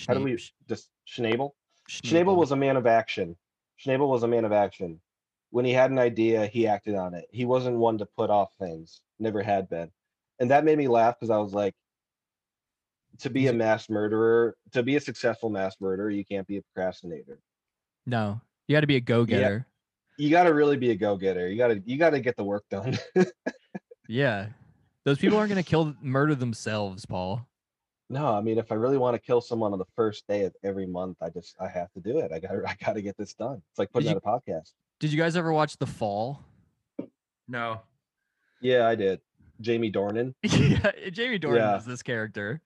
[0.07, 0.37] How do we
[0.69, 1.51] just Schnabel?
[1.91, 2.03] Schneebel.
[2.05, 3.37] Schnabel was a man of action.
[3.85, 5.01] Schnabel was a man of action.
[5.51, 7.27] When he had an idea, he acted on it.
[7.31, 9.01] He wasn't one to put off things.
[9.19, 9.91] Never had been.
[10.39, 11.75] And that made me laugh because I was like,
[13.21, 16.63] to be a mass murderer, to be a successful mass murderer, you can't be a
[16.63, 17.41] procrastinator.
[18.07, 19.67] no you got to be a go-getter
[20.19, 21.49] You got to really be a go-getter.
[21.49, 22.99] You got to you got to get the work done.
[24.09, 24.47] yeah
[25.05, 27.47] those people aren't going to kill murder themselves paul
[28.11, 30.55] no, I mean, if I really want to kill someone on the first day of
[30.65, 32.33] every month, I just I have to do it.
[32.33, 33.61] I got to I got to get this done.
[33.71, 34.73] It's like putting you- out a podcast.
[35.01, 36.43] did you guys ever watch the fall
[37.49, 37.81] No.
[38.61, 39.21] Yeah, I did.
[39.61, 40.35] Jamie Dornan.
[40.43, 41.77] yeah jamie dornan Yeah.
[41.79, 42.61] is this character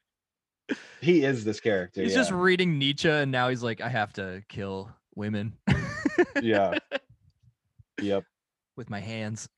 [1.01, 2.02] He is this character.
[2.02, 2.19] he's yeah.
[2.19, 5.55] just reading nietzsche and now he's like i have to kill women
[6.43, 6.77] yeah.
[8.01, 8.24] Yep.
[8.77, 9.48] with my hands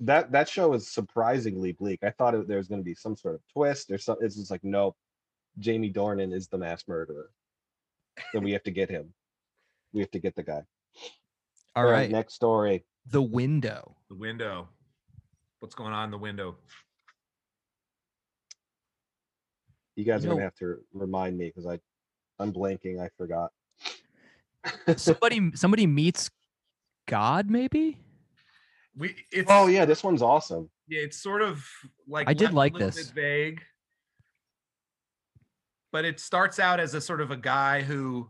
[0.00, 2.00] That that show is surprisingly bleak.
[2.02, 4.24] I thought it, there was going to be some sort of twist or something.
[4.26, 4.96] It's just like, nope.
[5.58, 7.30] Jamie Dornan is the mass murderer.
[8.32, 9.12] Then we have to get him.
[9.92, 10.62] We have to get the guy.
[11.76, 12.84] all right Next story.
[13.06, 14.68] the window The window.
[15.60, 16.56] What's going on in the window?
[19.96, 21.78] You guys You are know- gonna have to remind me because I,
[22.38, 23.00] I'm blanking.
[23.00, 23.50] I forgot.
[24.96, 26.30] somebody somebody meets
[27.08, 27.98] god maybe
[28.96, 30.70] We it's oh yeah, this one's awesome.
[30.88, 31.64] yeah, it's sort of
[32.06, 32.96] like I did like this.
[33.10, 33.62] bit vague.
[35.92, 38.28] But it starts out as a sort of a guy who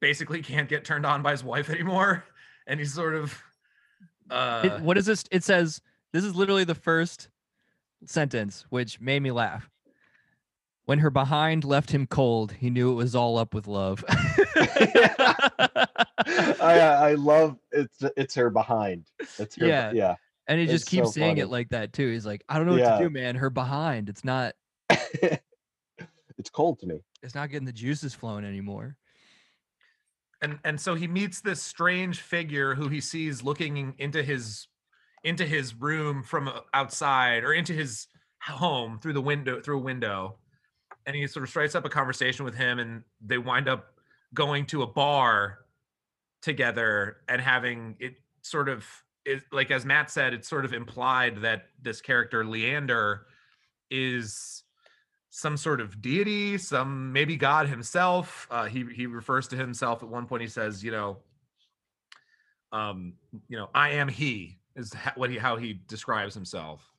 [0.00, 2.24] basically can't get turned on by his wife anymore.
[2.70, 3.42] And he's sort of
[4.30, 5.24] uh It- what is this?
[5.30, 5.80] It says
[6.12, 7.30] this is literally the first
[8.04, 9.70] sentence, which made me laugh.
[10.84, 14.04] When her behind left him cold, he knew it was all up with love.
[14.08, 15.86] I
[16.60, 19.06] I love it's it's her behind.
[19.38, 19.92] It's her, Yeah.
[19.92, 20.14] yeah.
[20.46, 22.10] and he just It's keeps so saying it like that too.
[22.10, 22.98] He's like, I don't know what Yeah.
[22.98, 23.36] to do, man.
[23.36, 24.08] Her behind.
[24.08, 24.54] It's not.
[26.38, 27.00] It's cold to me.
[27.22, 28.96] It's not getting the juices flowing anymore.
[30.40, 34.68] and and so he meets this strange figure who he sees looking into his
[35.24, 38.06] into his room from uh, outside or into his
[38.42, 40.36] home through the window through a window
[41.06, 43.94] and he sort of strikes up a conversation with him and they wind up
[44.32, 45.58] going to a bar
[46.40, 48.86] together and having it sort of
[49.24, 53.26] is like as matt said it's sort of implied that this character leander
[53.90, 54.62] is
[55.30, 58.46] some sort of deity, some maybe God himself.
[58.50, 60.42] Uh, he he refers to himself at one point.
[60.42, 61.18] He says, you know,
[62.72, 63.14] um,
[63.48, 66.90] you know, I am He is what he how he describes himself.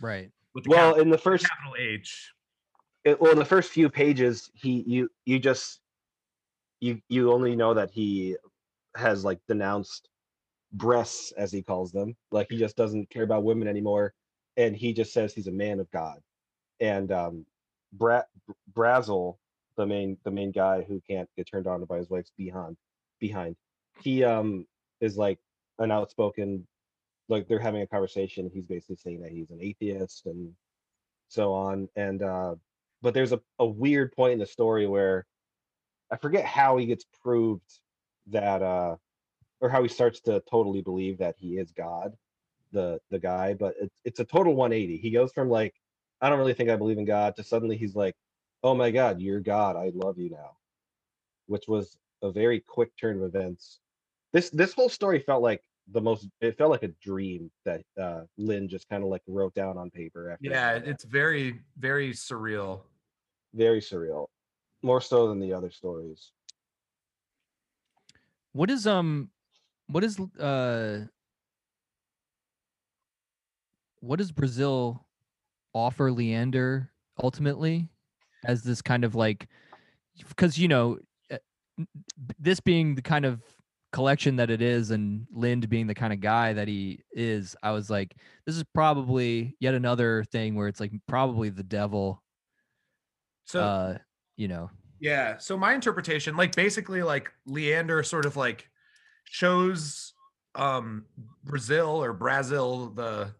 [0.00, 0.30] Right.
[0.54, 2.32] With Well, cap- in the first, capital H.
[3.04, 5.80] it, well, in the first few pages, he you you just
[6.80, 8.36] you you only know that he
[8.96, 10.08] has like denounced
[10.72, 12.16] breasts as he calls them.
[12.32, 14.14] Like he just doesn't care about women anymore,
[14.56, 16.20] and he just says he's a man of God.
[16.80, 17.46] And um,
[17.98, 18.22] Bra-
[18.74, 19.38] Brazil,
[19.76, 22.76] the main the main guy who can't get turned on by his wife's behind
[23.20, 23.56] behind,
[24.00, 24.66] he um
[25.00, 25.38] is like
[25.78, 26.66] an outspoken
[27.28, 28.50] like they're having a conversation.
[28.52, 30.52] He's basically saying that he's an atheist and
[31.28, 31.88] so on.
[31.96, 32.54] And uh
[33.02, 35.26] but there's a, a weird point in the story where
[36.10, 37.80] I forget how he gets proved
[38.28, 38.96] that uh
[39.60, 42.14] or how he starts to totally believe that he is God,
[42.72, 44.98] the the guy, but it's it's a total 180.
[44.98, 45.74] He goes from like,
[46.20, 48.14] I don't really think I believe in God to suddenly he's like,
[48.62, 50.56] Oh my god, you're God, I love you now.
[51.46, 53.80] Which was a very quick turn of events.
[54.32, 55.62] This this whole story felt like
[55.92, 59.54] the most it felt like a dream that uh Lind just kind of like wrote
[59.54, 62.80] down on paper after Yeah, it's very very surreal.
[63.54, 64.26] very surreal
[64.82, 66.32] more so than the other stories
[68.52, 69.30] What is um
[69.86, 71.06] what is uh
[74.00, 75.05] what does Brazil
[75.76, 76.90] offer Leander
[77.22, 77.88] ultimately
[78.44, 79.46] as this kind of like
[80.28, 80.98] because you know
[81.30, 81.36] uh,
[82.38, 83.42] this being the kind of
[83.92, 87.72] collection that it is and Lind being the kind of guy that he is I
[87.72, 88.16] was like
[88.46, 92.22] this is probably yet another thing where it's like probably the devil
[93.44, 93.98] So uh
[94.36, 95.36] you know Yeah.
[95.38, 98.68] So my interpretation, like basically like Leander sort of like
[99.24, 100.14] shows
[100.54, 101.04] um
[101.44, 103.34] Brazil or Brazil the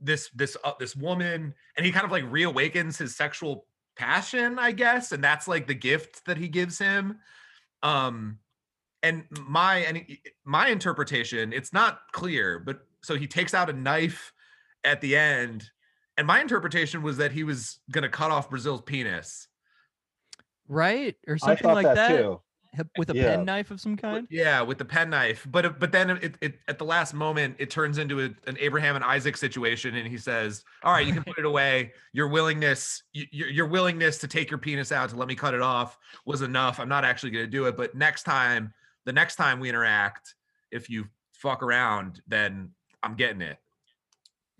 [0.00, 3.66] this this uh, this woman and he kind of like reawakens his sexual
[3.96, 7.18] passion, I guess, and that's like the gift that he gives him.
[7.82, 8.38] Um
[9.02, 13.72] and my and he- my interpretation, it's not clear, but so he takes out a
[13.72, 14.32] knife
[14.84, 15.70] at the end
[16.16, 19.48] and my interpretation was that he was going to cut off Brazil's penis.
[20.68, 22.38] right or i something thought like that, that, too H-
[22.96, 23.36] with a Yeah.
[23.36, 25.46] penknife of some kind Yeah, with the penknife.
[25.50, 28.56] But uh, but then it, it at the last moment it turns into a, an
[28.58, 31.92] Abraham and Isaac situation, and he says, "All right, you can put it away.
[32.12, 35.62] Your willingness, your, your willingness to take your penis out to let me cut it
[35.62, 36.78] off was enough.
[36.78, 37.76] I'm not actually going to do it.
[37.76, 38.72] But next time,
[39.04, 40.34] the next time we interact,
[40.70, 42.70] if you fuck around, then
[43.02, 43.58] I'm getting it.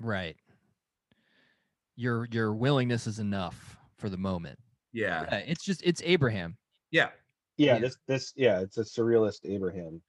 [0.00, 0.36] Right.
[1.96, 4.58] Your your willingness is enough for the moment.
[4.92, 6.56] Yeah, Yeah, it's just it's Abraham.
[6.90, 7.10] yeah.
[7.60, 7.78] Yeah, Yeah.
[7.80, 10.00] this this yeah it's a surrealist abraham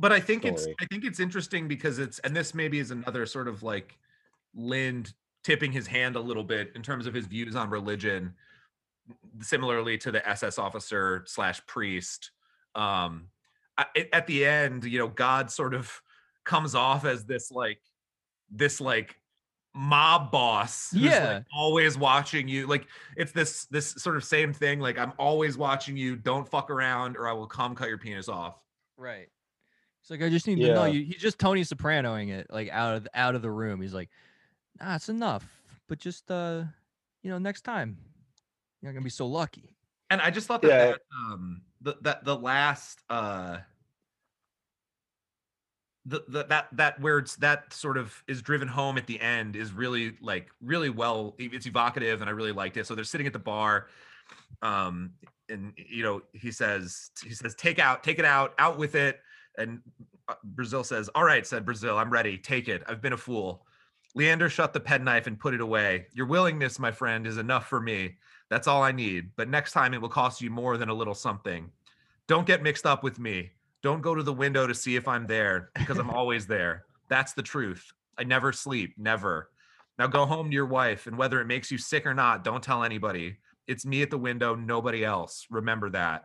[0.00, 0.66] but I think it's.
[0.80, 3.98] I think it's interesting because it's and this maybe is another sort of like
[4.54, 5.12] Lind
[5.44, 8.32] tipping his hand a little bit in terms of his views on religion,
[9.42, 12.30] similarly to the SS officer slash priest.
[12.74, 13.28] Um,
[13.76, 16.00] I- at the end, you know, God sort of
[16.44, 17.82] comes off as this like
[18.50, 19.17] this like
[19.78, 21.34] mob boss who's Yeah.
[21.34, 22.86] like always watching you like
[23.16, 27.16] it's this this sort of same thing like i'm always watching you don't fuck around
[27.16, 28.56] or i will come cut your penis off
[28.96, 29.28] Right.
[30.00, 30.92] it's like, I just need to know Yeah.
[30.92, 31.04] you.
[31.04, 33.80] He's just Tony Sopranoing it like out of out of the room.
[33.80, 34.10] He's like,
[34.80, 35.46] Nah, it's enough.
[35.88, 36.64] But just uh,
[37.22, 37.96] you know, next time
[38.82, 39.76] you're not gonna be so lucky.
[40.10, 40.86] and i just thought that, Yeah.
[40.86, 43.58] that um the, that the last uh
[46.08, 49.72] the, that that where it's that sort of is driven home at the end is
[49.72, 53.32] really like really well it's evocative and i really liked it so they're sitting at
[53.32, 53.88] the bar
[54.62, 55.10] um
[55.48, 59.20] and you know he says he says take out take it out out with it
[59.58, 59.80] and
[60.28, 63.64] uh, brazil says all right said brazil i'm ready take it i've been a fool
[64.14, 67.80] leander shut the penknife and put it away your willingness my friend is enough for
[67.80, 68.16] me
[68.48, 69.30] that's all I need.
[69.36, 71.70] But next time it will cost you more than a little something.
[72.26, 73.50] Don't get mixed up with me.
[73.82, 76.84] Don't go to the window to see if I'm there because I'm always there.
[77.08, 77.92] That's the truth.
[78.18, 79.50] I never sleep, never.
[79.98, 82.62] Now go home to your wife, and whether it makes you sick or not, don't
[82.62, 83.38] tell anybody.
[83.66, 85.46] It's me at the window, nobody else.
[85.50, 86.24] Remember that.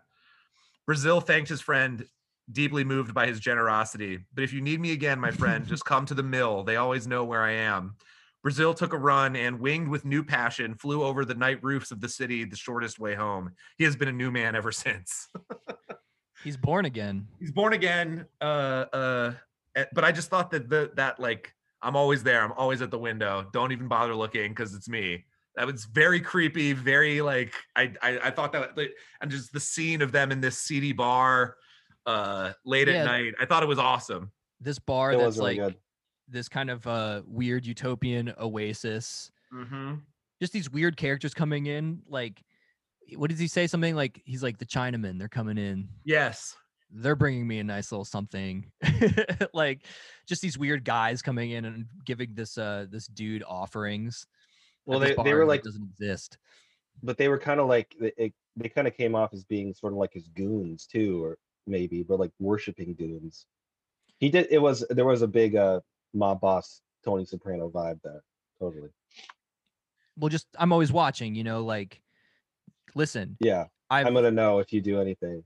[0.85, 2.05] Brazil thanked his friend,
[2.51, 4.19] deeply moved by his generosity.
[4.33, 6.63] But if you need me again, my friend, just come to the mill.
[6.63, 7.95] They always know where I am.
[8.41, 12.01] Brazil took a run and, winged with new passion, flew over the night roofs of
[12.01, 13.51] the city the shortest way home.
[13.77, 15.29] He has been a new man ever since.
[16.43, 17.27] He's born again.
[17.39, 18.25] He's born again.
[18.41, 19.33] Uh, uh,
[19.75, 22.43] eh, but I just thought that the that like I'm always there.
[22.43, 23.47] I'm always at the window.
[23.53, 25.25] Don't even bother looking because it's me.
[25.55, 26.73] That was very creepy.
[26.73, 28.91] Very like I I, I thought that like,
[29.21, 31.57] and just the scene of them in this seedy bar
[32.05, 32.95] uh late Yeah.
[32.95, 33.33] at night.
[33.39, 34.31] I thought it was awesome.
[34.59, 35.75] This bar it that's really like good
[36.27, 39.31] this kind of uh weird utopian oasis.
[39.53, 39.95] Mm-hmm.
[40.41, 42.01] just these weird characters coming in.
[42.07, 42.41] Like,
[43.15, 43.67] what does he say?
[43.67, 45.19] Something like he's like the Chinamen.
[45.19, 45.89] They're coming in.
[46.03, 46.55] Yes.
[46.91, 48.71] They're bringing me a nice little something.
[49.53, 49.85] like,
[50.27, 54.25] just these weird guys coming in and giving this uh this dude offerings.
[54.85, 56.37] Well, they, they were like, doesn't exist.
[57.01, 59.73] but they were kind of like they, it, they kind of came off as being
[59.73, 63.45] sort of like his goons too, or maybe, but like worshiping goons.
[64.19, 64.47] He did.
[64.51, 65.79] It was there was a big uh
[66.13, 68.23] mob boss Tony Soprano vibe there.
[68.59, 68.89] Totally.
[70.17, 71.33] Well, just I'm always watching.
[71.33, 72.01] You know, like,
[72.95, 75.43] listen, Yeah, I've I'm gonna know if you do anything.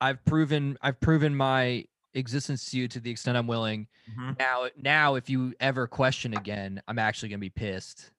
[0.00, 1.84] I've proven I've proven my
[2.14, 3.86] existence to you to the extent I'm willing.
[4.10, 4.38] Mhm.
[4.38, 8.12] Now, now, if you ever question again, I'm actually gonna be pissed.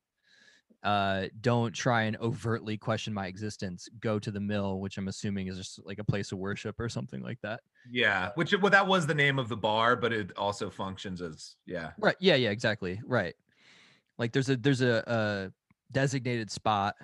[0.82, 3.90] Uh, don't try and overtly question my existence.
[4.00, 6.88] Go to the mill, which I'm assuming is just like a place of worship or
[6.88, 7.60] something like that.
[7.92, 8.30] Yeah.
[8.36, 11.92] Which well, that was the name of the bar, but it also functions as yeah.
[11.98, 12.16] Right?
[12.22, 13.02] Yeah, yeah, exactly.
[13.06, 13.36] Right.
[14.18, 15.52] Like there's a there's a, a
[15.92, 16.96] designated spot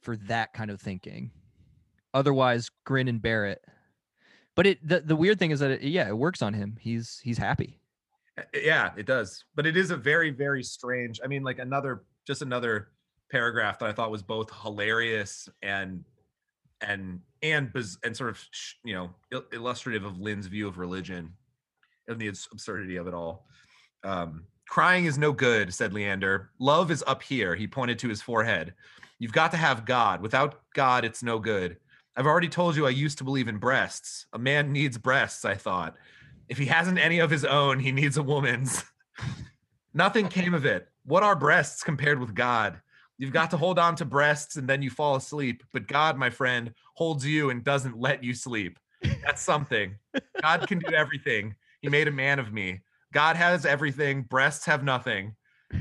[0.00, 1.30] for that kind of thinking.
[2.14, 3.64] Otherwise, grin and bear it.
[4.54, 6.76] But it the, the weird thing is that it, yeah, it works on him.
[6.80, 7.78] He's he's happy.
[8.36, 9.44] Uh, Yeah, it does.
[9.54, 11.20] But it is a very, very strange.
[11.22, 12.88] I mean, like another, just another
[13.30, 16.04] paragraph that I thought was both hilarious and
[16.80, 17.70] and and
[18.04, 18.44] and sort of
[18.84, 21.34] you know il- illustrative of Lind's view of religion
[22.08, 23.46] and the absurdity of it all.
[24.02, 26.50] Um, Crying is no good, said Leander.
[26.58, 27.54] Love is up here.
[27.54, 28.74] He pointed to his forehead.
[29.18, 30.20] You've got to have God.
[30.20, 31.78] Without God, it's no good.
[32.16, 34.26] I've already told you I used to believe in breasts.
[34.32, 35.96] A man needs breasts, I thought.
[36.48, 38.84] If he hasn't any of his own, he needs a woman's.
[39.94, 40.88] Nothing came of it.
[41.04, 42.80] What are breasts compared with God?
[43.16, 45.64] You've got to hold on to breasts and then you fall asleep.
[45.72, 48.78] But God, my friend, holds you and doesn't let you sleep.
[49.24, 49.96] That's something.
[50.42, 51.54] God can do everything.
[51.80, 52.80] He made a man of me.
[53.12, 54.22] God has everything.
[54.22, 55.34] Breasts have nothing.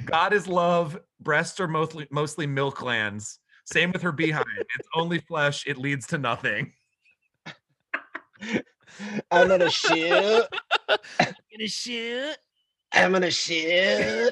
[0.06, 1.00] God is love.
[1.20, 3.40] Breasts are mostly mostly milk glands.
[3.66, 4.46] Same with her behind.
[4.80, 5.66] It's only flesh.
[5.68, 6.74] It leads to nothing.
[9.32, 10.46] I'm gonna shoot.
[10.88, 12.38] Gonna shit.
[12.94, 14.32] I'm gonna shoot.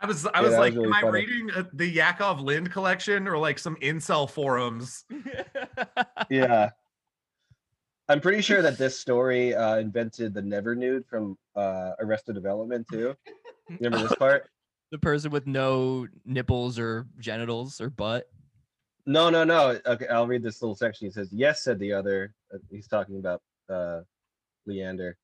[0.00, 2.70] I was I was that like, was really am I reading uh, the Yakov Lind
[2.70, 5.04] collection or like some incel forums?
[6.30, 6.70] yeah.
[8.08, 12.86] I'm pretty sure that this story uh, invented the never nude from uh, Arrested Development
[12.90, 13.14] too.
[13.80, 14.48] Remember this part?
[14.90, 18.28] the person with no nipples or genitals or butt.
[19.06, 19.78] No, no, no.
[19.84, 21.06] Okay, I'll read this little section.
[21.06, 22.32] He says, "Yes," said the other.
[22.54, 24.00] uh, He's talking about uh,
[24.66, 25.16] Leander.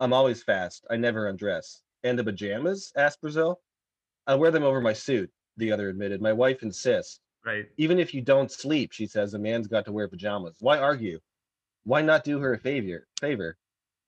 [0.00, 0.84] I'm always fast.
[0.90, 1.82] I never undress.
[2.02, 2.92] And the pajamas?
[2.96, 3.60] asked Brazil.
[4.26, 5.30] I wear them over my suit.
[5.56, 6.20] The other admitted.
[6.20, 7.20] My wife insists.
[7.46, 7.66] Right.
[7.76, 10.56] Even if you don't sleep, she says, a man's got to wear pajamas.
[10.60, 11.20] Why argue?
[11.84, 13.06] Why not do her a favor?
[13.20, 13.56] Favor.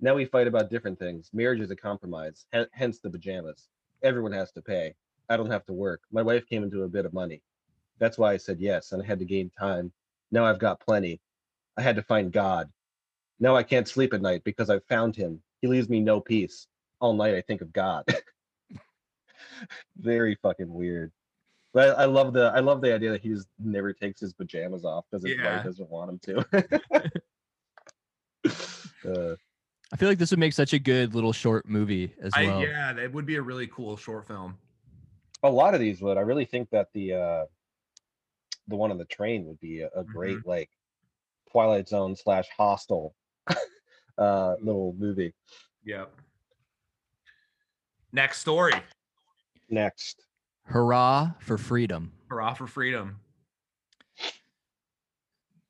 [0.01, 1.31] Now we fight about different things.
[1.33, 2.47] Marriage is a compromise.
[2.55, 3.69] H- hence the pajamas.
[4.03, 4.95] Everyone has to pay.
[5.29, 6.03] I don't have to work.
[6.13, 7.43] My wife came into a bit of money.
[7.99, 9.93] That's why I said yes, and I had to gain time.
[10.31, 11.21] Now I've got plenty.
[11.77, 12.71] I had to find God.
[13.41, 15.43] Now I can't sleep at night because I've found him.
[15.61, 16.67] He leaves me no peace.
[17.01, 18.05] All night I think of God.
[19.99, 21.13] Very fucking weird.
[21.75, 24.33] But I, I love the I love the idea that he just never takes his
[24.33, 25.57] pajamas off because his Yeah.
[25.57, 26.81] wife doesn't want him to.
[29.05, 29.35] uh,
[29.93, 32.61] I feel like this would make such a good little short movie as I, well.
[32.61, 34.59] yeah, that would be a really cool short film.
[35.43, 36.17] a lot of these would.
[36.19, 37.45] I really think that the uh
[38.69, 40.71] the one on the train would be a, a great like
[41.51, 43.15] Twilight Zone slash Hostel
[44.19, 45.33] uh little movie.
[45.85, 46.13] Yep.
[48.13, 48.73] Next story.
[49.69, 50.25] Next.
[50.65, 52.13] Hurrah for freedom.
[52.29, 53.21] Hurrah for freedom.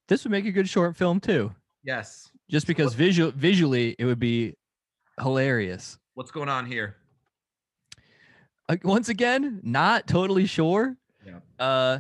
[0.09, 1.53] This would make a good short film too.
[1.85, 2.31] Yes.
[2.49, 4.55] Just because visual visually it would be
[5.21, 5.99] hilarious.
[6.15, 6.97] What's going on here?
[8.69, 10.97] Uh, once again, not totally sure.
[11.25, 11.41] Yeah.
[11.65, 11.99] Uh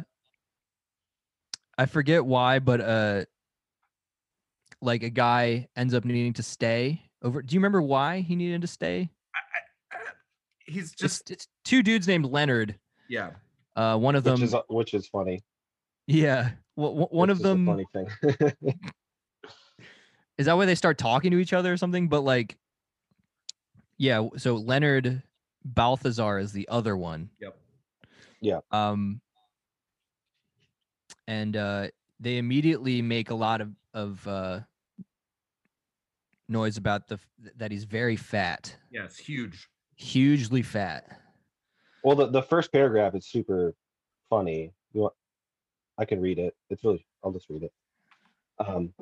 [1.79, 3.25] I forget why, but uh
[4.81, 7.43] like a guy ends up needing to stay over.
[7.43, 9.11] Do you remember why he needed to stay?
[10.67, 12.77] He's Just just it's two dudes named Leonard.
[13.09, 13.31] yeah.
[13.75, 15.43] Uh one of Which them is which is funny.
[16.07, 18.53] yeah, w- w- one which of them funny thing.
[20.39, 22.57] is that why they start talking to each other or something but like
[23.99, 25.23] yeah so leonard
[25.65, 27.59] balthazar is the other one Yep.
[28.41, 28.61] Yeah.
[28.71, 29.21] Um
[31.27, 31.89] and uh
[32.21, 34.61] they immediately make a lot of of uh
[36.49, 37.19] noise about the
[37.57, 39.17] that he's very fat Yes.
[39.17, 39.69] Huge.
[39.97, 41.21] hugely fat
[42.05, 43.75] well the, the first paragraph is super
[44.31, 44.73] funny.
[44.93, 45.15] You want
[45.99, 46.55] I can read it.
[46.71, 47.73] It's really I'll just read it.
[48.59, 48.93] Um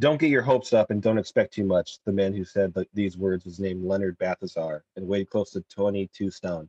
[0.00, 1.98] don't get your hopes up and don't expect too much.
[2.06, 5.60] The man who said th- these words was named Leonard Balthazar and weighed close to
[5.70, 6.68] 22 stone.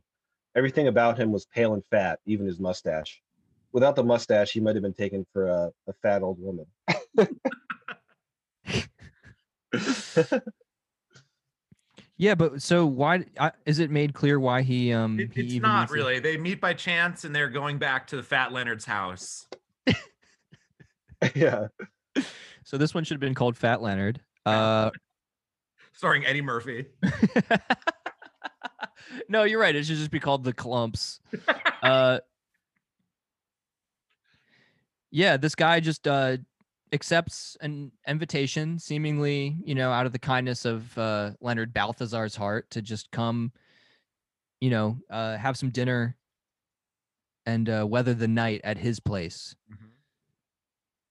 [0.54, 3.22] Everything about him was pale and fat, even his mustache.
[3.72, 6.66] Without the mustache, he might have been taken for a, a fat old woman.
[12.18, 15.52] Yeah, but so why uh, is it made clear why he um It- he it's
[15.54, 16.20] even not needs to- really.
[16.20, 19.48] They meet by chance and they're going back to the Fat Leonard's house.
[21.34, 21.66] yeah.
[22.64, 24.20] So this one should have been called Fat Leonard.
[24.46, 24.90] Uh
[25.92, 26.86] starring Eddie Murphy.
[29.28, 29.74] no, you're right.
[29.74, 31.20] It should just be called the Klumps.
[31.82, 32.18] uh,
[35.10, 36.38] yeah, this guy just uh,
[36.92, 42.70] accepts an invitation, seemingly, you know, out of the kindness of uh, Leonard Balthazar's heart,
[42.70, 43.52] to just come,
[44.60, 46.16] you know, uh, have some dinner
[47.44, 49.54] and uh, weather the night at his place.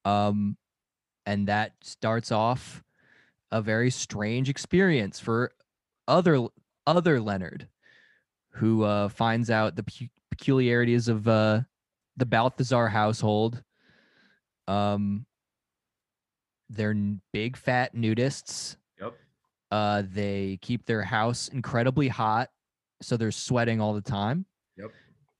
[0.03, 0.57] Um,
[1.25, 2.83] and that starts off
[3.51, 5.51] a very strange experience for
[6.07, 6.47] other
[6.87, 7.67] other Leonard,
[8.51, 11.61] who uh, finds out the pu- peculiarities of uh,
[12.17, 13.63] the Balthazar household.
[14.67, 15.25] Um,
[16.69, 16.95] they're
[17.33, 18.77] big fat nudists.
[18.99, 19.13] Yep.
[19.69, 22.49] Uh, they keep their house incredibly hot,
[23.01, 24.45] so they're sweating all the time.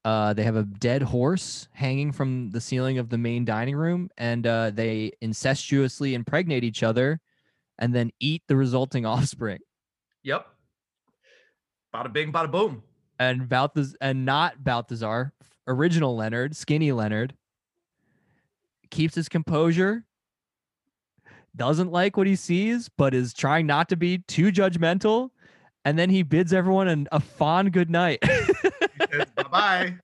[0.04, 4.10] Uh, they have a dead horse hanging from the ceiling of the main dining room,
[4.18, 7.20] and uh, they incestuously impregnate each other,
[7.78, 9.60] and then eat the resulting offspring.
[10.24, 10.48] Yep.
[11.94, 12.82] Bada bing, bada boom.
[13.20, 15.34] And Balthaz- and not Balthazar,
[15.68, 17.36] original Leonard, skinny Leonard,
[18.90, 20.06] keeps his composure,
[21.56, 25.30] doesn't like what he sees, but is trying not to be too judgmental.
[25.84, 28.24] And then he bids everyone an, a fond good night.
[29.52, 29.96] bye.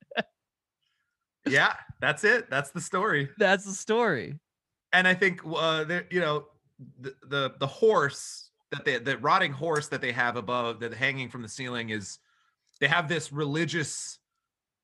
[1.47, 2.49] yeah, that's it.
[2.49, 3.29] That's the story.
[3.37, 4.37] That's the story.
[4.93, 6.45] And I think uh, there, you know,
[6.99, 11.29] the, the the horse that they the rotting horse that they have above that hanging
[11.29, 12.19] from the ceiling is
[12.79, 14.19] they have this religious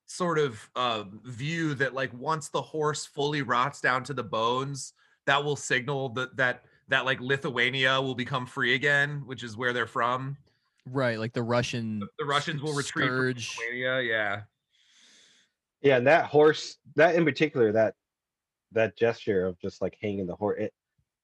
[0.06, 4.92] sort of uh, view that like once the horse fully rots down to the bones,
[5.26, 9.72] that will signal that that that like Lithuania will become free again, which is where
[9.72, 10.36] they're from.
[10.86, 13.58] Right, like the Russian The Russians will retreat from scourge.
[13.58, 14.00] Lithuania.
[14.02, 14.40] Yeah.
[15.84, 17.94] Yeah, and that horse, that in particular, that
[18.72, 20.74] that gesture of just like hanging the horse, it,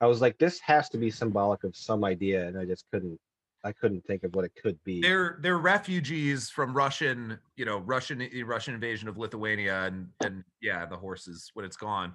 [0.01, 3.19] I was like, this has to be symbolic of some idea, and I just couldn't,
[3.65, 5.01] I couldn't think of what it could be.
[5.03, 10.45] they're they're refugees from Russian, you know, Russian the Russian invasion of Lithuania, and and
[10.61, 12.15] yeah, the horses when it's gone,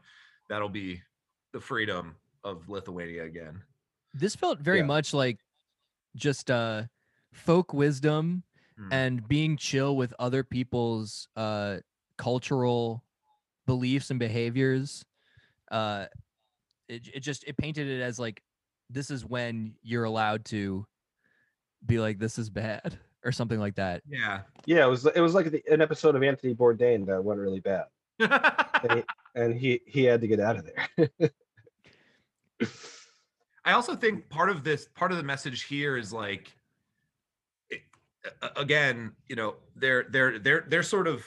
[0.50, 1.02] that'll be
[1.52, 3.64] the freedom of Lithuania again.
[4.14, 4.86] This felt very Yeah.
[4.88, 5.40] much like
[6.16, 6.84] just uh
[7.34, 8.44] folk wisdom
[8.78, 8.90] Hmm.
[8.92, 11.80] and being chill with other people's uh
[12.18, 13.04] cultural
[13.66, 15.04] beliefs and behaviors
[15.72, 16.06] uh
[16.88, 18.42] it, it just it painted it as like
[18.90, 20.86] this is when you're allowed to
[21.86, 24.42] be like this is bad or something like that Yeah.
[24.66, 27.60] yeah, it was it was like the, an episode of Anthony Bourdain that went really
[27.60, 27.86] bad,
[28.20, 31.32] and he, and he he had to get out of there.
[33.66, 36.56] I also think part of this, part of the message here is like,
[37.72, 37.82] it,
[38.56, 41.26] again, you know, they're they're they're they're sort of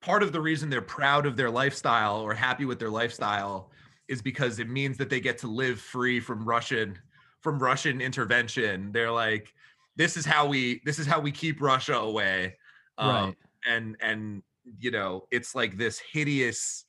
[0.00, 3.70] part of the reason they're proud of their lifestyle or happy with their lifestyle
[4.08, 6.98] is because it means that they get to live free from Russian
[7.40, 8.92] from Russian intervention.
[8.92, 9.54] They're like,
[9.96, 12.56] this is how we this is how we keep Russia away.
[12.98, 13.36] Um, right
[13.66, 14.42] and and
[14.78, 16.84] you know it's like this hideous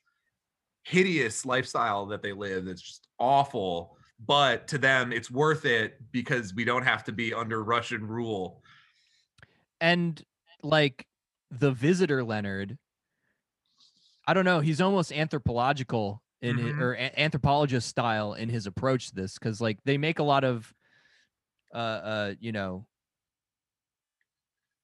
[0.83, 6.53] hideous lifestyle that they live that's just awful but to them it's worth it because
[6.53, 8.63] we don't have to be under russian rule
[9.79, 10.23] and
[10.63, 11.05] like
[11.51, 12.77] the visitor leonard
[14.27, 16.80] i don't know he's almost anthropological in his, Mhm.
[16.80, 20.43] or a- anthropologist style in his approach to this because like they make a lot
[20.43, 20.73] of
[21.73, 22.85] uh uh you know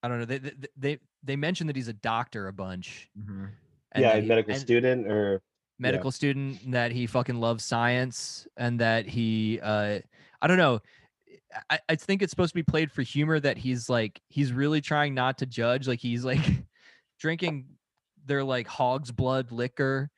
[0.04, 3.10] i don't know they they they, they mention that he's a doctor a bunch
[3.94, 5.42] and yeah, a he- medical student or
[5.80, 10.00] medical student that he fucking loves science and that he uh
[10.42, 10.80] i don't know
[11.70, 14.82] I, I think it's supposed to be played for humor that he's like he's really
[14.82, 16.40] trying not to judge like he's like
[17.20, 17.66] drinking
[18.28, 20.10] their like hog's blood liquor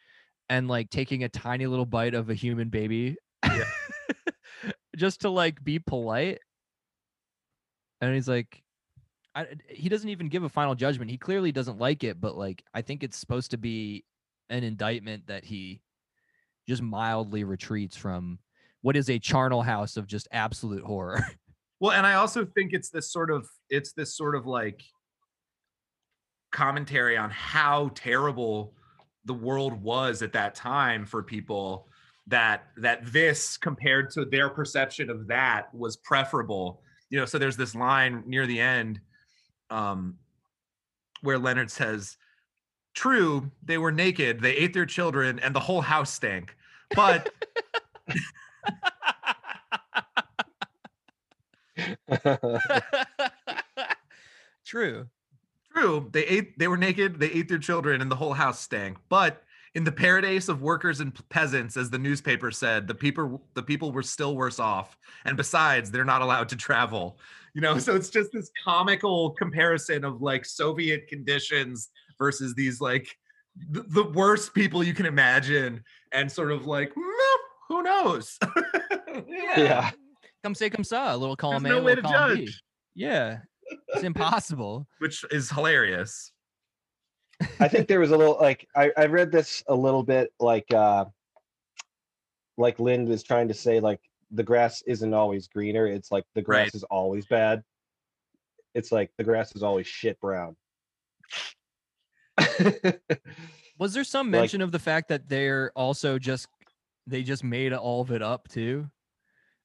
[0.49, 3.15] and like taking a tiny little bite of a human baby
[4.97, 6.39] just to like be polite.
[8.01, 8.61] And he's like
[9.35, 11.11] I, he doesn't even give a final judgment.
[11.11, 14.03] He clearly doesn't like it but like i think it's supposed to be
[14.49, 15.81] an indictment that he
[16.67, 18.39] just mildly retreats from
[18.81, 21.23] what is a charnel house of just absolute horror.
[21.79, 24.81] well and i also think it's this sort of it's this sort of like
[26.51, 28.73] commentary on how terrible
[29.25, 31.87] the world was at that time for people
[32.27, 37.57] that that this compared to their perception of that was preferable you know so there's
[37.57, 38.99] this line near the end
[39.69, 40.15] um
[41.21, 42.17] where Leonard says,
[42.93, 46.55] "True, they were naked, they ate their children, and the whole house stank."
[46.95, 47.31] But
[54.65, 55.07] True.
[55.79, 58.97] True, they ate they were naked, they ate their children, and the whole house stank.
[59.07, 59.43] But
[59.75, 63.91] in the paradise of workers and peasants, as the newspaper said, the people the people
[63.91, 64.97] were still worse off.
[65.25, 67.19] And besides, they're not allowed to travel.
[67.53, 73.07] You know, so it's just this comical comparison of like Soviet conditions versus these like
[73.69, 77.37] the, the worst people you can imagine, and sort of like, "Mm,
[77.69, 78.37] who knows?
[79.27, 79.91] yeah.
[80.43, 82.51] Come say come sa, a little column There's A, no way to little column B.
[82.95, 83.39] Yeah.
[83.89, 84.87] It's impossible.
[84.99, 86.31] which is hilarious.
[87.59, 90.71] I think there was a little like I, I read this a little bit like
[90.73, 91.05] uh
[92.57, 94.01] like Lind was trying to say like
[94.31, 95.87] the grass isn't always greener.
[95.87, 96.75] It's like the grass Right.
[96.75, 97.63] is always bad.
[98.75, 100.55] It's like the grass is always shit brown.
[103.79, 106.47] Was there some Like- mention of the fact that they're also just
[107.07, 108.89] they just made all of it up too?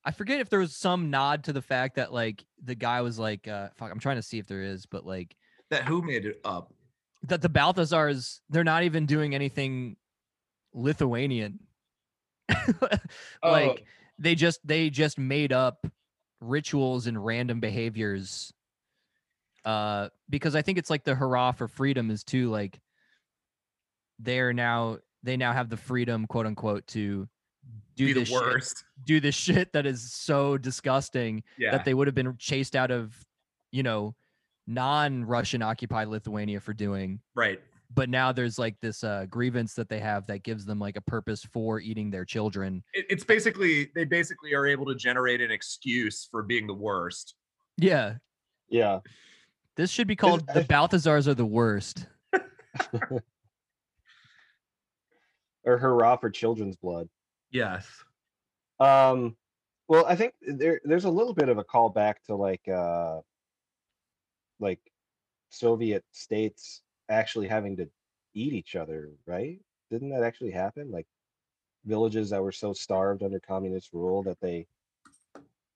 [0.05, 3.19] I forget if there was some nod to the fact that like the guy was
[3.19, 5.35] like, uh, fuck, I'm trying to see if there is, but like
[5.71, 6.73] That who made it up?
[7.27, 9.97] that the Balthazars, they're not even doing anything
[10.75, 11.61] Lithuanian.
[13.43, 13.85] like
[14.19, 15.87] they just they just made up
[16.41, 18.53] rituals and random behaviors.
[19.65, 22.79] Uh because I think it's like the hurrah for freedom is too like
[24.19, 27.27] they're now they now have the freedom, quote unquote, to
[27.97, 28.85] do the this shit, worst.
[29.07, 31.71] do this shit that is so disgusting Yeah.
[31.73, 33.15] that they would have been chased out of,
[33.73, 34.15] you know,
[34.67, 37.61] non-Russian occupied Lithuania for doing right.
[37.95, 41.03] but now there's like this uh grievance that they have that gives them like a
[41.03, 45.51] purpose for eating their children It, it's basically they basically are able to generate an
[45.51, 47.35] excuse for being the worst.
[47.77, 48.15] yeah
[48.71, 49.01] yeah.
[49.77, 52.07] this should be called the balthazars are the worst
[55.67, 57.09] Or hurrah for children's blood.
[57.55, 57.87] Yes.
[58.81, 59.37] Um
[59.87, 63.21] well I think there there's a little bit of a callback to like uh
[64.59, 64.81] like
[65.51, 67.89] Soviet states actually having to
[68.35, 69.61] eat each other, right?
[69.91, 70.91] Didn't that actually happen?
[70.91, 71.07] Like
[71.85, 74.67] villages that were so starved under communist rule that they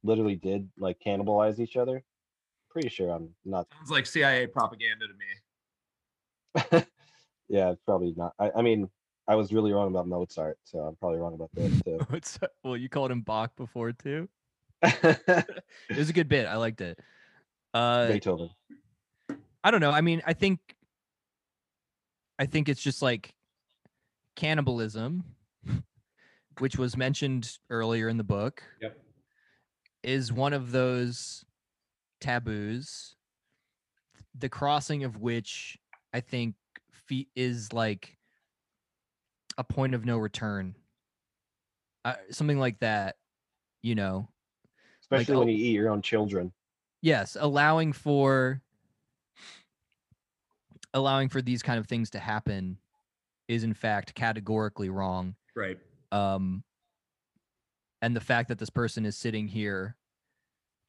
[0.02, 2.02] literally did like cannibalize each other.
[2.70, 5.14] Pretty sure I'm not Sounds like CIA propaganda to
[6.74, 6.86] me.
[7.48, 8.32] yeah, it's probably not.
[8.40, 8.90] I, I mean,
[9.28, 12.48] I was really wrong about Mozart, so I'm probably wrong about this too.
[12.64, 14.28] Well you called him bach before too
[14.82, 15.64] it
[15.96, 17.00] was a good bit i liked it
[17.74, 18.48] uh Beethoven.
[19.64, 20.60] i don't know i mean i think
[22.38, 23.34] i think it's just like
[24.36, 25.24] cannibalism
[26.60, 28.96] which was mentioned earlier in the book Yep.
[30.04, 31.44] is one of those
[32.20, 33.16] taboos
[34.36, 35.76] the crossing of which
[36.12, 36.54] i think
[36.92, 38.16] fe- is like
[39.58, 40.74] a point of no return
[42.04, 43.16] uh, something like that
[43.82, 44.28] you know
[45.10, 46.52] like, Especially when oh- you eat your own children.
[47.02, 48.62] yes allowing for
[50.94, 52.78] allowing for these kind of things to happen
[53.48, 55.78] is in fact categorically wrong Right.
[56.12, 56.62] um
[58.00, 59.96] and the fact that this person is sitting here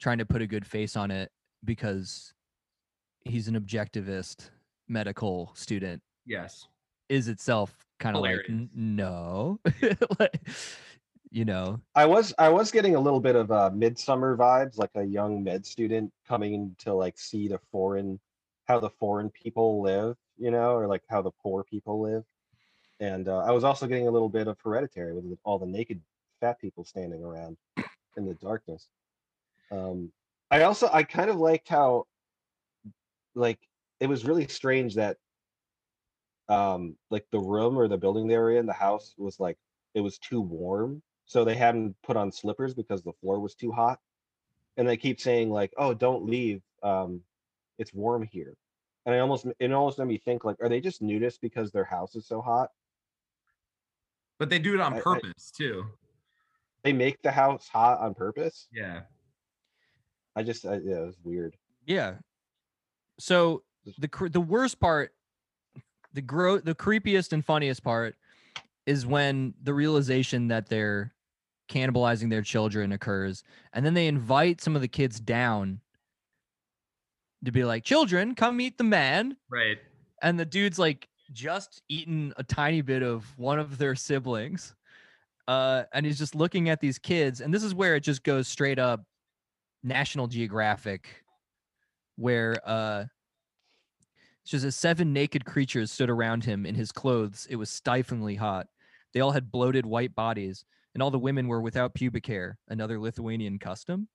[0.00, 1.30] trying to put a good face on it
[1.64, 2.32] because
[3.24, 4.50] he's an objectivist
[4.88, 6.68] medical student Yes.
[7.08, 9.60] is itself kind of like no
[11.30, 14.90] you know I was I was getting a little bit of uh Midsommar vibes, like
[14.96, 18.18] a young med student coming to like see the foreign
[18.66, 22.24] how the foreign people live, you know, or like how the poor people live.
[23.00, 26.00] And uh, I was also getting a little bit of hereditary with all the naked
[26.40, 27.56] fat people standing around
[28.16, 28.88] in the darkness.
[29.72, 30.12] Um,
[30.50, 32.06] I also I kind of liked how
[33.34, 33.58] like
[34.00, 35.16] it was really strange that
[36.50, 39.56] um like the room or the building they were in, the house was like
[39.94, 41.02] it was too warm.
[41.26, 44.00] So they hadn't put on slippers because the floor was too hot.
[44.76, 46.62] And they keep saying like, "Oh, don't leave.
[46.82, 47.22] Um,
[47.78, 48.54] it's warm here."
[49.06, 51.84] And I almost it almost made me think like, are they just nudists because their
[51.84, 52.70] house is so hot?
[54.38, 55.86] But they do it on I- I- purpose too.
[56.82, 58.66] They make the house hot on purpose.
[58.72, 59.02] Yeah.
[60.34, 61.56] I just I, yeah, it was weird.
[61.86, 62.14] Yeah.
[63.18, 63.62] So
[63.98, 65.12] the the worst part,
[66.12, 68.16] the gro- the creepiest and funniest part,
[68.86, 71.14] is when the realization that they're
[71.68, 75.80] cannibalizing their children occurs, and then they invite some of the kids down
[77.44, 79.78] to be like, "Children, come meet the man," Right.
[80.22, 84.74] and the dude's like just eaten a tiny bit of one of their siblings,
[85.48, 88.48] uh, and he's just looking at these kids, and this is where it just goes
[88.48, 89.04] straight up
[89.82, 91.24] National Geographic,
[92.16, 93.04] where uh,
[94.50, 98.66] Just as seven naked creatures stood around him in his clothes, it was stiflingly hot.
[99.14, 102.98] They all had bloated white bodies, and all the women were without pubic hair, another
[102.98, 104.08] Lithuanian custom.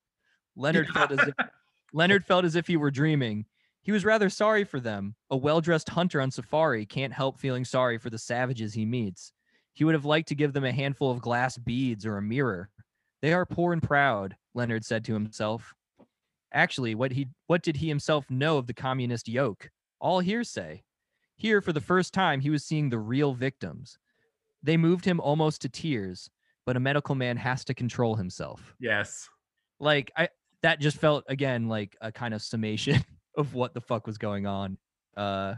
[0.57, 1.34] Leonard felt as if
[1.94, 3.45] Leonard felt as if he were dreaming.
[3.82, 5.16] He was rather sorry for them.
[5.30, 9.32] A well-dressed hunter on safari can't help feeling sorry for the savages he meets.
[9.72, 12.70] He would have liked to give them a handful of glass beads or a mirror.
[13.22, 15.74] They are poor and proud, Leonard said to himself.
[16.53, 19.70] Actually, what he what did he himself know of the communist yoke?
[19.99, 20.84] All hearsay.
[21.35, 23.97] Here, for the first time, he was seeing the real victims.
[24.63, 26.30] They moved him almost to tears,
[26.65, 28.76] but a medical man has to control himself.
[28.80, 29.30] Yes.
[29.80, 30.30] Like I
[30.63, 33.03] that just felt again like a kind of summation
[33.38, 34.77] of what the fuck was going on.
[35.15, 35.55] Uh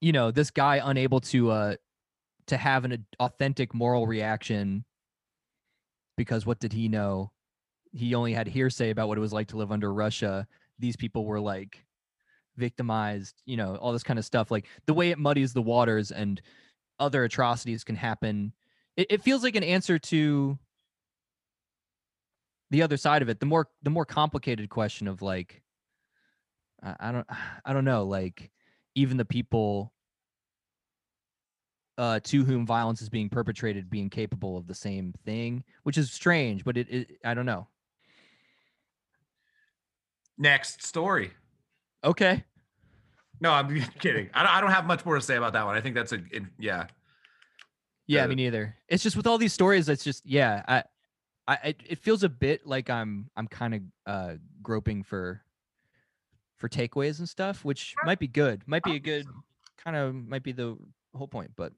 [0.00, 1.76] you know, this guy unable to uh
[2.48, 4.84] to have an authentic moral reaction
[6.16, 7.32] because what did he know?
[7.92, 10.46] He only had hearsay about what it was like to live under Russia.
[10.78, 11.85] These people were like
[12.56, 14.50] victimized, you know, all this kind of stuff.
[14.50, 16.40] Like the way it muddies the waters and
[16.98, 18.52] other atrocities can happen.
[18.96, 20.58] It, it feels like an answer to
[22.70, 23.40] the other side of it.
[23.40, 25.62] The more the more complicated question of like
[26.82, 27.26] I, I don't
[27.64, 28.50] I don't know, like
[28.94, 29.92] even the people
[31.98, 36.12] uh, to whom violence is being perpetrated being capable of the same thing, which is
[36.12, 37.68] strange, but it, it I don't know.
[40.38, 41.32] Next story.
[42.06, 42.44] Okay.
[43.40, 43.68] No, I'm
[43.98, 44.30] kidding.
[44.32, 45.76] I don't, I don't have much more to say about that one.
[45.76, 46.86] I think that's a it, yeah.
[48.06, 48.76] Yeah, Uh, me neither.
[48.88, 50.84] It's just with all these stories, it's just yeah, I,
[51.48, 55.42] I it, it feels a bit like I'm I'm kind of uh groping for
[56.56, 58.62] for takeaways and stuff, which might be good.
[58.66, 59.26] Might be a good
[59.76, 60.78] kind of might be the
[61.14, 61.72] whole point, but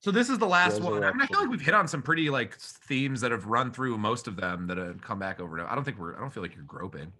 [0.00, 1.02] So this is the last one.
[1.04, 3.72] I mean, I feel like we've hit on some pretty like themes that have run
[3.72, 5.56] through most of them that have come back over.
[5.56, 5.72] and over.
[5.72, 6.16] I don't think we're.
[6.16, 7.12] I don't feel like you're groping.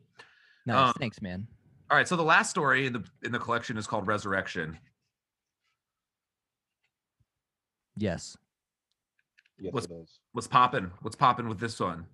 [0.70, 0.88] Nice.
[0.88, 1.46] Um, Thanks, man.
[1.90, 2.06] All right.
[2.08, 4.78] So the last story in the in the collection is called Resurrection.
[7.96, 8.36] Yes.
[9.58, 10.18] Yes, What's- it is.
[10.32, 10.90] What's popping?
[11.02, 12.06] What's popping with this one?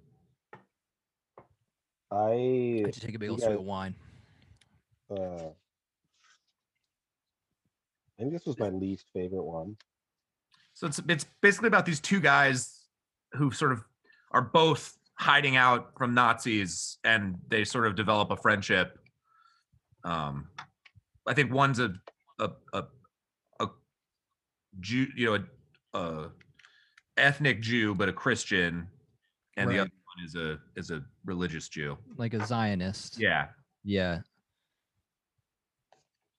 [2.11, 3.95] I I just take a big you old swig of wine.
[5.11, 5.15] uh,
[8.19, 9.77] I think this was my least favorite one.
[10.75, 12.85] So it's it's basically about these two guys
[13.33, 13.85] who sort of
[14.31, 18.99] are both hiding out from Nazis and they sort of develop a friendship.
[20.05, 20.49] Um,
[21.27, 21.95] I think one's a
[22.39, 22.85] a a,
[23.61, 23.67] a
[24.81, 25.45] Jew, you know,
[25.95, 26.31] a, a
[27.17, 28.87] ethnic Jew but a Christian,
[29.57, 31.97] and the other one is a is a religious Jew.
[32.17, 33.19] Like a Zionist.
[33.19, 33.49] Yeah,
[33.87, 34.21] Yeah.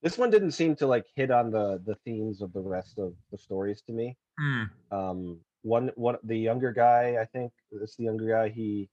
[0.04, 3.14] This one didn't seem to like hit on the the themes of the rest of
[3.32, 4.16] the stories to me.
[4.40, 4.64] Hmm.
[4.92, 8.50] Um, one one the younger guy, I think it's the younger guy.
[8.50, 8.90] He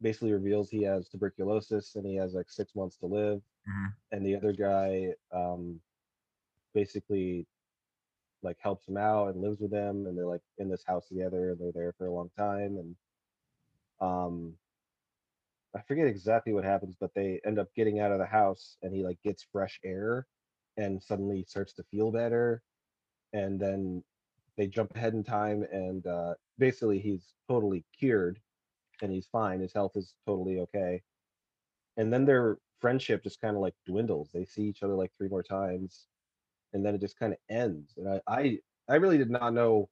[0.00, 3.42] basically reveals he has tuberculosis and he has like six months to live.
[3.68, 3.94] Mhm.
[4.12, 5.80] And the other guy, um,
[6.74, 7.46] basically
[8.42, 11.50] like helps him out and lives with him, and they're like in this house together.
[11.50, 12.96] And they're there for a long time, and
[14.00, 14.58] um,
[15.74, 18.94] I forget exactly what happens, but they end up getting out of the house, and
[18.94, 20.26] he like gets fresh air,
[20.76, 22.62] and suddenly starts to feel better,
[23.32, 24.04] and then
[24.56, 28.38] they jump ahead in time, and uh, basically he's totally cured,
[29.02, 29.60] and he's fine.
[29.60, 31.02] His health is totally okay,
[31.96, 34.30] and then their friendship just kind of like dwindles.
[34.32, 36.06] They see each other like three more times,
[36.72, 37.94] and then it just kind of ends.
[37.96, 38.58] And I, I,
[38.88, 39.88] I really did not know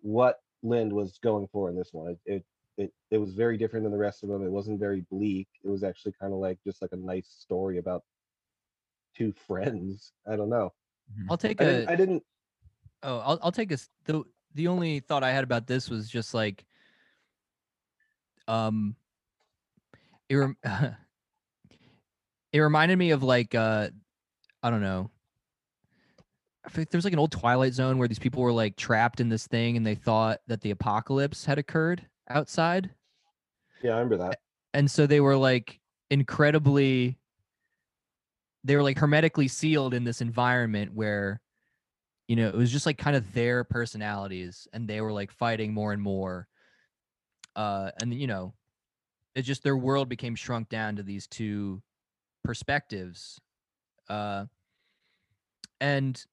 [0.00, 2.16] what Lind was going for in this one.
[2.26, 2.44] It,
[2.76, 4.44] it, it, was very different than the rest of them.
[4.44, 5.48] It wasn't very bleak.
[5.64, 8.02] It was actually kind of like just like a nice story about
[9.16, 10.12] two friends.
[10.30, 10.72] I don't know.
[11.30, 12.22] I'll take I a didn't, I didn't
[13.02, 14.24] Oh, I'll I'll take a the
[14.56, 16.64] the only thought I had about this was just like
[18.48, 18.96] um
[20.28, 20.56] it rem-
[22.52, 23.90] it reminded me of like uh
[24.62, 25.10] I don't know.
[26.64, 29.28] I think there's like an old Twilight Zone where these people were like trapped in
[29.28, 32.90] this thing and they thought that the apocalypse had occurred outside.
[33.82, 34.40] yeah, I remember that.
[34.74, 35.78] And so they were like
[36.10, 37.18] incredibly
[38.64, 41.40] they were like hermetically sealed in this environment where
[42.28, 45.72] you know, it was just like kind of their personalities and they were like fighting
[45.72, 46.48] more and more.
[47.54, 48.54] Uh and you know,
[49.34, 51.82] it just their world became shrunk down to these two
[52.42, 53.40] perspectives.
[54.08, 54.46] Uh
[55.80, 56.24] and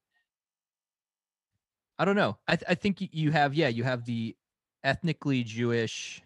[1.99, 2.38] I don't know.
[2.48, 4.36] I th- I think you have yeah, you have the
[4.84, 6.22] ethnically Jewish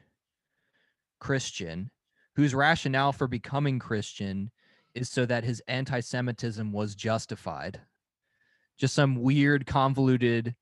[1.20, 1.92] Christian
[2.36, 4.52] whose rationale for becoming Christian
[4.94, 7.82] is so that his anti-Semitism was justified
[8.78, 10.56] just some weird convoluted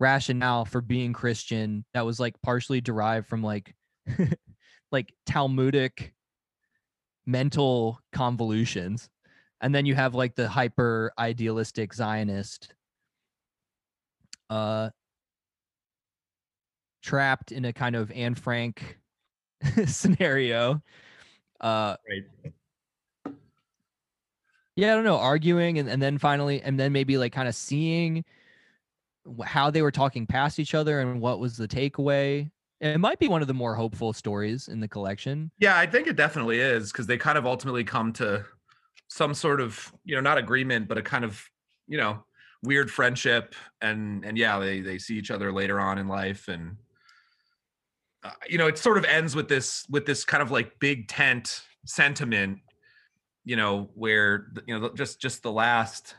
[0.00, 3.74] rationale for being christian that was like partially derived from like
[4.92, 6.14] like talmudic
[7.26, 9.08] mental convolutions
[9.60, 12.74] and then you have like the hyper idealistic zionist
[14.50, 14.88] uh
[17.02, 18.98] trapped in a kind of Anne Frank
[19.86, 20.82] scenario
[21.60, 22.52] uh Right.
[24.78, 27.54] Yeah i don't know arguing and, and then finally and then maybe like kind of
[27.54, 28.24] seeing
[29.44, 32.50] how they were talking past each other and what was the takeaway
[32.80, 36.06] it might be one of the more hopeful stories in the collection Yeah, I think
[36.06, 38.44] it definitely is because they kind of ultimately come to
[39.08, 41.42] some sort of, you know, not agreement, but a kind of,
[41.86, 42.24] you know,
[42.62, 43.54] weird friendship.
[43.80, 46.76] And and yeah, they they see each other later on in life, and
[48.22, 51.08] uh, you know, it sort of ends with this with this kind of like big
[51.08, 52.58] tent sentiment,
[53.48, 56.14] you know, where you know just just the last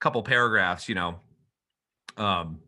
[0.00, 1.20] couple paragraphs, you know,
[2.16, 2.60] um.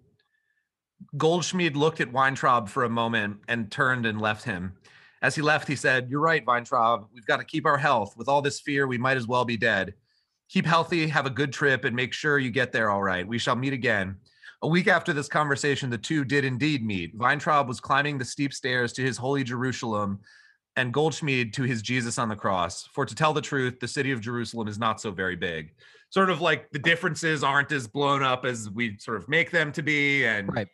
[1.14, 4.76] Goldschmied looked at Weintraub for a moment and turned and left him.
[5.22, 7.08] As he left, he said, You're right, Weintraub.
[7.12, 8.16] We've got to keep our health.
[8.16, 9.94] With all this fear, we might as well be dead.
[10.48, 13.26] Keep healthy, have a good trip, and make sure you get there all right.
[13.26, 14.16] We shall meet again.
[14.62, 17.14] A week after this conversation, the two did indeed meet.
[17.14, 20.20] Weintraub was climbing the steep stairs to his holy Jerusalem,
[20.76, 22.86] and Goldschmied to his Jesus on the cross.
[22.92, 25.74] For to tell the truth, the city of Jerusalem is not so very big.
[26.10, 29.72] Sort of like the differences aren't as blown up as we sort of make them
[29.72, 30.24] to be.
[30.24, 30.68] And Right.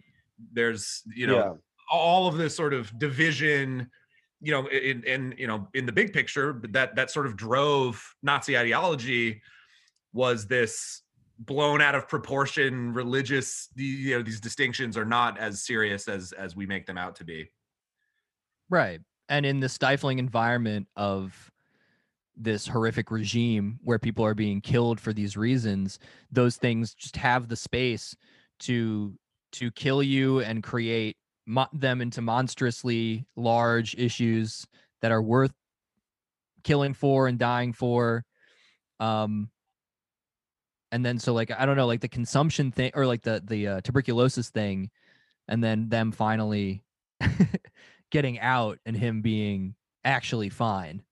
[0.52, 1.52] there's, you know, yeah.
[1.90, 3.90] all of this sort of division
[4.44, 7.36] you know in in you know in the big picture but that that sort of
[7.36, 9.40] drove nazi ideology
[10.12, 11.02] was this
[11.38, 16.56] blown out of proportion religious you know these distinctions are not as serious as as
[16.56, 17.48] we make them out to be
[18.68, 19.00] Right.
[19.28, 21.50] And in the stifling environment of
[22.36, 25.98] this horrific regime where people are being killed for these reasons,
[26.30, 28.16] those things just have the space
[28.60, 29.14] to
[29.52, 31.16] to kill you and create
[31.46, 34.66] mo- them into monstrously large issues
[35.02, 35.52] that are worth
[36.64, 38.24] killing for and dying for.
[38.98, 39.50] Um
[40.90, 43.66] and then so like I don't know like the consumption thing or like the the
[43.66, 44.90] uh, tuberculosis thing
[45.48, 46.84] and then them finally
[48.12, 49.74] getting out and him being
[50.04, 51.02] actually fine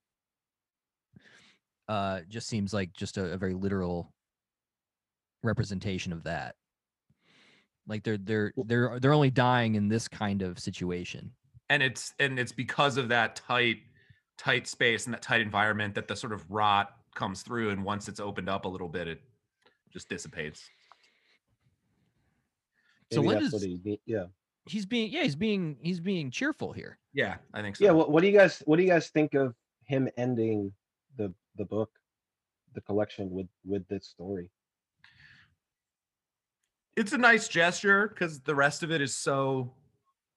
[1.87, 4.13] uh just seems like just a, a very literal
[5.43, 6.55] representation of that.
[7.87, 11.31] Like they're they're they're they're only dying in this kind of situation.
[11.69, 13.77] And it's and it's because of that tight
[14.37, 18.07] tight space and that tight environment that the sort of rot comes through and once
[18.07, 19.21] it's opened up a little bit it
[19.91, 20.69] just dissipates.
[23.11, 24.25] So Maybe when does he yeah.
[24.65, 27.91] He's being yeah he's being he's being cheerful here yeah i think so Yeah.
[27.91, 29.55] What, what do you guys what do you guys think of
[29.85, 30.71] him ending
[31.17, 31.89] the the book,
[32.73, 34.49] the collection with with this story?
[36.97, 39.73] it's a nice gesture because the rest of it is so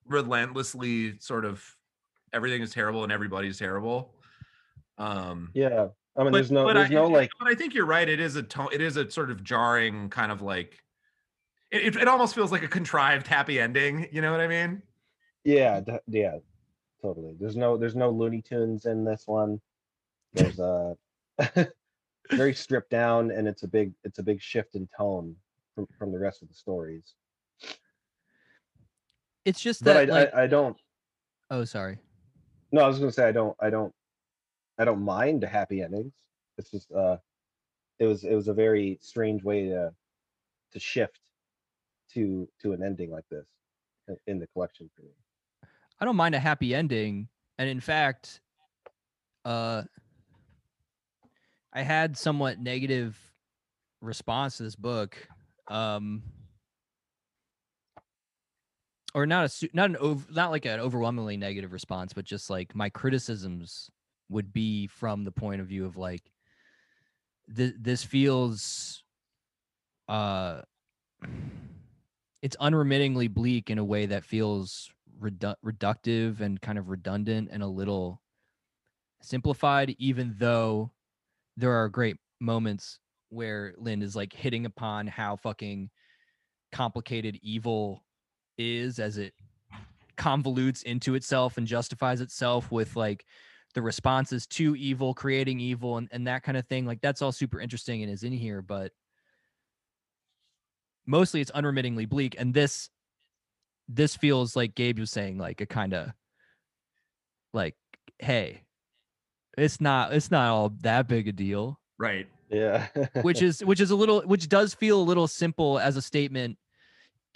[0.06, 1.62] relentlessly sort of
[2.32, 4.14] everything is terrible and everybody's terrible.
[4.98, 5.88] Um, Yeah.
[6.16, 8.08] I mean, but- there's no but there's I, no like But I think you're right.
[8.08, 8.68] It is a tone.
[8.72, 10.83] It is a sort of jarring kind of like.
[11.74, 14.06] It, it, it almost feels like a contrived happy ending.
[14.12, 14.80] You know what I mean?
[15.42, 16.38] yeah d- yeah
[17.02, 17.34] totally.
[17.38, 19.60] There's no there's no Looney Tunes in this one.
[20.32, 20.96] There's a
[22.30, 25.34] very stripped down, and it's a big it's a big shift in tone
[25.74, 27.14] from from the rest of the stories.
[29.44, 30.76] it's just But that I, like I I don't
[31.50, 31.98] oh sorry
[32.70, 33.92] No, I was gonna say I don't I don't
[34.78, 36.12] I don't mind the happy endings.
[36.56, 37.16] It's just uh
[37.98, 39.92] it was it was a very strange way to
[40.72, 41.20] to shift
[42.14, 43.46] to to an ending like this
[44.26, 45.10] in- the collection for me.
[46.00, 47.28] I don't mind a happy ending.
[47.58, 48.40] And in fact,
[49.44, 49.84] uh
[51.72, 53.18] I had somewhat negative
[54.00, 55.16] response to this book.
[55.68, 56.22] Um
[59.14, 62.74] or not a not an ov- not like an overwhelmingly negative response, but just like
[62.74, 63.90] my criticisms
[64.28, 66.32] would be from the point of view of like
[67.54, 69.04] th- this feels
[70.08, 70.62] uh
[72.44, 77.62] it's unremittingly bleak in a way that feels redu- reductive and kind of redundant and
[77.62, 78.20] a little
[79.22, 80.90] simplified even though
[81.56, 82.98] there are great moments
[83.30, 85.88] where Lind is like hitting upon how fucking
[86.70, 88.04] complicated evil
[88.58, 89.32] is as it
[90.18, 93.24] convolutes into itself and justifies itself with like
[93.72, 96.84] the responses to evil, creating evil and, and that kind of thing.
[96.84, 98.92] Like that's all super interesting and is in here, but
[101.06, 102.34] mostly it's unremittingly bleak.
[102.38, 102.90] And this
[103.88, 106.10] this feels like Gabe was saying, like a kind of
[107.52, 107.76] like,
[108.18, 108.62] hey,
[109.56, 112.26] it's not it's not all that big a deal Right.
[112.50, 112.88] Yeah.
[113.22, 116.58] which is which is a little which does feel a little simple as a statement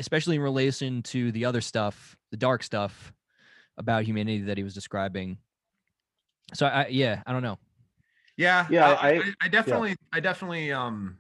[0.01, 3.13] especially in relation to the other stuff the dark stuff
[3.79, 5.39] about humanity that he was describing
[6.55, 7.59] so i yeah i don't know
[8.37, 11.19] Yeah, Yeah, I, I- I, I definitely, I definitely, um,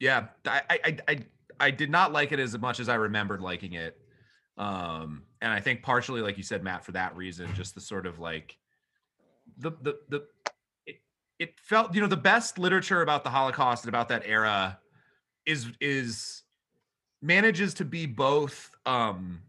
[0.00, 1.18] yeah, I, I, I,
[1.60, 4.00] I, did not like it as much as I remembered liking it,
[4.56, 8.06] um, and I think partially, like you said, Matt, for that reason, just the sort
[8.06, 8.56] of like,
[9.58, 10.24] the, the, the,
[10.86, 10.96] it,
[11.38, 14.78] it felt, you know, the best literature about the Holocaust and about that era
[15.46, 16.42] is is
[17.22, 19.40] manages to be both, um,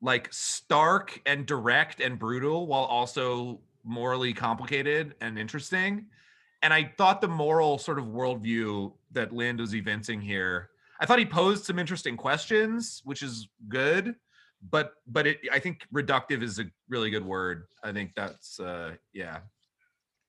[0.00, 6.06] like stark and direct and brutal while also morally complicated and interesting.
[6.62, 10.70] And I thought the moral sort of worldview that Lind was evincing here,
[11.00, 14.16] I thought he posed some interesting questions, which is good.
[14.70, 17.66] But but it I think reductive is a really good word.
[17.84, 19.38] I think that's uh yeah.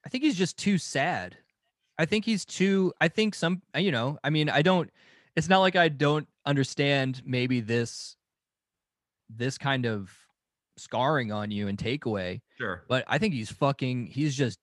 [0.06, 1.36] I think he's just too sad.
[1.98, 2.94] I think he's too.
[3.02, 3.62] I think some.
[3.76, 4.20] uh, You know.
[4.24, 4.90] I mean, I don't.
[5.36, 8.16] It's not like I don't understand maybe this.
[9.30, 10.10] This kind of
[10.78, 12.84] scarring on you and takeaway, Sure.
[12.88, 14.08] but I think he's fucking.
[14.08, 14.60] He's just.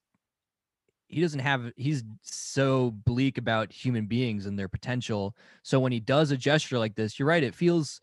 [1.09, 1.73] He doesn't have.
[1.77, 5.37] He's so bleak about human beings and their potential.
[5.63, 7.43] So when he does a gesture like this, you're right.
[7.45, 8.01] It feels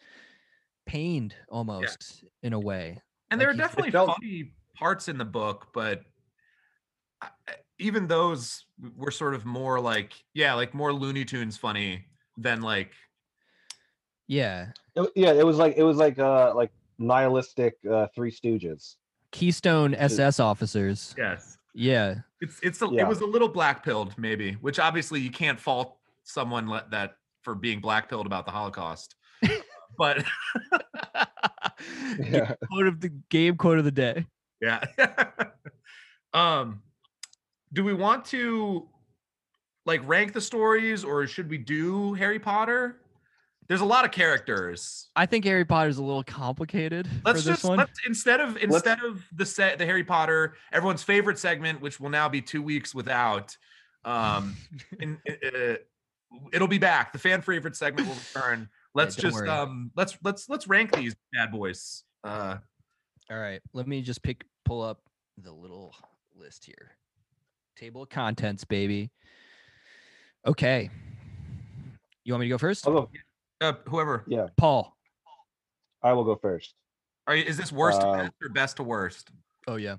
[0.85, 3.01] pained almost in a way.
[3.29, 6.03] And there are Like, he's- it definitely felt- funny parts in the book, but
[7.21, 8.65] I- I- even those
[8.95, 12.05] were sort of more like, yeah, like more Looney Tunes funny
[12.37, 12.91] than like,
[14.27, 14.71] Yeah.
[14.95, 18.95] It- yeah, it was like it was like uh like nihilistic uh Three Stooges.
[19.31, 21.13] Keystone SS officers.
[21.17, 22.21] yes, Yeah.
[22.43, 23.03] It's it's a, Yeah.
[23.03, 27.15] it was a little black pilled maybe, which obviously you can't fault someone let that
[27.41, 29.15] for being black pilled about the Holocaust,
[29.97, 30.23] but
[32.19, 32.55] Yeah.
[32.71, 34.25] quote of the game quote of the day.
[34.61, 34.83] yeah.
[36.33, 36.81] um,
[37.73, 38.87] do we want to
[39.85, 43.01] like rank the stories or should we do Harry Potter?
[43.73, 45.09] There's a lot of characters.
[45.15, 47.79] I think Harry Potter's a little complicated Let's for this just one.
[47.79, 52.11] let's instead of instead of the set the Harry Potter everyone's favorite segment, which will
[52.11, 53.57] now be two weeks without.
[54.05, 54.55] Um,
[54.99, 55.77] in, uh,
[56.53, 57.13] it'll be back.
[57.13, 58.69] The fan favorite segment will return.
[58.93, 59.49] Let's don't just worry.
[59.49, 62.03] um let's let's let's rank these bad boys.
[62.23, 62.57] Uh,
[63.31, 64.99] All right, let me just pick pull up
[65.39, 65.95] the little
[66.35, 66.91] list here.
[67.75, 69.09] Table of contents, baby.
[70.45, 70.91] Okay.
[72.23, 72.87] You want me to go first?
[72.87, 73.09] I'll go,
[73.63, 74.47] uh whoever Yeah.
[74.57, 74.95] Paul.
[76.03, 76.75] I will go first.
[77.27, 79.31] are you, is this worst to Um, best or best to worst?
[79.67, 79.95] Oh yeah.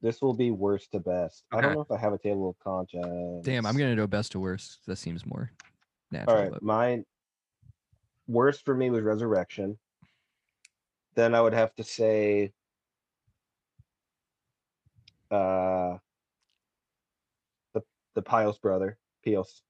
[0.00, 1.44] This will be worst to best.
[1.52, 3.46] I don't know if I have a table of contents.
[3.46, 4.80] Damn, I'm gonna go best to worst.
[4.86, 5.52] That seems more
[6.10, 6.36] natural.
[6.36, 7.04] All right, but- mine.
[8.26, 9.78] Worst for me was Resurrection.
[11.14, 12.52] Then I would have to say.
[15.30, 15.98] Uh.
[17.74, 17.82] The
[18.14, 19.62] the Pios brother, Pios.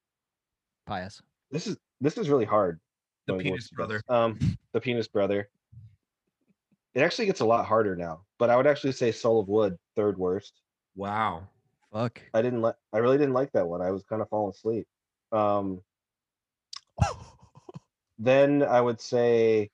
[0.86, 1.20] Pious.
[1.50, 2.80] This is this is really hard.
[3.26, 4.02] The penis brother.
[4.08, 4.38] Um,
[4.72, 5.48] the penis brother.
[6.94, 9.78] It actually gets a lot harder now, but I would actually say Soul of Wood,
[9.96, 10.60] third worst.
[10.94, 11.48] Wow.
[11.92, 12.20] Fuck.
[12.34, 12.74] I didn't like.
[12.92, 13.80] I really didn't like that one.
[13.80, 14.86] I was kind of falling asleep.
[15.30, 15.80] Um,
[18.18, 19.70] then I would say,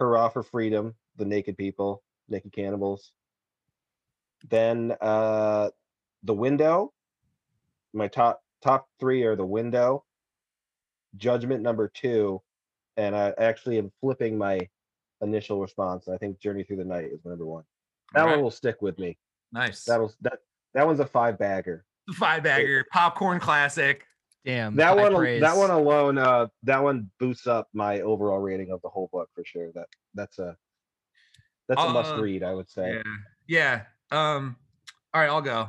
[0.00, 3.12] "Hurrah for Freedom!" The Naked People, Naked Cannibals.
[4.48, 5.70] Then uh,
[6.22, 6.92] the Window.
[7.92, 10.04] My top top three are the Window,
[11.16, 12.40] Judgment number two,
[12.96, 14.60] and I actually am flipping my
[15.20, 16.08] initial response.
[16.08, 17.64] I think Journey Through the Night is number one.
[18.14, 19.16] That Alright, one will stick with me.
[19.52, 19.84] nice.
[19.84, 20.38] That'll that
[20.74, 21.84] that one's a five bagger.
[22.14, 24.04] Five bagger popcorn classic.
[24.44, 24.74] Damn.
[24.76, 25.40] that one praise.
[25.40, 29.28] that one alone uh that one boosts up my overall rating of the whole book
[29.36, 30.56] for sure that that's a
[31.68, 32.94] that's a must Uh, read i would say
[33.46, 33.82] Yeah.
[34.10, 34.16] Yeah.
[34.18, 34.56] Um,
[35.14, 35.68] all right, I'll go.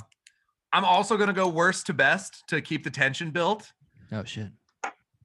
[0.72, 3.72] I'm also gonna go worst to best to keep the tension built.
[4.12, 4.50] Oh shit.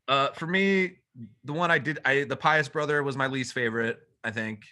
[0.08, 0.96] Uh, for me,
[1.44, 4.00] the one I did, I the Pious Brother was my least favorite.
[4.24, 4.64] I think.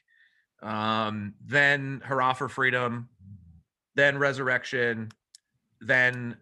[0.62, 3.08] Um, then Hurrah for Freedom,
[3.94, 5.10] then Resurrection,
[5.80, 6.36] then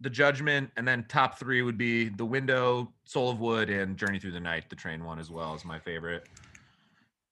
[0.00, 4.18] the Judgment, and then top three would be The Window, Soul of Wood, and Journey
[4.18, 4.70] Through the Night.
[4.70, 6.26] The train one as well is my favorite.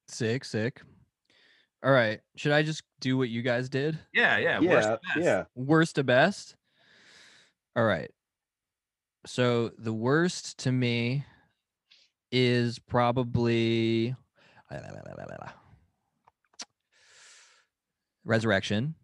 [0.06, 0.82] Sick, sick.
[1.82, 2.20] All right.
[2.36, 3.98] Should I just do what you guys did?
[4.12, 5.24] Yeah, yeah, worst yeah to best.
[5.24, 6.56] yeah Worst to best?
[7.74, 8.10] All right.
[9.26, 11.24] So the worst to me
[12.30, 14.14] is probably
[18.24, 18.94] Resurrection,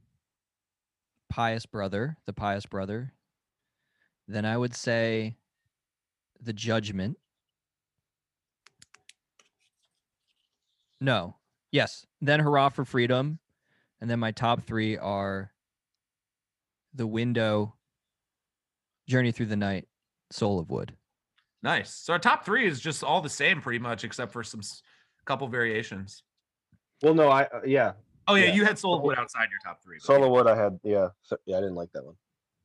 [1.31, 3.13] Pious Brother, the Pious Brother.
[4.29, 5.37] Then I would say
[6.41, 7.19] the Judgment.
[11.01, 11.37] No.
[11.73, 12.07] Yes.
[12.21, 13.39] Then Hurrah for Freedom.
[14.01, 15.53] And then my top three are
[16.95, 17.75] The Window,
[19.09, 19.87] Journey Through the Night,
[20.35, 20.97] Soul of Wood.
[21.63, 21.95] Nice.
[21.95, 24.61] So our top three is just all the same, pretty much, except for some
[25.25, 26.23] couple variations.
[27.03, 27.93] well no i uh, yeah
[28.27, 28.55] Oh yeah, Yeah.
[28.55, 29.99] you had Soul of Wood outside your top three.
[29.99, 30.33] Soul Solo yeah.
[30.33, 30.81] Wood, I had.
[30.83, 32.15] Yeah, so, yeah, I didn't like that one.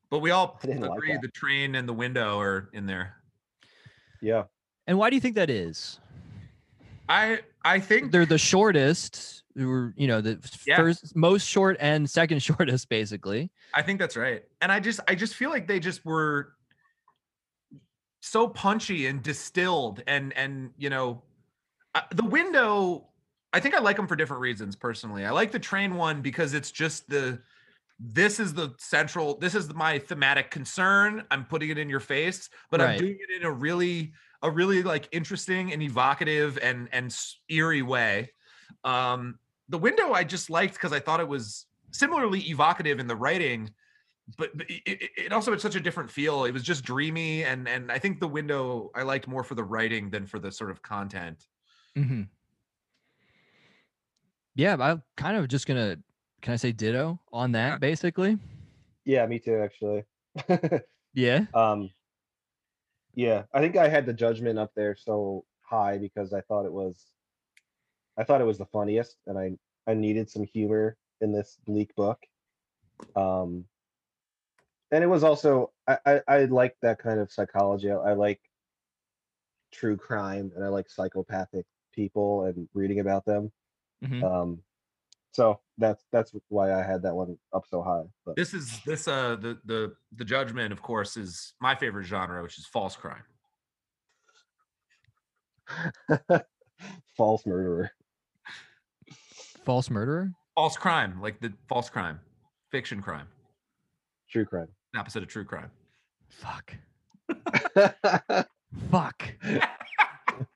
[0.10, 3.18] But we all I didn't like agree the train and the window are in there.
[4.22, 4.44] Yeah,
[4.88, 6.00] And why do you think that is?
[7.08, 9.44] I I think They're the shortest.
[9.56, 10.78] Were, you know, the Yeah.
[10.78, 13.52] first, most short and second shortest, basically.
[13.76, 14.44] I think that's right.
[14.62, 16.54] And I just I just feel like they just were
[18.22, 21.22] so punchy and distilled and and you know
[21.96, 23.10] uh, the window
[23.52, 25.26] I think I like them for different reasons personally.
[25.26, 27.40] I like the train one because it's just the
[28.00, 31.24] this is the central this is my thematic concern.
[31.32, 34.84] I'm putting it in your face, but I'm doing it in a really a really
[34.84, 37.16] like interesting and evocative and and
[37.50, 38.32] eerie way.
[38.84, 43.16] Um the window I just liked because I thought it was similarly evocative in the
[43.16, 43.72] writing
[44.38, 47.44] but but it, it- it also had such a different feel it was just dreamy
[47.44, 50.52] and and i think the window i liked more for the writing than for the
[50.52, 51.48] sort of content
[51.96, 52.24] hmm
[54.56, 55.98] Yeah, I'm kind of just gonna.
[56.42, 57.70] Can I say ditto on that?
[57.70, 57.78] Yeah.
[57.78, 58.38] Basically.
[59.06, 60.04] yeah, me too, actually.
[61.14, 61.46] Yeah.
[61.56, 61.90] um,
[63.16, 66.72] yeah, I think I had the judgment up there so high because I thought it
[66.72, 67.06] was,
[68.18, 69.58] I thought it was the funniest, and I
[69.88, 72.20] I needed some humor in this bleak book.
[73.16, 73.66] Um,
[74.91, 77.91] and it was also I I, I like that kind of psychology.
[77.91, 78.41] I, I like
[79.72, 83.52] true crime, and I like psychopathic people and reading about them.
[84.03, 84.24] Mhm.
[84.24, 84.64] Um,
[85.32, 88.03] so that's that's why I had that one up so high.
[88.26, 92.41] But this is this uh the the the judgment of course is my favorite genre
[92.41, 93.24] which is false crime
[97.18, 97.91] false murderer.
[99.66, 100.32] False murderer.
[100.56, 102.20] false crime like the false crime
[102.72, 103.28] fiction crime
[104.30, 104.68] True crime.
[104.94, 105.72] The opposite of true crime
[106.30, 106.76] Fuck.
[108.91, 109.24] Fuck.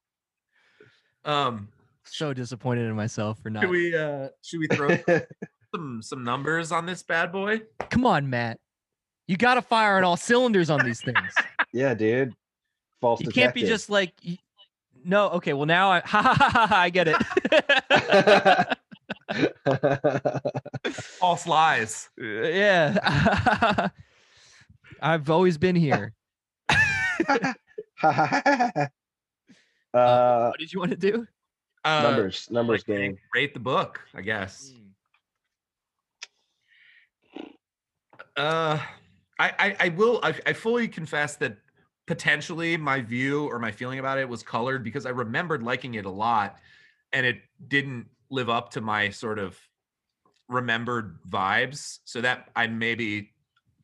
[1.25, 1.67] um
[2.03, 3.63] So disappointed in myself for not.
[3.63, 4.89] should we uh should we throw
[5.75, 8.59] some some numbers on this bad boy Come on, Matt.
[9.27, 11.17] You got to fire on all cylinders on these things.
[11.71, 12.33] yeah, dude.
[12.99, 14.13] False You can't be just like.
[15.05, 15.29] No.
[15.29, 15.53] Okay.
[15.53, 16.01] Well, now I.
[16.01, 16.67] Ha ha ha ha.
[16.67, 17.15] ha, I get it.
[21.19, 23.89] false lies yeah.
[25.03, 26.13] I've always been here.
[28.03, 28.87] uh,
[29.93, 31.27] what did you want to do?
[31.85, 33.17] uh numbers, numbers like, game.
[33.35, 34.73] rate the book i guess
[38.35, 38.79] Uh,
[39.39, 40.19] I, I, I will.
[40.23, 41.57] I, I fully confess that
[42.07, 46.05] potentially my view or my feeling about it was colored because I remembered liking it
[46.05, 46.57] a lot,
[47.11, 49.59] and it didn't live up to my sort of
[50.49, 51.99] remembered vibes.
[52.05, 53.32] So that I may be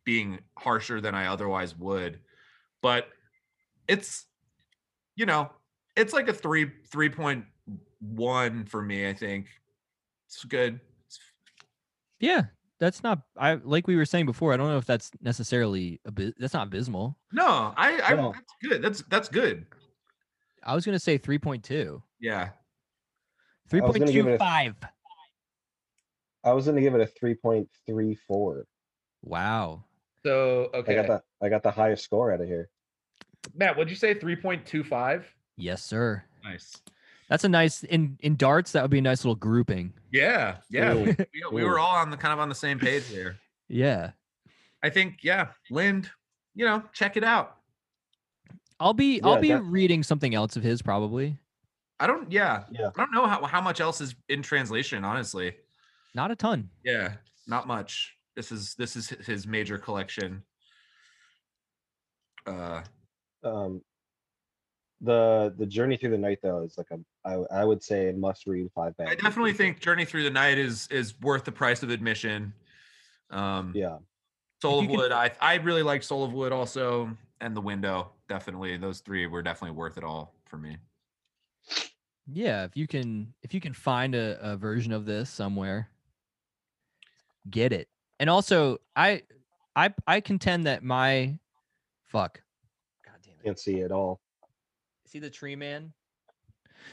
[0.09, 2.19] being harsher than I otherwise would,
[2.81, 3.09] but
[3.87, 4.25] it's,
[5.15, 5.51] you know,
[5.95, 7.45] it's like a three three point
[7.99, 9.07] one for me.
[9.07, 9.45] I think
[10.25, 10.79] it's good.
[12.19, 12.45] Yeah,
[12.79, 13.21] that's not.
[13.37, 14.51] I like we were saying before.
[14.51, 16.33] I don't know if that's necessarily a bit.
[16.39, 17.15] That's not abysmal.
[17.31, 18.33] No, I, I No.
[18.33, 18.81] that's good.
[18.81, 19.67] That's that's good.
[20.63, 22.01] I was gonna say three point two.
[22.19, 22.49] Yeah.
[23.69, 24.73] Three was point gonna give it five.
[26.43, 28.65] I was gonna give it a three point three four.
[29.21, 29.83] Wow.
[30.25, 32.69] So okay, I okay, got the I got the highest score out of here.
[33.55, 34.13] Matt, what'd you say?
[34.13, 35.25] Three point two five.
[35.57, 36.23] Yes, sir.
[36.43, 36.81] Nice.
[37.29, 38.71] That's a nice in in darts.
[38.73, 39.93] That would be a nice little grouping.
[40.11, 40.93] Yeah, yeah.
[40.93, 43.37] Ooh, we, we were all on the kind of on the same page there.
[43.71, 44.11] Yeah.
[44.81, 46.09] I think, yeah, Lind,
[46.55, 47.57] you know, check it out.
[48.79, 51.37] I'll be I'll be that- reading something else of his probably.
[51.99, 52.87] I don't, yeah, Yeah.
[52.95, 55.03] I don't know how how much else is in translation.
[55.03, 55.55] Honestly,
[56.15, 56.69] Not a ton.
[56.83, 57.13] yeah,
[57.45, 58.15] not much.
[58.39, 60.43] This is this is his major collection.
[62.45, 62.83] Uh,
[63.43, 63.81] Um,
[65.01, 68.13] the the journey through the night though is like a I I would say a
[68.13, 71.83] must read five I definitely think Journey Through the Night is is worth the price
[71.83, 72.53] of admission.
[73.29, 73.97] Um, Yeah.
[74.61, 75.11] Soul of you could- Wood.
[75.11, 78.13] I I really like Soul of Wood also, and The Window.
[78.29, 80.77] Definitely, those three were definitely worth it all for me.
[82.25, 85.89] Yeah, if you can if you can find a, a version of this somewhere,
[87.49, 87.89] get it.
[88.19, 89.23] And also, I
[89.75, 91.37] I I contend that my
[92.07, 92.41] fuck.
[93.05, 93.43] God damn it.
[93.43, 94.19] Can't see it at all.
[95.05, 95.93] See the tree man?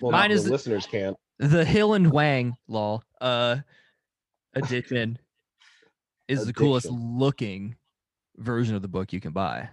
[0.01, 1.17] Well, Mine the listeners can't.
[1.39, 3.57] The Hill and Wang law uh
[4.55, 5.19] edition
[6.29, 7.77] is the coolest looking
[8.37, 9.69] version of the book you can buy.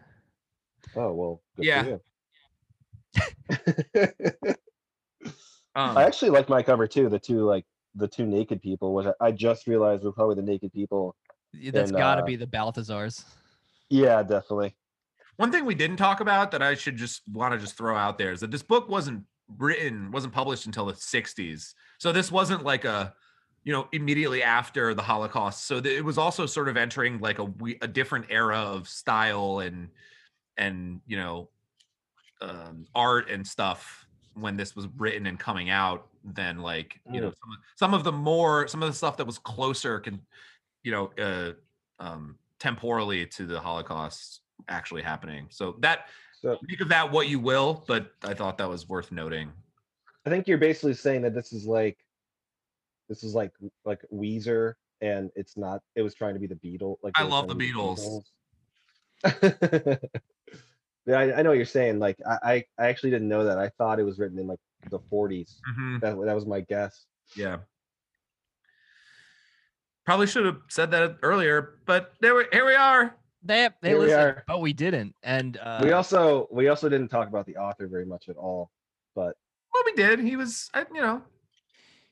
[0.95, 1.41] Oh well.
[1.55, 1.85] good for Yeah.
[1.85, 2.01] you.
[5.75, 7.09] Um, I actually like my cover too.
[7.09, 7.65] The two like
[7.95, 11.15] the two naked people, which I- I just realized were probably the naked people.
[11.53, 13.23] Y- That's And, got to uh, be the Balthazars.
[13.89, 14.75] Yeah, definitely.
[15.37, 18.17] One thing we didn't talk about that I should just want to just throw out
[18.17, 19.23] there is that this book wasn't
[19.57, 21.73] written, wasn't published until the 60s.
[21.97, 23.13] So this wasn't like a
[23.65, 25.63] you know, immediately after the Holocaust.
[25.67, 28.89] So th- it was also sort of entering like a we- a different era of
[28.89, 29.87] style and
[30.57, 31.49] and you know
[32.41, 37.29] um, art and stuff when this was written and coming out than like you know
[37.29, 37.35] Mm.
[37.39, 40.19] some of, some of the more some of the stuff that was closer can
[40.83, 41.53] you know uh
[41.99, 46.07] um temporally to the holocaust actually happening so that
[46.41, 49.51] So make of that what you will but i thought that was worth noting
[50.25, 51.97] I think you're basically saying that this is like,
[53.09, 53.51] this is like
[53.83, 55.81] like Weezer, and it's not.
[55.95, 56.97] It was trying to be the Beatles.
[57.03, 58.23] Like I love the Beatles.
[59.25, 59.99] Beatles.
[61.05, 61.99] yeah, I, I know what you're saying.
[61.99, 63.57] Like, I, I actually didn't know that.
[63.57, 65.55] I thought it was written in like the 40s.
[65.77, 67.05] Mhm, That that was my guess.
[67.35, 67.57] yeah
[70.05, 73.97] probably should have said that earlier but there we here we are They, they Here
[73.99, 74.43] we listened, are.
[74.47, 75.15] but we didn't.
[75.23, 78.71] And uh, we also we also didn't talk about the author very much at all.
[79.15, 79.35] But
[79.73, 81.21] well we did he was you know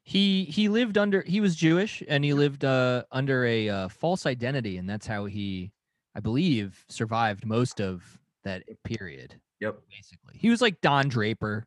[0.03, 4.25] he he lived under he was Jewish and he lived uh, under a uh, false
[4.25, 5.71] identity, and that's how he,
[6.15, 8.03] I believe, survived most of
[8.43, 9.39] that period.
[9.59, 11.65] yep Basically, he was like Don Draper.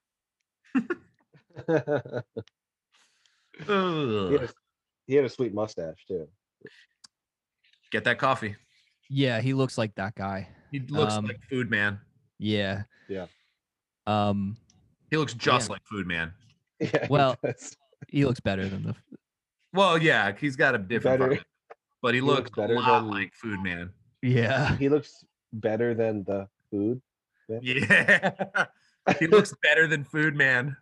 [0.74, 0.80] he,
[3.68, 4.32] Ugh.
[4.32, 4.48] had a,
[5.06, 6.28] he had a sweet mustache too.
[7.90, 8.56] get that coffee
[9.09, 10.48] Yeah, he looks like that guy.
[10.70, 12.01] he looks Um, like food man
[12.39, 12.85] Yeah.
[13.09, 13.26] Yeah.
[14.06, 14.56] Um,
[15.10, 15.72] he looks just Yeah.
[15.74, 16.32] like food man
[16.81, 17.06] Yeah.
[17.09, 17.76] Well, does.
[18.09, 18.94] he looks better than the.
[19.72, 21.44] Well, yeah, he's got a different, Better- vibe,
[22.02, 23.93] but he, looks looks better a lot than- like Food Man.
[24.22, 24.76] Yeah.
[24.76, 27.01] he looks better than the food.
[27.48, 28.66] Yeah,
[29.18, 30.76] he looks better than Food Man.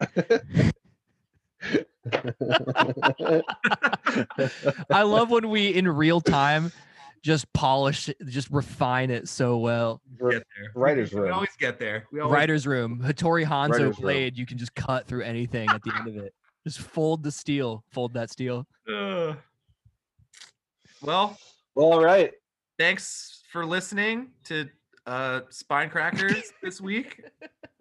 [4.90, 6.72] I love when we in real time
[7.22, 10.00] just polish, just refine it so well.
[10.18, 11.24] Get there, Writer's room.
[11.26, 12.06] We always get there.
[12.12, 14.30] We always, Writer's room, Hattori Hanzo Writer's room.
[14.34, 16.34] You can just cut through anything at the end of it.
[16.66, 18.66] Just fold the steel, fold that steel.
[18.88, 19.36] Ugh.
[21.00, 21.38] well,
[21.74, 22.32] Well, all right.
[22.78, 24.68] thanks for listening to
[25.06, 27.22] uh Spine Crackers this week,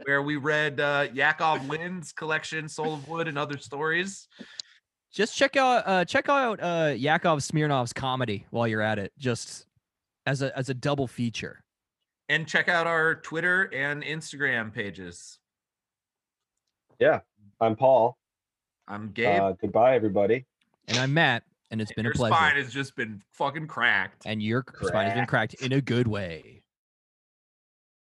[0.06, 4.28] where we read uh Yakov Lind's collection, Soul of Wood, and other stories.
[5.14, 9.65] Just check out, uh, check out uh, Yakov Smirnoff's comedy while you're at it, just
[10.26, 11.64] as a as a double feature.
[12.30, 15.38] And check out our Twitter and Instagram pages.
[16.99, 17.19] Yeah,
[17.60, 18.18] I'm Paul.
[18.88, 19.41] I'm Gabe.
[19.41, 20.45] Uh, goodbye, everybody.
[20.88, 22.36] And I'm Matt, and it's been Your a pleasure.
[22.36, 24.23] spine has just been fucking cracked.
[24.26, 26.60] and your spine has been cracked in a good way.